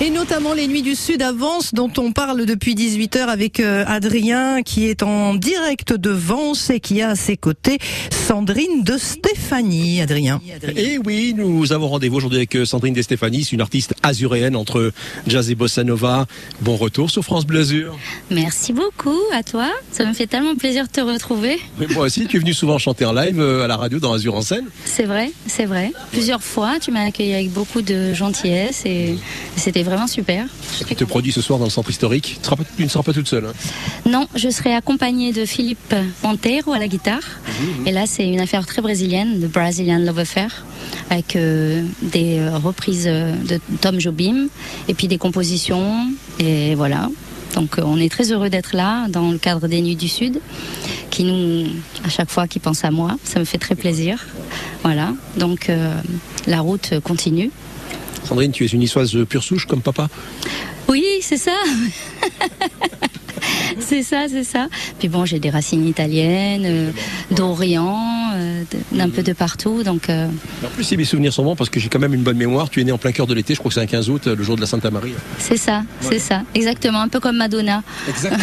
Et 0.00 0.10
notamment 0.10 0.54
les 0.54 0.66
Nuits 0.66 0.82
du 0.82 0.96
Sud 0.96 1.22
avancent, 1.22 1.72
dont 1.72 1.90
on 1.98 2.10
parle 2.10 2.46
depuis 2.46 2.74
18h 2.74 3.26
avec 3.26 3.60
euh, 3.60 3.84
Adrien, 3.86 4.62
qui 4.62 4.86
est 4.86 5.04
en 5.04 5.34
direct 5.36 5.92
de 5.92 6.10
Vence 6.10 6.68
et 6.70 6.80
qui 6.80 7.00
a 7.00 7.10
à 7.10 7.14
ses 7.14 7.36
côtés 7.36 7.78
Sandrine 8.10 8.82
de 8.82 8.98
Stéphanie. 8.98 10.02
Adrien. 10.02 10.40
Et 10.76 10.98
oui, 10.98 11.32
nous 11.36 11.72
avons 11.72 11.86
rendez-vous 11.86 12.16
aujourd'hui 12.16 12.38
avec 12.38 12.56
euh, 12.56 12.64
Sandrine 12.64 12.92
de 12.92 13.02
Stéphanie, 13.02 13.44
c'est 13.44 13.52
une 13.52 13.60
artiste 13.60 13.94
azuréenne 14.02 14.56
entre 14.56 14.92
jazz 15.28 15.48
et 15.48 15.54
bossa 15.54 15.84
nova. 15.84 16.26
Bon 16.60 16.74
retour 16.74 17.08
sur 17.08 17.22
France 17.22 17.46
Bleu 17.46 17.60
Azur. 17.60 17.96
Merci 18.32 18.72
beaucoup 18.72 19.20
à 19.32 19.44
toi. 19.44 19.70
Ça 19.92 20.04
me 20.04 20.12
fait 20.12 20.26
tellement 20.26 20.56
plaisir 20.56 20.86
de 20.86 20.90
te 20.90 21.00
retrouver. 21.00 21.60
Mais 21.78 21.86
moi 21.86 22.06
aussi, 22.06 22.26
tu 22.26 22.38
es 22.38 22.40
venu 22.40 22.52
souvent 22.52 22.78
chanter 22.78 23.04
en 23.04 23.12
live 23.12 23.38
euh, 23.38 23.62
à 23.62 23.68
la 23.68 23.76
radio 23.76 24.00
dans 24.00 24.12
Azur 24.12 24.34
en 24.34 24.42
scène. 24.42 24.66
C'est 24.84 25.04
vrai, 25.04 25.30
c'est 25.46 25.66
vrai. 25.66 25.92
Plusieurs 26.10 26.42
fois, 26.42 26.80
tu 26.80 26.90
m'as 26.90 27.04
accueilli 27.04 27.32
avec 27.32 27.52
beaucoup 27.52 27.80
de 27.80 28.12
gentillesse 28.12 28.82
et 28.86 29.14
c'était 29.56 29.83
vraiment 29.84 30.06
super. 30.06 30.46
Tu 30.86 30.96
te 30.96 31.04
produis 31.04 31.32
ce 31.32 31.40
soir 31.40 31.58
dans 31.58 31.66
le 31.66 31.70
centre 31.70 31.90
historique. 31.90 32.40
Tu, 32.76 32.82
ne 32.82 32.88
seras 32.88 33.02
pas 33.04 33.12
toute 33.12 33.28
seule. 33.28 33.46
hein. 33.46 33.52
Non, 34.10 34.26
je 34.34 34.48
serai 34.50 34.74
accompagnée 34.74 35.32
de 35.32 35.44
Philippe 35.44 35.94
Monteiro 36.22 36.72
à 36.72 36.78
la 36.78 36.88
guitare. 36.88 37.22
Et 37.86 37.92
là, 37.92 38.04
c'est 38.06 38.26
une 38.26 38.40
affaire 38.40 38.66
très 38.66 38.82
brésilienne, 38.82 39.40
de 39.40 39.46
Brazilian 39.46 39.98
Love 39.98 40.18
Affair, 40.20 40.64
avec 41.10 41.36
euh, 41.36 41.84
des 42.02 42.38
euh, 42.38 42.56
reprises 42.58 43.06
euh, 43.06 43.34
de 43.36 43.60
Tom 43.80 44.00
Jobim 44.00 44.48
et 44.88 44.94
puis 44.94 45.06
des 45.08 45.18
compositions. 45.18 46.08
Et 46.40 46.74
voilà. 46.74 47.08
Donc, 47.54 47.76
on 47.78 47.98
est 47.98 48.08
très 48.10 48.32
heureux 48.32 48.50
d'être 48.50 48.74
là 48.74 49.06
dans 49.08 49.30
le 49.30 49.38
cadre 49.38 49.68
des 49.68 49.80
Nuits 49.80 49.94
du 49.94 50.08
Sud, 50.08 50.40
qui 51.10 51.22
nous, 51.22 51.66
à 52.04 52.08
chaque 52.08 52.28
fois, 52.28 52.48
qui 52.48 52.58
pense 52.58 52.84
à 52.84 52.90
moi. 52.90 53.16
Ça 53.22 53.38
me 53.38 53.44
fait 53.44 53.58
très 53.58 53.76
plaisir. 53.76 54.26
Voilà. 54.82 55.12
Donc, 55.36 55.68
euh, 55.68 55.94
la 56.48 56.60
route 56.60 56.94
continue. 57.04 57.50
Sandrine, 58.24 58.52
tu 58.52 58.64
es 58.64 58.68
une 58.68 58.80
de 58.80 59.24
pure 59.24 59.42
souche 59.42 59.66
comme 59.66 59.80
papa. 59.80 60.08
Oui, 60.88 61.04
c'est 61.20 61.36
ça. 61.36 61.52
c'est 63.78 64.02
ça, 64.02 64.26
c'est 64.28 64.44
ça. 64.44 64.68
Puis 64.98 65.08
bon, 65.08 65.24
j'ai 65.24 65.38
des 65.38 65.50
racines 65.50 65.86
italiennes, 65.86 66.64
euh, 66.64 66.90
d'Orient, 67.30 68.32
euh, 68.34 68.62
d'un 68.92 69.08
peu 69.08 69.22
de 69.22 69.32
partout. 69.32 69.82
Donc, 69.82 70.08
euh, 70.08 70.28
En 70.64 70.68
plus, 70.68 70.84
si 70.84 70.96
mes 70.96 71.04
souvenirs 71.04 71.32
sont 71.32 71.44
bons, 71.44 71.56
parce 71.56 71.70
que 71.70 71.80
j'ai 71.80 71.88
quand 71.88 71.98
même 71.98 72.14
une 72.14 72.22
bonne 72.22 72.36
mémoire, 72.36 72.70
tu 72.70 72.80
es 72.80 72.84
né 72.84 72.92
en 72.92 72.98
plein 72.98 73.12
cœur 73.12 73.26
de 73.26 73.34
l'été, 73.34 73.54
je 73.54 73.58
crois 73.58 73.70
que 73.70 73.74
c'est 73.74 73.80
un 73.80 73.86
15 73.86 74.10
août, 74.10 74.26
le 74.26 74.42
jour 74.42 74.56
de 74.56 74.60
la 74.60 74.66
Santa 74.66 74.90
Marie. 74.90 75.14
c'est 75.38 75.56
ça, 75.56 75.82
c'est 76.00 76.18
ça. 76.18 76.42
Exactement, 76.54 77.00
un 77.00 77.08
peu 77.08 77.20
comme 77.20 77.36
Madonna. 77.36 77.82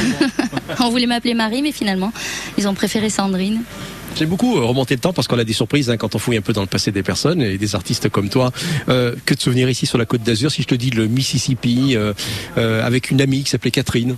On 0.79 0.89
voulait 0.89 1.07
m'appeler 1.07 1.33
Marie, 1.33 1.61
mais 1.61 1.71
finalement, 1.71 2.11
ils 2.57 2.67
ont 2.67 2.73
préféré 2.73 3.09
Sandrine. 3.09 3.61
J'ai 4.15 4.25
beaucoup 4.25 4.57
euh, 4.57 4.65
remonté 4.65 4.95
le 4.95 4.99
temps 4.99 5.13
parce 5.13 5.27
qu'on 5.27 5.39
a 5.39 5.43
des 5.43 5.53
surprises 5.53 5.89
hein, 5.89 5.97
quand 5.97 6.15
on 6.15 6.19
fouille 6.19 6.37
un 6.37 6.41
peu 6.41 6.53
dans 6.53 6.61
le 6.61 6.67
passé 6.67 6.91
des 6.91 7.03
personnes 7.03 7.41
et 7.41 7.57
des 7.57 7.75
artistes 7.75 8.09
comme 8.09 8.29
toi. 8.29 8.51
Euh, 8.89 9.15
que 9.25 9.33
de 9.33 9.39
souvenirs 9.39 9.69
ici 9.69 9.85
sur 9.85 9.97
la 9.97 10.05
côte 10.05 10.23
d'Azur, 10.23 10.51
si 10.51 10.61
je 10.61 10.67
te 10.67 10.75
dis 10.75 10.89
le 10.89 11.07
Mississippi, 11.07 11.95
euh, 11.95 12.13
avec 12.57 13.11
une 13.11 13.21
amie 13.21 13.43
qui 13.43 13.49
s'appelait 13.49 13.71
Catherine. 13.71 14.15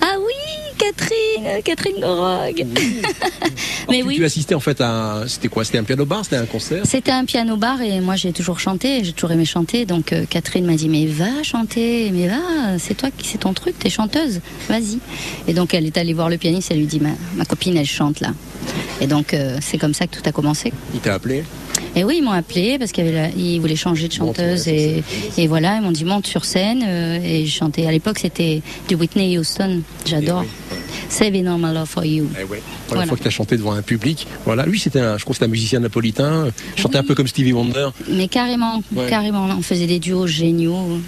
Ah 0.00 0.14
oui, 0.18 0.25
Catherine, 0.78 1.62
Catherine 1.64 2.00
Gorog. 2.00 2.66
mais 3.88 4.00
tu, 4.00 4.02
oui. 4.04 4.16
tu 4.16 4.24
assistais 4.24 4.54
en 4.54 4.60
fait 4.60 4.80
à 4.80 4.88
un... 5.20 5.28
C'était 5.28 5.48
quoi? 5.48 5.64
C'était 5.64 5.78
un 5.78 5.84
piano 5.84 6.04
bar? 6.04 6.24
C'était 6.24 6.36
un 6.36 6.46
concert? 6.46 6.82
C'était 6.84 7.12
un 7.12 7.24
piano 7.24 7.56
bar 7.56 7.80
et 7.82 8.00
moi 8.00 8.16
j'ai 8.16 8.32
toujours 8.32 8.60
chanté, 8.60 9.02
j'ai 9.04 9.12
toujours 9.12 9.32
aimé 9.32 9.44
chanter. 9.44 9.84
Donc 9.86 10.12
euh, 10.12 10.24
Catherine 10.28 10.66
m'a 10.66 10.74
dit 10.74 10.88
mais 10.88 11.06
va 11.06 11.42
chanter, 11.42 12.10
mais 12.12 12.28
va, 12.28 12.78
c'est 12.78 12.94
toi 12.94 13.10
qui 13.16 13.26
c'est 13.28 13.38
ton 13.38 13.52
truc, 13.52 13.78
t'es 13.78 13.90
chanteuse, 13.90 14.40
vas-y. 14.68 14.98
Et 15.48 15.54
donc 15.54 15.74
elle 15.74 15.86
est 15.86 15.96
allée 15.98 16.12
voir 16.12 16.28
le 16.28 16.36
pianiste, 16.36 16.70
elle 16.70 16.78
lui 16.78 16.86
dit 16.86 17.00
ma, 17.00 17.10
ma 17.36 17.44
copine 17.44 17.76
elle 17.76 17.86
chante 17.86 18.20
là. 18.20 18.32
Et 19.00 19.06
donc 19.06 19.34
euh, 19.34 19.58
c'est 19.60 19.78
comme 19.78 19.94
ça 19.94 20.06
que 20.06 20.16
tout 20.16 20.22
a 20.28 20.32
commencé. 20.32 20.72
Il 20.94 21.00
t'a 21.00 21.14
appelé? 21.14 21.44
Et 21.94 22.04
oui, 22.04 22.16
ils 22.18 22.22
m'ont 22.22 22.32
appelé 22.32 22.78
parce 22.78 22.92
qu'ils 22.92 23.60
voulaient 23.60 23.74
changer 23.76 24.08
de 24.08 24.12
chanteuse 24.12 24.68
et, 24.68 25.02
et 25.38 25.46
voilà, 25.46 25.76
ils 25.76 25.82
m'ont 25.82 25.92
dit 25.92 26.04
monte 26.04 26.26
sur 26.26 26.44
scène 26.44 26.84
euh, 26.86 27.18
et 27.22 27.46
je 27.46 27.50
chantais. 27.50 27.86
À 27.86 27.90
l'époque, 27.90 28.18
c'était 28.18 28.60
du 28.86 28.94
Whitney 28.96 29.38
Houston. 29.38 29.80
J'adore. 30.04 30.44
Saving 31.08 31.46
All 31.46 31.58
My 31.58 31.72
Love 31.72 31.86
for 31.88 32.04
You. 32.04 32.28
Eh 32.40 32.44
ouais. 32.44 32.58
La 32.88 32.94
Voilà. 32.94 33.06
fois 33.06 33.16
que 33.16 33.22
tu 33.22 33.28
as 33.28 33.32
chanté 33.32 33.56
devant 33.56 33.72
un 33.72 33.82
public, 33.82 34.26
voilà. 34.44 34.64
Lui, 34.66 34.78
c'était 34.78 35.00
un, 35.00 35.16
je 35.18 35.22
crois 35.24 35.32
que 35.32 35.36
c'était 35.38 35.46
un 35.46 35.50
musicien 35.50 35.80
napolitain, 35.80 36.48
chantait 36.76 36.98
un 36.98 37.02
peu 37.04 37.14
comme 37.14 37.26
Stevie 37.26 37.52
Wonder. 37.52 37.88
Mais 38.10 38.28
carrément, 38.28 38.82
Ouais. 38.94 39.06
carrément. 39.08 39.46
On 39.56 39.62
faisait 39.62 39.86
des 39.86 39.98
duos 39.98 40.26
géniaux. 40.26 40.98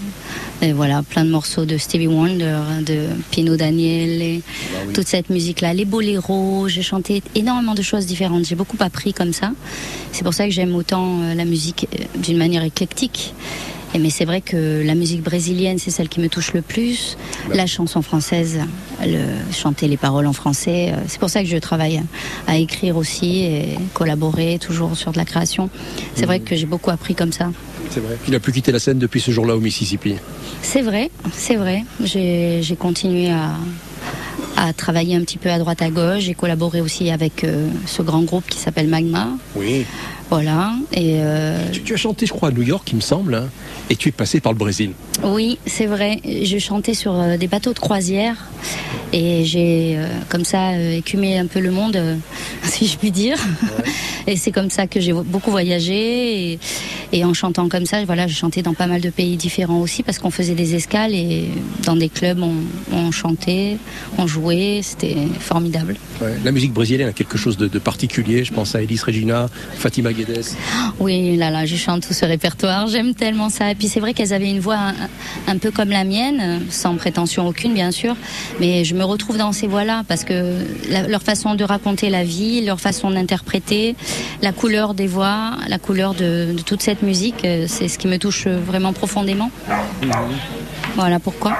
Et 0.63 0.73
voilà, 0.73 1.03
plein 1.03 1.25
de 1.25 1.31
morceaux 1.31 1.65
de 1.65 1.79
Stevie 1.79 2.09
Wonder, 2.09 2.59
de 2.85 3.07
Pino 3.31 3.57
Daniel, 3.57 4.21
et 4.23 4.43
toute 4.93 5.07
cette 5.07 5.31
musique-là, 5.31 5.73
les 5.75 5.85
boléros. 5.85 6.67
J'ai 6.69 6.83
chanté 6.83 7.23
énormément 7.35 7.75
de 7.75 7.83
choses 7.83 8.07
différentes. 8.07 8.45
J'ai 8.45 8.57
beaucoup 8.57 8.77
appris 8.81 9.13
comme 9.13 9.33
ça. 9.33 9.53
C'est 10.13 10.25
pour 10.25 10.35
ça 10.35 10.47
que 10.47 10.51
j'aime 10.51 10.75
autant 10.75 11.21
euh, 11.23 11.35
la 11.35 11.45
musique 11.45 11.87
euh, 11.95 12.05
d'une 12.19 12.39
manière 12.39 12.65
éclectique. 12.65 13.35
Et 13.95 13.99
mais 13.99 14.11
c'est 14.11 14.24
vrai 14.24 14.41
que 14.41 14.82
la 14.84 14.95
musique 14.95 15.22
brésilienne, 15.22 15.78
c'est 15.78 15.91
celle 15.91 16.09
qui 16.09 16.20
me 16.20 16.28
touche 16.28 16.53
le 16.53 16.62
plus. 16.62 17.16
La 17.53 17.66
chanson 17.66 18.03
française, 18.03 18.59
le, 19.03 19.53
chanter 19.53 19.89
les 19.89 19.97
paroles 19.97 20.26
en 20.26 20.32
français, 20.32 20.93
euh, 20.93 21.01
c'est 21.07 21.18
pour 21.18 21.30
ça 21.30 21.43
que 21.43 21.49
je 21.49 21.57
travaille 21.57 22.03
à 22.47 22.59
écrire 22.59 22.97
aussi 22.97 23.45
et 23.45 23.78
collaborer 23.95 24.59
toujours 24.59 24.97
sur 24.97 25.12
de 25.12 25.18
la 25.18 25.24
création. 25.24 25.70
C'est 26.14 26.26
vrai 26.26 26.41
que 26.41 26.55
j'ai 26.55 26.66
beaucoup 26.66 26.91
appris 26.91 27.14
comme 27.14 27.32
ça. 27.32 27.51
C'est 27.91 28.01
vrai. 28.01 28.18
Il 28.26 28.32
n'a 28.32 28.41
plus 28.41 28.53
quitté 28.53 28.72
la 28.72 28.78
scène 28.78 28.99
depuis 28.99 29.20
ce 29.20 29.30
jour-là 29.30 29.57
au 29.57 29.61
Mississippi. 29.61 30.16
C'est 30.61 30.82
vrai, 30.82 31.11
c'est 31.32 31.57
vrai. 31.57 31.84
J'ai 32.05 32.76
continué 32.78 33.30
à, 33.30 33.53
à 34.59 34.73
travailler 34.73 35.15
un 35.15 35.21
petit 35.21 35.39
peu 35.39 35.51
à 35.51 35.59
droite 35.59 35.83
à 35.83 35.91
gauche. 35.91 36.21
J'ai 36.21 36.35
collaboré 36.35 36.81
aussi 36.81 37.11
avec 37.11 37.45
euh, 37.45 37.69
ce 37.87 38.03
grand 38.03 38.23
groupe 38.23 38.45
qui 38.49 38.59
s'appelle 38.59 38.89
Magma. 38.89 39.29
Oui. 39.55 39.85
Voilà. 40.31 40.73
Et 40.93 41.19
euh, 41.21 41.71
Tu, 41.73 41.83
tu 41.83 41.95
as 41.95 41.97
chanté, 41.97 42.27
je 42.27 42.33
crois, 42.33 42.49
à 42.49 42.53
New 42.53 42.63
York, 42.63 42.87
il 42.93 42.97
me 42.97 43.01
semble, 43.01 43.35
hein, 43.35 43.49
et 43.89 43.97
tu 43.97 44.09
es 44.09 44.13
passé 44.13 44.41
par 44.41 44.53
le 44.53 44.59
Brésil. 44.59 44.93
Oui, 45.23 45.59
c'est 45.65 45.87
vrai. 45.87 46.21
Je 46.25 46.59
chantais 46.59 46.95
sur 46.95 47.15
euh, 47.15 47.37
des 47.37 47.47
bateaux 47.47 47.73
de 47.73 47.79
croisière 47.79 48.37
et 49.13 49.45
j'ai 49.45 49.95
euh, 49.97 50.07
comme 50.29 50.45
ça 50.45 50.71
euh, 50.71 50.99
écumé 50.99 51.39
un 51.39 51.47
peu 51.47 51.61
le 51.61 51.71
monde, 51.71 51.97
euh, 51.97 52.17
si 52.65 52.87
je 52.87 52.97
puis 52.99 53.11
dire. 53.11 53.39
Et 54.27 54.37
c'est 54.37 54.53
comme 54.53 54.71
ça 54.71 54.87
que 54.87 55.01
j'ai 55.01 55.13
beaucoup 55.13 55.51
voyagé 55.51 56.53
et, 56.53 56.59
et 57.13 57.25
en 57.25 57.33
chantant 57.33 57.69
comme 57.69 57.87
ça, 57.87 58.05
voilà, 58.05 58.27
j'ai 58.27 58.35
chanté 58.35 58.61
dans 58.61 58.75
pas 58.75 58.87
mal 58.87 59.01
de 59.01 59.09
pays 59.09 59.37
différents 59.37 59.81
aussi 59.81 60.03
parce 60.03 60.19
qu'on 60.19 60.31
faisait 60.31 60.55
des 60.55 60.75
escales 60.75 61.15
et 61.15 61.49
dans 61.85 61.97
des 61.97 62.11
clubs 62.11 62.43
on, 62.43 62.55
on 62.93 63.11
chantait, 63.11 63.79
on 64.19 64.27
jouait, 64.27 64.81
c'était 64.83 65.17
formidable. 65.41 65.97
Ouais. 66.21 66.35
La 66.45 66.53
musique 66.53 66.75
brésilienne 66.75 67.09
a 67.09 67.13
quelque 67.13 67.39
chose 67.39 67.57
de, 67.57 67.69
de 67.69 67.79
particulier. 67.79 68.45
Je 68.45 68.53
pense 68.53 68.75
à 68.75 68.83
Elis 68.83 69.01
Regina, 69.03 69.49
Fatima 69.77 70.13
Guedes. 70.13 70.45
Oui, 70.99 71.37
là, 71.37 71.51
là, 71.51 71.65
je 71.65 71.77
chante 71.77 72.07
tout 72.07 72.13
ce 72.13 72.27
répertoire. 72.27 72.87
J'aime 72.89 73.15
tellement 73.15 73.49
ça. 73.49 73.71
Et 73.71 73.75
puis 73.75 73.89
c'est 73.89 74.01
vrai 74.01 74.13
qu'elles 74.13 74.35
avaient 74.35 74.51
une 74.51 74.61
voix 74.61 74.77
un, 74.77 74.95
un 75.47 75.57
peu 75.57 75.71
comme 75.71 75.89
la 75.89 76.05
mienne, 76.05 76.61
sans 76.69 76.97
prétention 76.97 77.47
aucune, 77.47 77.73
bien 77.73 77.93
sûr. 77.93 78.15
Mais 78.61 78.85
je 78.85 78.95
me 78.99 79.05
retrouve 79.05 79.36
dans 79.38 79.53
ces 79.53 79.66
voix-là 79.66 80.03
parce 80.09 80.24
que 80.24 80.55
la- 80.90 81.07
leur 81.09 81.22
façon 81.22 81.55
de 81.55 81.64
raconter 81.64 82.11
la 82.11 82.24
vie, 82.24 82.64
leur 82.64 82.80
façon 82.80 83.11
d'interpréter, 83.11 83.96
la 84.42 84.53
couleur 84.53 84.92
des 84.94 85.07
voix, 85.07 85.53
la 85.68 85.78
couleur 85.78 86.14
de, 86.14 86.53
de 86.57 86.62
toute 86.62 86.82
cette 86.82 87.03
musique, 87.03 87.44
euh, 87.44 87.64
c'est 87.68 87.88
ce 87.88 87.99
qui 87.99 88.09
me 88.09 88.18
touche 88.18 88.46
vraiment 88.46 88.92
profondément. 88.92 89.51
Voilà 90.96 91.18
pourquoi. 91.20 91.53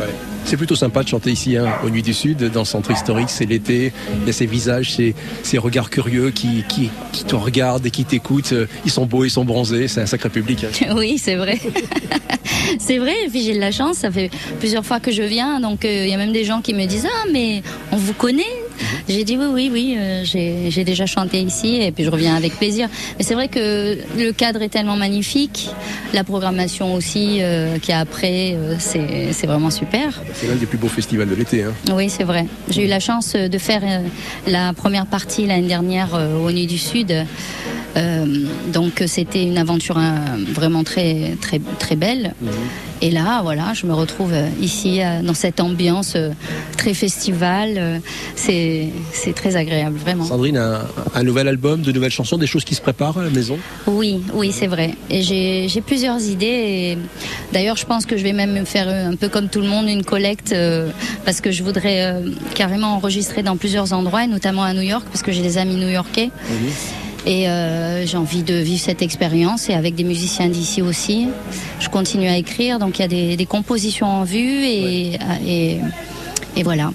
Ouais. 0.00 0.06
C'est 0.44 0.56
plutôt 0.56 0.76
sympa 0.76 1.02
de 1.02 1.08
chanter 1.08 1.30
ici, 1.30 1.56
hein, 1.56 1.66
au 1.84 1.90
Nuit 1.90 2.02
du 2.02 2.12
Sud, 2.12 2.50
dans 2.50 2.60
le 2.60 2.66
centre 2.66 2.90
historique. 2.90 3.30
C'est 3.30 3.46
l'été. 3.46 3.92
Il 4.20 4.26
y 4.26 4.30
a 4.30 4.32
ces 4.32 4.46
visages, 4.46 4.94
ces, 5.42 5.58
regards 5.58 5.90
curieux 5.90 6.30
qui, 6.30 6.64
te 7.26 7.34
regardent 7.34 7.86
et 7.86 7.90
qui 7.90 8.04
t'écoutent. 8.04 8.54
Ils 8.84 8.90
sont 8.90 9.06
beaux, 9.06 9.24
ils 9.24 9.30
sont 9.30 9.44
bronzés. 9.44 9.88
C'est 9.88 10.02
un 10.02 10.06
sacré 10.06 10.28
public. 10.28 10.64
hein. 10.64 10.94
Oui, 10.96 11.18
c'est 11.18 11.36
vrai. 11.36 11.58
c'est 12.78 12.98
vrai, 12.98 13.14
et 13.26 13.28
puis 13.28 13.42
j'ai 13.42 13.54
de 13.54 13.60
la 13.60 13.72
chance, 13.72 13.98
ça 13.98 14.10
fait 14.10 14.30
plusieurs 14.60 14.84
fois 14.84 15.00
que 15.00 15.10
je 15.10 15.22
viens, 15.22 15.60
donc 15.60 15.84
euh, 15.84 16.04
il 16.04 16.10
y 16.10 16.14
a 16.14 16.16
même 16.16 16.32
des 16.32 16.44
gens 16.44 16.60
qui 16.60 16.74
me 16.74 16.84
disent 16.86 17.06
Ah, 17.06 17.26
mais 17.32 17.62
on 17.90 17.96
vous 17.96 18.12
connaît 18.14 18.42
J'ai 19.08 19.24
dit 19.24 19.36
oui, 19.36 19.46
oui, 19.52 19.70
oui, 19.72 19.96
euh, 19.98 20.22
j'ai 20.24 20.84
déjà 20.84 21.04
chanté 21.04 21.40
ici 21.40 21.76
et 21.76 21.92
puis 21.92 22.04
je 22.04 22.10
reviens 22.10 22.34
avec 22.34 22.56
plaisir. 22.56 22.88
Mais 23.18 23.24
c'est 23.24 23.34
vrai 23.34 23.48
que 23.48 23.98
le 24.16 24.32
cadre 24.32 24.62
est 24.62 24.70
tellement 24.70 24.96
magnifique, 24.96 25.68
la 26.14 26.24
programmation 26.24 26.94
aussi 26.94 27.38
euh, 27.40 27.78
qu'il 27.78 27.90
y 27.90 27.92
a 27.92 28.00
après, 28.00 28.54
euh, 28.54 28.76
c'est 28.78 29.46
vraiment 29.46 29.70
super. 29.70 30.22
C'est 30.32 30.46
l'un 30.48 30.56
des 30.56 30.66
plus 30.66 30.78
beaux 30.78 30.88
festivals 30.88 31.28
de 31.28 31.34
l'été. 31.34 31.64
Hein. 31.64 31.72
Oui, 31.92 32.08
c'est 32.08 32.24
vrai. 32.24 32.46
J'ai 32.70 32.84
eu 32.84 32.88
la 32.88 33.00
chance 33.00 33.34
de 33.34 33.58
faire 33.58 33.82
euh, 33.84 34.00
la 34.46 34.72
première 34.72 35.06
partie 35.06 35.46
l'année 35.46 35.68
dernière 35.68 36.14
euh, 36.14 36.38
au 36.38 36.50
Nuit 36.50 36.66
du 36.66 36.78
Sud. 36.78 37.14
Euh, 37.96 38.26
donc 38.72 39.02
euh, 39.02 39.06
c'était 39.06 39.44
une 39.44 39.58
aventure 39.58 39.98
euh, 39.98 40.10
vraiment 40.52 40.82
très 40.82 41.36
très 41.40 41.60
très 41.78 41.96
belle. 41.96 42.34
Et 43.04 43.10
là, 43.10 43.42
voilà, 43.42 43.74
je 43.74 43.84
me 43.84 43.92
retrouve 43.92 44.32
euh, 44.32 44.48
ici 44.62 45.02
euh, 45.02 45.20
dans 45.20 45.34
cette 45.34 45.60
ambiance 45.60 46.14
euh, 46.16 46.30
très 46.78 46.94
festival. 46.94 48.00
C'est 48.34 48.92
très 49.36 49.56
agréable, 49.56 49.98
vraiment. 49.98 50.24
Sandrine, 50.24 50.56
un, 50.56 50.80
un 51.14 51.22
nouvel 51.22 51.46
album, 51.48 51.82
de 51.82 51.92
nouvelles 51.92 52.10
chansons, 52.10 52.38
des 52.38 52.46
choses 52.46 52.64
qui 52.64 52.74
se 52.74 52.80
préparent 52.80 53.18
à 53.18 53.24
la 53.24 53.28
maison? 53.28 53.58
Oui, 53.86 54.22
oui, 54.32 54.52
c'est 54.52 54.68
vrai. 54.68 54.94
Et 55.10 55.20
j'ai 55.20 55.80
plusieurs 55.82 56.22
idées. 56.22 56.96
D'ailleurs, 57.52 57.76
je 57.76 57.84
pense 57.84 58.06
que 58.06 58.16
je 58.16 58.22
vais 58.22 58.32
même 58.32 58.64
faire 58.64 58.88
un 58.88 59.16
peu 59.16 59.28
comme 59.28 59.48
tout 59.48 59.60
le 59.60 59.68
monde 59.68 59.86
une 59.86 60.02
collecte 60.04 60.52
euh, 60.52 60.88
parce 61.26 61.42
que 61.42 61.50
je 61.50 61.62
voudrais 61.62 62.06
euh, 62.06 62.30
carrément 62.54 62.94
enregistrer 62.94 63.42
dans 63.42 63.58
plusieurs 63.58 63.92
endroits, 63.92 64.24
et 64.24 64.28
notamment 64.28 64.62
à 64.62 64.72
New 64.72 64.80
York, 64.80 65.04
parce 65.12 65.22
que 65.22 65.30
j'ai 65.30 65.42
des 65.42 65.58
amis 65.58 65.76
new-yorkais. 65.76 66.30
Et 67.26 67.48
euh, 67.48 68.04
j'ai 68.06 68.16
envie 68.18 68.42
de 68.42 68.54
vivre 68.54 68.82
cette 68.82 69.00
expérience 69.00 69.70
et 69.70 69.74
avec 69.74 69.94
des 69.94 70.04
musiciens 70.04 70.48
d'ici 70.48 70.82
aussi. 70.82 71.28
Je 71.80 71.88
continue 71.88 72.28
à 72.28 72.36
écrire, 72.36 72.78
donc 72.78 72.98
il 72.98 73.02
y 73.02 73.04
a 73.04 73.08
des, 73.08 73.36
des 73.36 73.46
compositions 73.46 74.06
en 74.06 74.24
vue 74.24 74.64
et, 74.64 75.14
et, 75.46 75.78
et 76.56 76.62
voilà. 76.62 76.92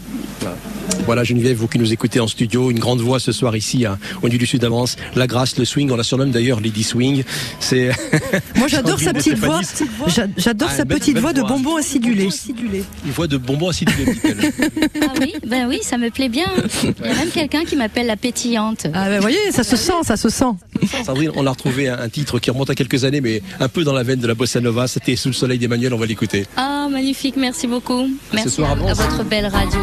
Voilà, 1.06 1.24
Geneviève, 1.24 1.58
vous 1.58 1.68
qui 1.68 1.80
nous 1.80 1.92
écoutez 1.92 2.20
en 2.20 2.28
studio, 2.28 2.70
une 2.70 2.80
grande 2.80 3.02
voix 3.02 3.20
ce 3.20 3.32
soir 3.32 3.56
ici 3.56 3.86
à, 3.86 3.98
au 4.22 4.30
Nuit 4.30 4.38
du 4.38 4.46
Sud 4.46 4.62
d'avance. 4.62 4.96
La 5.16 5.26
grâce, 5.28 5.58
le 5.58 5.66
swing, 5.66 5.90
on 5.92 5.96
la 5.96 6.04
surnomme 6.04 6.30
d'ailleurs 6.32 6.60
Lady 6.60 6.84
Swing. 6.84 7.24
C'est. 7.60 7.92
Moi, 8.56 8.68
j'adore 8.68 9.00
sa 9.00 9.06
Sandrine 9.06 9.24
petite 9.24 9.38
voix. 9.40 9.62
J'adore 10.38 10.70
Ah, 10.72 10.76
sa 10.78 10.86
belle- 10.86 11.00
petite 11.00 11.16
belle 11.16 11.24
voix 11.24 11.34
de 11.34 11.42
bonbon 11.42 11.78
acidulé. 11.78 12.30
Une 13.06 13.12
voix 13.12 13.28
de 13.28 13.38
bonbon 13.38 13.70
acidulé, 13.70 14.06
dit-elle. 14.14 14.38
Ah 15.02 15.14
oui, 15.20 15.34
ben 15.48 15.68
oui, 15.68 15.80
ça 15.82 15.98
me 15.98 16.10
plaît 16.10 16.30
bien. 16.30 16.46
Il 16.84 17.08
y 17.08 17.10
a 17.12 17.16
même 17.16 17.30
quelqu'un 17.30 17.64
qui 17.64 17.76
m'appelle 17.76 18.06
la 18.08 18.18
pétillante. 18.18 18.86
Ah 18.94 19.06
ben, 19.10 19.16
vous 19.16 19.22
voyez, 19.22 19.52
ça 19.52 19.64
se 19.64 19.76
sent, 19.76 19.94
ça 20.04 20.18
se 20.18 20.30
sent. 20.30 20.46
Sandrine, 21.06 21.32
on 21.36 21.46
a 21.48 21.50
retrouvé 21.52 21.90
un, 21.90 22.00
un 22.00 22.10
titre 22.10 22.40
qui 22.40 22.52
remonte 22.52 22.70
à 22.70 22.76
quelques 22.76 23.04
années, 23.04 23.22
mais 23.22 23.42
un 23.60 23.68
peu 23.70 23.84
dans 23.84 23.94
la 23.94 24.04
veine 24.04 24.20
de 24.20 24.28
la 24.28 24.36
bossa 24.36 24.60
nova. 24.62 24.88
C'était 24.88 25.16
Sous 25.16 25.30
le 25.30 25.34
soleil 25.34 25.58
d'Emmanuel, 25.60 25.94
on 25.94 25.98
va 25.98 26.06
l'écouter. 26.06 26.46
Ah, 26.58 26.88
magnifique, 26.92 27.36
merci 27.38 27.68
beaucoup. 27.68 28.08
Merci 28.34 28.50
soir, 28.50 28.78
à, 28.86 28.92
à 28.92 28.94
votre 28.94 29.24
belle 29.24 29.48
radio. 29.48 29.80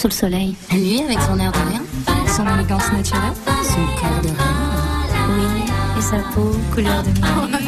Sous 0.00 0.08
le 0.08 0.14
soleil. 0.14 0.56
Lui, 0.72 1.02
avec 1.02 1.20
son 1.20 1.38
air 1.38 1.52
de 1.52 1.58
rien. 1.68 1.82
Son 2.26 2.46
élégance 2.54 2.90
naturelle 2.90 3.34
Son 3.62 3.84
corps 4.00 4.22
de 4.22 4.28
reine. 4.28 4.38
Oui, 5.28 5.44
et 5.98 6.00
sa 6.00 6.16
peau, 6.32 6.56
couleur 6.74 7.02
de 7.02 7.10
miel. 7.20 7.60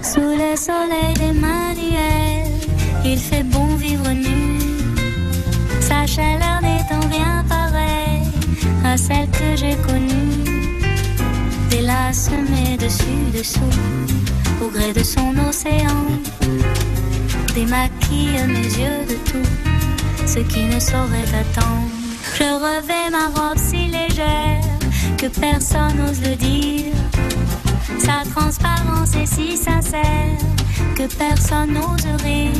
Sous 0.02 0.20
le 0.20 0.56
soleil 0.56 1.12
d'Emmanuel, 1.18 2.50
il 3.04 3.18
fait 3.18 3.42
bon 3.42 3.66
vivre 3.76 4.08
nu. 4.12 4.58
Sa 5.82 6.06
chaleur 6.06 6.62
n'est 6.62 6.86
en 6.90 7.06
rien 7.10 7.44
pareille 7.46 8.32
à 8.82 8.96
celle 8.96 9.28
que 9.28 9.56
j'ai 9.56 9.76
connue. 9.86 10.88
Des 11.68 11.82
lacs 11.82 12.14
semés 12.14 12.78
dessus, 12.78 13.30
dessous, 13.36 13.60
au 14.64 14.68
gré 14.68 14.94
de 14.94 15.02
son 15.02 15.34
océan. 15.46 16.06
Démaquille 17.54 18.46
mes 18.46 18.64
yeux 18.64 19.04
de 19.08 19.14
tout 19.30 19.48
ce 20.26 20.38
qui 20.38 20.64
ne 20.64 20.80
saurait 20.80 21.28
attendre. 21.38 21.90
Je 22.38 22.44
revais 22.44 23.10
ma 23.10 23.26
robe 23.28 23.58
si 23.58 23.88
légère 23.88 24.60
que 25.18 25.26
personne 25.26 25.96
n'ose 25.96 26.22
le 26.22 26.34
dire. 26.36 26.94
Sa 27.98 28.28
transparence 28.30 29.14
est 29.16 29.26
si 29.26 29.56
sincère 29.56 30.38
que 30.96 31.06
personne 31.14 31.74
n'ose 31.74 32.06
rire. 32.24 32.52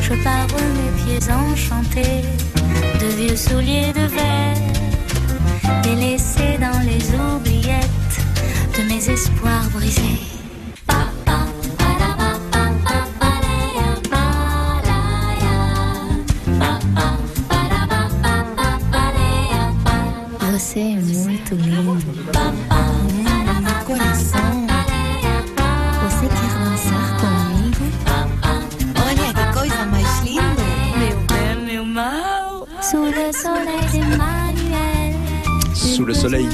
Je 0.00 0.14
pars 0.24 0.46
mes 0.76 1.04
pieds 1.04 1.30
enchantés 1.30 2.22
de 3.00 3.06
vieux 3.16 3.36
souliers 3.36 3.92
de 3.92 4.06
verre, 4.06 5.82
délaissés 5.82 6.35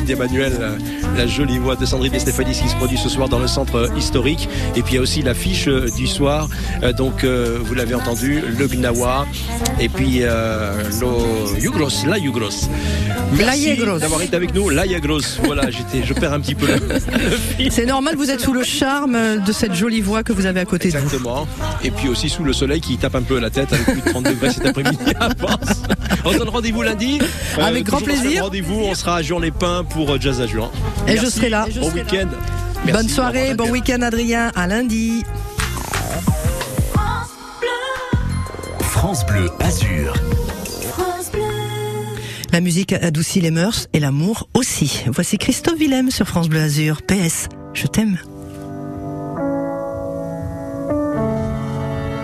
d'Emmanuel, 0.04 0.52
euh, 0.60 0.78
la 1.16 1.26
jolie 1.26 1.58
voix 1.58 1.76
de 1.76 1.84
Sandrine 1.84 2.14
et 2.14 2.18
qui 2.18 2.68
se 2.68 2.76
produit 2.76 2.98
ce 2.98 3.08
soir 3.08 3.28
dans 3.28 3.38
le 3.38 3.46
centre 3.46 3.76
euh, 3.76 3.96
historique. 3.96 4.48
Et 4.76 4.82
puis 4.82 4.92
il 4.92 4.96
y 4.96 4.98
a 4.98 5.02
aussi 5.02 5.22
l'affiche 5.22 5.68
euh, 5.68 5.88
du 5.96 6.06
soir. 6.06 6.48
Euh, 6.82 6.92
donc 6.92 7.24
vous 7.24 7.74
l'avez 7.74 7.94
entendu, 7.94 8.40
le 8.40 8.66
Gnawa 8.66 9.26
et 9.80 9.88
puis 9.88 10.18
euh, 10.22 10.72
le 11.00 11.60
Yugros, 11.60 11.88
la 12.06 12.18
Yugros. 12.18 12.48
Merci 13.36 13.76
d'avoir 14.00 14.22
été 14.22 14.36
avec 14.36 14.54
nous, 14.54 14.68
la 14.68 14.84
Yagros. 14.86 15.20
Voilà, 15.44 15.70
j'étais, 15.70 16.04
je 16.06 16.12
perds 16.12 16.32
un 16.34 16.40
petit 16.40 16.54
peu. 16.54 16.66
le- 16.66 17.70
C'est 17.70 17.86
normal, 17.86 18.14
vous 18.16 18.30
êtes 18.30 18.40
sous 18.40 18.52
le 18.52 18.62
charme 18.62 19.16
de 19.44 19.52
cette 19.52 19.74
jolie 19.74 20.00
voix 20.00 20.22
que 20.22 20.32
vous 20.32 20.46
avez 20.46 20.60
à 20.60 20.64
côté 20.64 20.90
de 20.90 20.98
vous. 20.98 21.04
Exactement. 21.04 21.46
Et 21.82 21.90
puis 21.90 22.08
aussi 22.08 22.28
sous 22.28 22.44
le 22.44 22.52
soleil 22.52 22.80
qui 22.80 22.96
tape 22.98 23.14
un 23.14 23.22
peu 23.22 23.38
à 23.38 23.40
la 23.40 23.50
tête 23.50 23.72
avec 23.72 23.86
plus 23.86 24.00
de 24.02 24.10
30 24.10 24.24
degrés 24.24 24.50
cet 24.52 24.66
après-midi 24.66 24.98
à. 25.20 25.30
On 26.24 26.32
se 26.32 26.38
donne 26.38 26.48
rendez-vous 26.50 26.82
lundi. 26.82 27.18
Avec 27.58 27.84
grand 27.84 28.00
dans 28.00 28.04
ce 28.06 28.10
plaisir. 28.20 28.44
Rendez-vous, 28.44 28.82
on 28.84 28.94
sera 28.94 29.16
à 29.16 29.22
Juan-les-Pins 29.22 29.84
pour 29.88 30.10
euh, 30.10 30.18
Jazz 30.20 30.40
à 30.40 30.46
Juan. 30.46 30.68
Et 31.08 31.16
je 31.16 31.26
serai 31.26 31.48
là. 31.48 31.66
Bon 31.80 31.90
week-end. 31.90 32.28
Bonne 32.92 33.08
soirée, 33.08 33.54
bon 33.54 33.70
week-end 33.70 34.02
Adrien, 34.02 34.50
à 34.56 34.66
lundi. 34.66 35.22
France 39.02 39.26
Bleu 39.26 39.50
Azur. 39.58 40.14
La 42.52 42.60
musique 42.60 42.92
adoucit 42.92 43.40
les 43.40 43.50
mœurs 43.50 43.88
et 43.92 43.98
l'amour 43.98 44.48
aussi. 44.54 45.02
Voici 45.08 45.38
Christophe 45.38 45.80
Willem 45.80 46.12
sur 46.12 46.28
France 46.28 46.48
Bleu 46.48 46.60
Azur. 46.60 47.02
PS, 47.02 47.48
je 47.74 47.88
t'aime. 47.88 48.16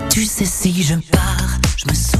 Tu 0.09 0.25
sais 0.25 0.45
si 0.45 0.85
je 0.85 0.95
pars, 1.11 1.59
je 1.77 1.89
me 1.89 1.95
souviendrai 1.95 2.18